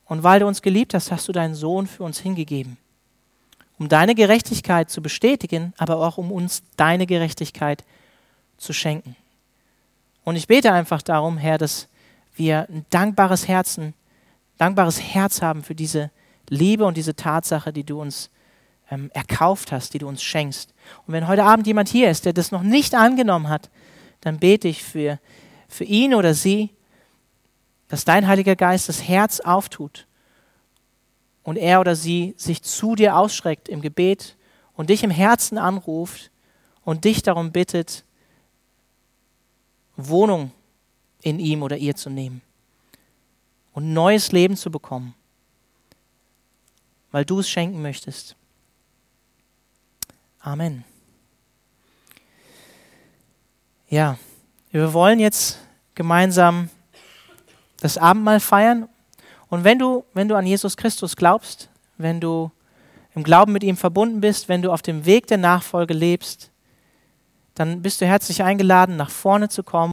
Und 0.06 0.22
weil 0.22 0.40
du 0.40 0.46
uns 0.46 0.62
geliebt 0.62 0.94
hast, 0.94 1.12
hast 1.12 1.28
du 1.28 1.32
deinen 1.32 1.54
Sohn 1.54 1.86
für 1.86 2.02
uns 2.02 2.18
hingegeben, 2.18 2.78
um 3.78 3.88
deine 3.90 4.14
Gerechtigkeit 4.14 4.90
zu 4.90 5.02
bestätigen, 5.02 5.74
aber 5.76 5.98
auch 5.98 6.16
um 6.16 6.32
uns 6.32 6.62
deine 6.76 7.06
Gerechtigkeit 7.06 7.84
zu 8.56 8.72
schenken. 8.72 9.16
Und 10.24 10.36
ich 10.36 10.46
bete 10.46 10.72
einfach 10.72 11.02
darum, 11.02 11.36
Herr, 11.36 11.58
dass 11.58 11.88
wir 12.34 12.66
ein 12.70 12.86
dankbares 12.88 13.46
Herzen, 13.46 13.92
dankbares 14.56 15.00
Herz 15.00 15.42
haben 15.42 15.62
für 15.62 15.74
diese 15.74 16.10
Liebe 16.48 16.86
und 16.86 16.96
diese 16.96 17.14
Tatsache, 17.14 17.70
die 17.70 17.84
du 17.84 18.00
uns 18.00 18.30
ähm, 18.90 19.10
erkauft 19.12 19.72
hast, 19.72 19.92
die 19.92 19.98
du 19.98 20.08
uns 20.08 20.22
schenkst. 20.22 20.72
Und 21.06 21.12
wenn 21.12 21.28
heute 21.28 21.44
Abend 21.44 21.66
jemand 21.66 21.90
hier 21.90 22.10
ist, 22.10 22.24
der 22.24 22.32
das 22.32 22.50
noch 22.50 22.62
nicht 22.62 22.94
angenommen 22.94 23.50
hat, 23.50 23.68
dann 24.22 24.38
bete 24.38 24.68
ich 24.68 24.82
für, 24.82 25.18
für 25.74 25.84
ihn 25.84 26.14
oder 26.14 26.34
sie, 26.34 26.70
dass 27.88 28.04
dein 28.04 28.28
Heiliger 28.28 28.54
Geist 28.54 28.88
das 28.88 29.02
Herz 29.02 29.40
auftut 29.40 30.06
und 31.42 31.56
er 31.56 31.80
oder 31.80 31.96
sie 31.96 32.32
sich 32.36 32.62
zu 32.62 32.94
dir 32.94 33.16
ausschreckt 33.16 33.68
im 33.68 33.80
Gebet 33.80 34.36
und 34.74 34.88
dich 34.88 35.02
im 35.02 35.10
Herzen 35.10 35.58
anruft 35.58 36.30
und 36.84 37.04
dich 37.04 37.22
darum 37.22 37.50
bittet, 37.50 38.04
Wohnung 39.96 40.52
in 41.22 41.40
ihm 41.40 41.64
oder 41.64 41.76
ihr 41.76 41.96
zu 41.96 42.08
nehmen 42.08 42.40
und 43.72 43.92
neues 43.92 44.30
Leben 44.30 44.56
zu 44.56 44.70
bekommen, 44.70 45.14
weil 47.10 47.24
du 47.24 47.40
es 47.40 47.50
schenken 47.50 47.82
möchtest. 47.82 48.36
Amen. 50.38 50.84
Ja, 53.88 54.18
wir 54.80 54.92
wollen 54.92 55.20
jetzt 55.20 55.60
gemeinsam 55.94 56.68
das 57.80 57.96
Abendmahl 57.96 58.40
feiern. 58.40 58.88
Und 59.48 59.62
wenn 59.62 59.78
du, 59.78 60.04
wenn 60.14 60.26
du 60.26 60.34
an 60.34 60.46
Jesus 60.46 60.76
Christus 60.76 61.14
glaubst, 61.14 61.68
wenn 61.96 62.20
du 62.20 62.50
im 63.14 63.22
Glauben 63.22 63.52
mit 63.52 63.62
ihm 63.62 63.76
verbunden 63.76 64.20
bist, 64.20 64.48
wenn 64.48 64.62
du 64.62 64.72
auf 64.72 64.82
dem 64.82 65.06
Weg 65.06 65.28
der 65.28 65.38
Nachfolge 65.38 65.94
lebst, 65.94 66.50
dann 67.54 67.82
bist 67.82 68.00
du 68.00 68.06
herzlich 68.06 68.42
eingeladen, 68.42 68.96
nach 68.96 69.10
vorne 69.10 69.48
zu 69.48 69.62
kommen. 69.62 69.82